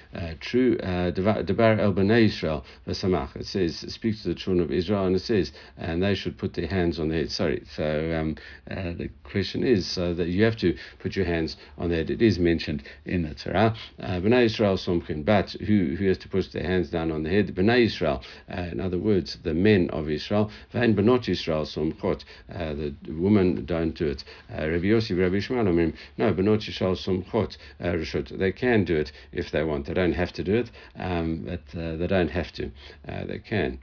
true? 0.40 0.76
Debar 0.76 1.78
el 1.78 2.10
Israel. 2.10 2.64
It 2.86 3.46
says 3.46 3.76
speak 3.92 4.20
to 4.22 4.28
the 4.28 4.34
children 4.34 4.64
of 4.64 4.72
Israel 4.72 5.06
and 5.06 5.16
it 5.16 5.20
says 5.20 5.52
and 5.78 6.02
they 6.02 6.14
should 6.14 6.38
put 6.38 6.54
their 6.54 6.66
hands 6.66 6.98
on 6.98 7.08
their 7.08 7.18
head. 7.18 7.30
Sorry, 7.30 7.62
so 7.74 8.12
um, 8.18 8.36
uh, 8.70 8.92
the 8.96 9.10
question 9.24 9.62
is 9.64 9.86
so 9.86 10.14
that 10.14 10.28
you 10.28 10.44
have 10.44 10.56
to 10.56 10.76
put 10.98 11.16
your 11.16 11.26
hands 11.26 11.56
on 11.78 11.88
their 11.88 11.98
head. 11.98 12.10
It 12.10 12.22
is 12.22 12.38
mentioned 12.38 12.82
in 13.04 13.22
the 13.22 13.34
Torah. 13.34 13.74
Uh, 14.00 14.20
Bnei 14.20 14.44
Israel 14.44 14.76
somkin, 14.76 15.24
but 15.24 15.50
who, 15.52 15.96
who 15.98 16.06
has 16.08 16.18
to 16.18 16.28
put 16.28 16.52
their 16.52 16.62
hands 16.62 16.90
down 16.90 17.10
on 17.10 17.22
the 17.22 17.30
head? 17.30 17.54
Bnei 17.54 17.84
Israel, 17.84 18.22
uh, 18.50 18.62
in 18.72 18.80
other 18.80 18.98
words, 18.98 19.38
the 19.42 19.54
men 19.54 19.90
of 19.90 20.08
Israel. 20.08 20.50
Vain 20.72 20.94
Benot 20.94 21.28
Israel 21.28 21.64
somchot, 21.64 22.24
uh, 22.54 22.74
the 22.74 22.94
women 23.08 23.64
don't 23.64 23.94
do 23.94 24.06
it. 24.06 24.24
Uh, 24.50 24.68
Rabbi 24.68 24.86
Yossi, 24.86 25.18
Rabbi 25.18 25.36
Shmuel, 25.36 25.92
no, 26.16 26.32
Benot 26.32 26.68
Israel 26.68 26.94
somchot, 26.94 27.56
uh, 27.80 27.84
rishut. 27.86 28.36
They 28.38 28.52
can 28.52 28.84
do 28.84 28.96
it 28.96 29.12
if 29.32 29.50
they 29.50 29.62
want. 29.62 29.86
They 29.86 29.94
don't 29.94 30.12
have 30.12 30.32
to 30.34 30.44
do 30.44 30.54
it, 30.56 30.70
um, 30.98 31.46
but 31.46 31.78
uh, 31.78 31.96
they 31.96 32.06
don't 32.06 32.30
have 32.30 32.52
to. 32.52 32.70
they 33.06 33.38
can. 33.38 33.78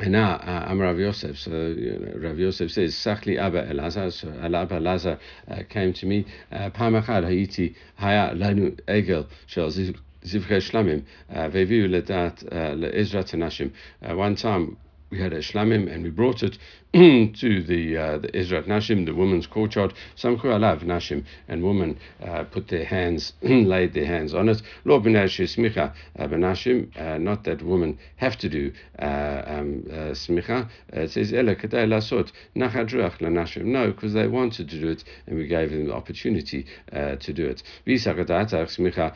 And 0.00 0.12
now 0.12 0.36
uh, 0.36 0.66
I'm 0.68 0.80
Rav 0.80 0.98
Yosef. 0.98 1.38
So 1.38 1.50
you 1.50 1.98
know, 1.98 2.28
Rav 2.28 2.38
Yosef 2.38 2.70
says, 2.70 2.94
"Sachli 2.94 3.38
Abba 3.38 3.66
Elazar. 3.66 4.10
So 4.10 4.28
Abba 4.30 4.80
Elazar 4.80 5.18
uh, 5.50 5.62
came 5.68 5.92
to 5.94 6.06
me. 6.06 6.24
Uh, 6.50 6.70
Pamachad 6.70 7.24
Haiti 7.24 7.76
Haya 7.96 8.34
Lanu 8.34 8.80
Egel 8.88 9.26
Shel 9.46 9.70
Zivchei 9.70 9.92
Shlamim 10.24 11.04
uh, 11.30 11.48
Veviu 11.50 11.88
Ledat 11.88 12.42
uh, 12.46 12.74
LeEzrat 12.74 13.34
Nashim. 13.34 13.70
One 14.16 14.34
time 14.34 14.78
we 15.10 15.20
had 15.20 15.34
a 15.34 15.40
shlamim 15.40 15.92
and 15.92 16.02
we 16.02 16.08
brought 16.08 16.42
it 16.42 16.56
to 16.94 17.62
the 17.62 17.96
uh, 17.96 18.18
the 18.18 18.28
Ezrat 18.28 18.66
Nashim, 18.66 19.06
the 19.06 19.14
women's 19.14 19.46
courtyard. 19.46 19.94
Samchu 20.14 20.44
alav 20.44 20.80
Nashim, 20.80 21.24
and 21.48 21.62
women 21.62 21.98
uh, 22.22 22.44
put 22.44 22.68
their 22.68 22.84
hands, 22.84 23.32
laid 23.42 23.94
their 23.94 24.04
hands 24.04 24.34
on 24.34 24.50
it. 24.50 24.60
Lo 24.84 25.00
smicha 25.00 25.94
uh, 26.18 26.26
benashim, 26.26 26.94
uh, 27.00 27.16
not 27.16 27.44
that 27.44 27.62
women 27.62 27.98
have 28.16 28.36
to 28.36 28.50
do 28.50 28.70
uh, 28.98 29.42
um, 29.46 29.84
uh, 29.90 30.12
smicha. 30.12 30.68
It 30.92 31.10
says 31.12 31.32
ela 31.32 31.54
kadei 31.54 31.86
lasot 31.88 32.30
nachadruach 32.54 33.20
lanashim. 33.20 33.64
No, 33.64 33.90
because 33.90 34.12
they 34.12 34.28
wanted 34.28 34.68
to 34.68 34.78
do 34.78 34.90
it, 34.90 35.02
and 35.26 35.38
we 35.38 35.46
gave 35.46 35.70
them 35.70 35.86
the 35.86 35.94
opportunity 35.94 36.66
to 36.92 37.32
do 37.32 37.46
it. 37.46 37.62
smicha 37.86 39.14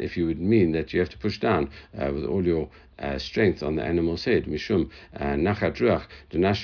If 0.00 0.16
you 0.16 0.26
would 0.26 0.40
mean 0.40 0.70
that 0.70 0.92
you 0.92 1.00
have 1.00 1.10
to 1.10 1.18
push 1.18 1.40
down 1.40 1.68
with 1.94 2.24
all 2.24 2.46
your 2.46 2.68
uh, 3.00 3.18
strength 3.18 3.62
on 3.62 3.76
the 3.76 3.82
animal's 3.82 4.24
head. 4.24 4.44
Mishum 4.44 4.90
uh, 5.16 5.24
nachat 5.24 5.74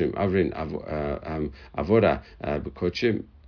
avrin 0.00 0.52
uh, 0.54 1.18
um, 1.24 1.52
avora 1.76 2.22
uh. 2.42 2.60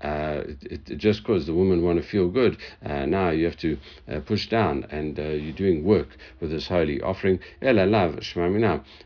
Uh, 0.01 0.45
it, 0.63 0.89
it, 0.91 0.97
just 0.97 1.23
because 1.25 1.47
the 1.47 1.53
women 1.53 1.83
want 1.83 2.01
to 2.01 2.09
feel 2.09 2.29
good, 2.29 2.57
uh, 2.85 3.05
now 3.05 3.31
you 3.31 3.45
have 3.45 3.57
to 3.57 3.77
uh, 4.09 4.21
push 4.21 4.49
down 4.49 4.87
and 4.91 5.19
uh, 5.19 5.23
you're 5.25 5.53
doing 5.53 5.83
work 5.83 6.17
with 6.41 6.51
this 6.51 6.69
holy 6.69 7.01
offering. 7.01 7.41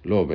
Lo 0.05 0.27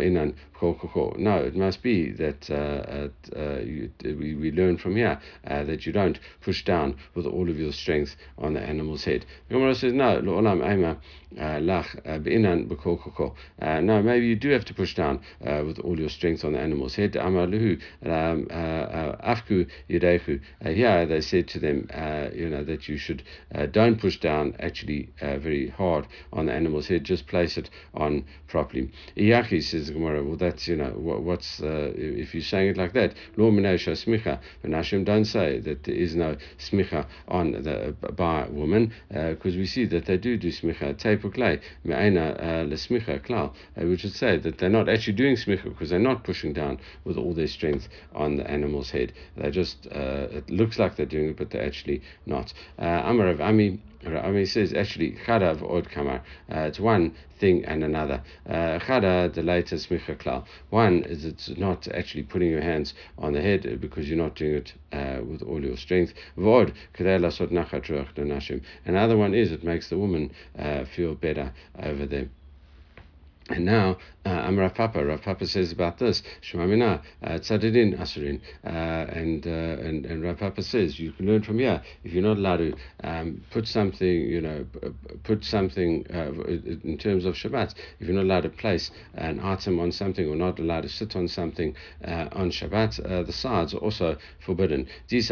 No, 0.59 1.37
it 1.37 1.55
must 1.55 1.83
be 1.83 2.11
that 2.13 2.49
uh, 2.49 3.09
uh, 3.37 3.59
you, 3.59 3.91
we, 4.03 4.35
we 4.35 4.51
learn 4.51 4.77
from 4.77 4.95
here 4.95 5.19
uh, 5.45 5.63
that 5.65 5.85
you 5.85 5.91
don't 5.91 6.19
push 6.41 6.63
down 6.65 6.95
with 7.13 7.25
all 7.27 7.49
of 7.49 7.59
your 7.59 7.71
strength 7.71 8.15
on 8.37 8.53
the 8.53 8.61
animal's 8.61 9.03
head. 9.03 9.25
The 9.49 9.53
Gemara 9.55 9.75
says, 9.75 9.93
no, 9.93 10.17
uh, 11.37 11.41
uh, 11.41 11.59
uh, 13.59 13.81
no, 13.81 14.01
maybe 14.01 14.25
you 14.25 14.35
do 14.35 14.49
have 14.49 14.65
to 14.65 14.73
push 14.73 14.95
down 14.95 15.19
with 15.41 15.77
all 15.79 15.99
your 15.99 16.09
strength 16.09 16.43
on 16.43 16.53
the 16.53 16.59
animal's 16.59 16.95
head. 16.95 17.11
Afku 17.13 17.69
Here 20.61 21.05
they 21.05 21.21
said 21.21 21.47
to 21.49 21.59
them, 21.59 21.87
you 22.33 22.49
know, 22.49 22.63
that 22.63 22.87
you 22.87 22.97
should 22.97 23.23
don't 23.71 23.99
push 23.99 24.17
down 24.19 24.55
actually 24.59 25.09
very 25.19 25.67
hard 25.69 26.07
on 26.31 26.45
the 26.47 26.53
animal's 26.53 26.87
head, 26.87 27.03
just 27.03 27.27
place 27.27 27.57
it 27.57 27.69
on 27.93 28.23
properly. 28.47 28.89
Iyaki 29.17 29.61
says 29.61 29.89
Gemara, 29.89 30.23
well, 30.23 30.37
that's, 30.47 30.67
you 30.67 30.75
know, 30.75 30.91
what, 30.91 31.23
what's, 31.23 31.61
uh, 31.61 31.91
if 31.95 32.33
you're 32.33 32.43
saying 32.43 32.69
it 32.69 32.77
like 32.77 32.93
that, 32.93 33.13
Lo 33.35 33.51
Smicha, 33.51 34.39
but 34.61 34.71
Nashim 34.71 35.03
don't 35.03 35.25
say 35.25 35.59
that 35.59 35.83
there 35.83 35.95
is 35.95 36.15
no 36.15 36.37
smicha 36.57 37.05
on 37.27 37.51
the 37.51 37.95
by 38.15 38.47
woman, 38.47 38.93
because 39.09 39.55
uh, 39.55 39.57
we 39.57 39.65
see 39.65 39.85
that 39.85 40.05
they 40.05 40.17
do 40.17 40.37
do 40.37 40.49
smicha, 40.49 41.61
me'ena 41.83 42.21
uh, 42.21 42.65
lesmicha 42.65 43.19
klal, 43.25 43.53
uh, 43.79 43.85
which 43.85 44.03
would 44.03 44.13
say 44.13 44.37
that 44.37 44.57
they're 44.57 44.69
not 44.69 44.87
actually 44.87 45.13
doing 45.13 45.35
smicha 45.35 45.65
because 45.65 45.89
they're 45.89 45.99
not 45.99 46.23
pushing 46.23 46.53
down 46.53 46.79
with 47.03 47.17
all 47.17 47.33
their 47.33 47.47
strength 47.47 47.89
on 48.15 48.37
the 48.37 48.49
animal's 48.49 48.91
head. 48.91 49.11
They 49.35 49.51
just, 49.51 49.87
uh, 49.87 50.27
it 50.31 50.49
looks 50.49 50.79
like 50.79 50.95
they're 50.95 51.05
doing 51.05 51.29
it, 51.29 51.37
but 51.37 51.49
they're 51.49 51.65
actually 51.65 52.01
not. 52.25 52.53
Uh, 52.79 53.01
Amar 53.05 53.41
Ami, 53.41 53.81
I 54.15 54.31
mean, 54.31 54.43
it 54.43 54.47
says 54.47 54.73
actually 54.73 55.17
chadav 55.25 55.61
od 55.61 55.89
kamar. 55.89 56.21
Uh, 56.49 56.59
it's 56.61 56.79
one 56.79 57.13
thing 57.39 57.65
and 57.65 57.83
another. 57.83 58.21
Uh, 58.47 58.79
chada 58.79 59.33
the 59.33 59.43
latest 59.43 59.89
klal. 59.89 60.45
One 60.69 61.03
is 61.03 61.25
it's 61.25 61.49
not 61.57 61.87
actually 61.89 62.23
putting 62.23 62.49
your 62.49 62.61
hands 62.61 62.93
on 63.17 63.33
the 63.33 63.41
head 63.41 63.81
because 63.81 64.07
you're 64.07 64.17
not 64.17 64.35
doing 64.35 64.55
it 64.55 64.73
uh, 64.93 65.21
with 65.23 65.41
all 65.41 65.63
your 65.63 65.77
strength. 65.77 66.13
Vod 66.37 66.73
Another 68.85 69.17
one 69.17 69.33
is 69.33 69.51
it 69.51 69.63
makes 69.63 69.89
the 69.89 69.97
woman 69.97 70.31
uh, 70.57 70.85
feel 70.85 71.15
better 71.15 71.53
over 71.77 72.05
there. 72.05 72.29
And 73.49 73.63
now, 73.63 73.97
uh, 74.25 74.51
Rav 74.51 74.73
Papa. 74.73 75.05
Rav 75.05 75.21
Papa 75.21 75.47
says 75.47 75.71
about 75.71 75.99
this, 75.99 76.21
Shemamina, 76.41 77.01
uh, 77.23 77.29
Tzadidin 77.39 77.97
Asurin. 77.97 78.41
Uh, 78.65 78.69
and, 78.69 79.47
uh, 79.47 79.49
and, 79.49 80.05
and 80.05 80.21
Rav 80.21 80.39
Papa 80.39 80.61
says, 80.61 80.99
you 80.99 81.13
can 81.13 81.27
learn 81.27 81.43
from 81.43 81.59
here. 81.59 81.81
If 82.03 82.11
you're 82.11 82.23
not 82.23 82.35
allowed 82.35 82.57
to 82.57 82.73
um, 83.05 83.41
put 83.51 83.67
something, 83.67 84.05
you 84.05 84.41
know, 84.41 84.65
put 85.23 85.45
something 85.45 86.05
uh, 86.13 86.31
in 86.43 86.97
terms 86.97 87.23
of 87.23 87.35
Shabbat, 87.35 87.75
if 87.99 88.07
you're 88.07 88.15
not 88.15 88.23
allowed 88.23 88.43
to 88.43 88.49
place 88.49 88.91
an 89.13 89.39
item 89.39 89.79
on 89.79 89.93
something 89.93 90.27
or 90.27 90.35
not 90.35 90.59
allowed 90.59 90.81
to 90.81 90.89
sit 90.89 91.15
on 91.15 91.29
something 91.29 91.73
uh, 92.05 92.27
on 92.33 92.51
Shabbat, 92.51 92.99
uh, 93.09 93.23
the 93.23 93.31
sides 93.31 93.73
are 93.73 93.77
also 93.77 94.17
forbidden. 94.45 94.87
If 95.09 95.31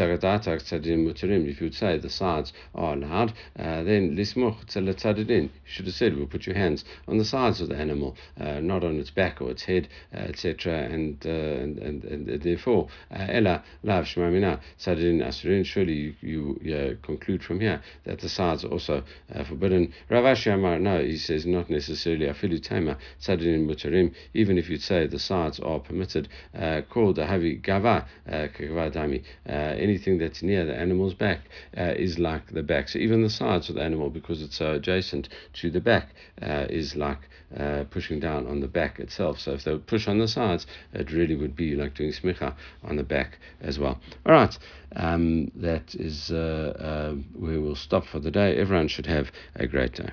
you 1.60 1.66
would 1.66 1.74
say 1.74 1.98
the 1.98 2.08
sides 2.10 2.52
are 2.74 2.94
allowed, 2.94 3.34
then 3.56 4.16
Lismuch. 4.16 4.56
You 4.76 5.50
should 5.64 5.86
have 5.86 5.94
said, 5.94 6.16
we'll 6.16 6.26
put 6.26 6.46
your 6.46 6.56
hands 6.56 6.84
on 7.08 7.18
the 7.18 7.24
sides 7.24 7.60
of 7.60 7.68
the 7.68 7.76
animal 7.76 8.05
animal, 8.06 8.16
uh, 8.40 8.60
not 8.60 8.84
on 8.84 8.98
its 8.98 9.10
back 9.10 9.40
or 9.40 9.50
its 9.50 9.64
head, 9.64 9.88
uh, 10.14 10.18
etc. 10.18 10.74
And, 10.74 11.24
uh, 11.24 11.30
and, 11.30 11.78
and, 11.78 12.04
and 12.04 12.42
therefore, 12.42 12.88
uh, 13.10 13.26
ella 13.28 13.62
lav 13.82 14.04
asurin. 14.04 15.64
Surely 15.64 16.14
you, 16.20 16.60
you 16.62 16.74
uh, 16.74 17.06
conclude 17.06 17.42
from 17.42 17.60
here 17.60 17.80
that 18.04 18.20
the 18.20 18.28
sides 18.28 18.64
are 18.64 18.68
also 18.68 19.02
uh, 19.34 19.44
forbidden. 19.44 19.92
Rav 20.10 20.24
Ashi 20.24 20.52
Amar, 20.52 20.78
no, 20.78 21.02
he 21.02 21.16
says 21.16 21.46
not 21.46 21.70
necessarily 21.70 22.26
afilu 22.26 22.62
tema 22.62 22.98
sadin 23.20 23.66
mutarim. 23.66 24.12
Even 24.34 24.58
if 24.58 24.68
you'd 24.68 24.82
say 24.82 25.06
the 25.06 25.18
sides 25.18 25.60
are 25.60 25.80
permitted, 25.80 26.28
called 26.90 27.18
a 27.18 27.26
havi 27.26 27.60
gava 27.62 28.06
kavadami. 28.28 29.22
Anything 29.46 30.18
that's 30.18 30.42
near 30.42 30.64
the 30.64 30.74
animal's 30.74 31.14
back 31.14 31.40
is 31.74 32.18
like 32.18 32.52
the 32.52 32.62
back. 32.62 32.88
So 32.88 32.98
even 32.98 33.22
the 33.22 33.30
sides 33.30 33.68
of 33.68 33.76
the 33.76 33.82
animal, 33.82 34.10
because 34.10 34.42
it's 34.42 34.56
so 34.56 34.74
adjacent 34.74 35.28
to 35.54 35.70
the 35.70 35.80
back, 35.80 36.08
is 36.40 36.96
like 36.96 37.18
uh, 37.58 37.84
pushing 37.90 38.20
down 38.20 38.46
on 38.46 38.60
the 38.60 38.68
back 38.68 39.00
itself. 39.00 39.38
So 39.40 39.52
if 39.52 39.64
they 39.64 39.72
would 39.72 39.86
push 39.86 40.08
on 40.08 40.18
the 40.18 40.28
sides, 40.28 40.66
it 40.92 41.10
really 41.12 41.36
would 41.36 41.56
be 41.56 41.74
like 41.74 41.94
doing 41.94 42.12
smicha 42.12 42.54
on 42.82 42.96
the 42.96 43.02
back 43.02 43.38
as 43.60 43.78
well. 43.78 44.00
All 44.24 44.32
right, 44.32 44.58
um, 44.94 45.50
that 45.56 45.94
is 45.94 46.30
uh, 46.30 46.74
uh, 46.78 47.14
where 47.34 47.60
we'll 47.60 47.76
stop 47.76 48.04
for 48.06 48.20
the 48.20 48.30
day. 48.30 48.56
Everyone 48.56 48.88
should 48.88 49.06
have 49.06 49.30
a 49.54 49.66
great 49.66 49.94
day. 49.94 50.10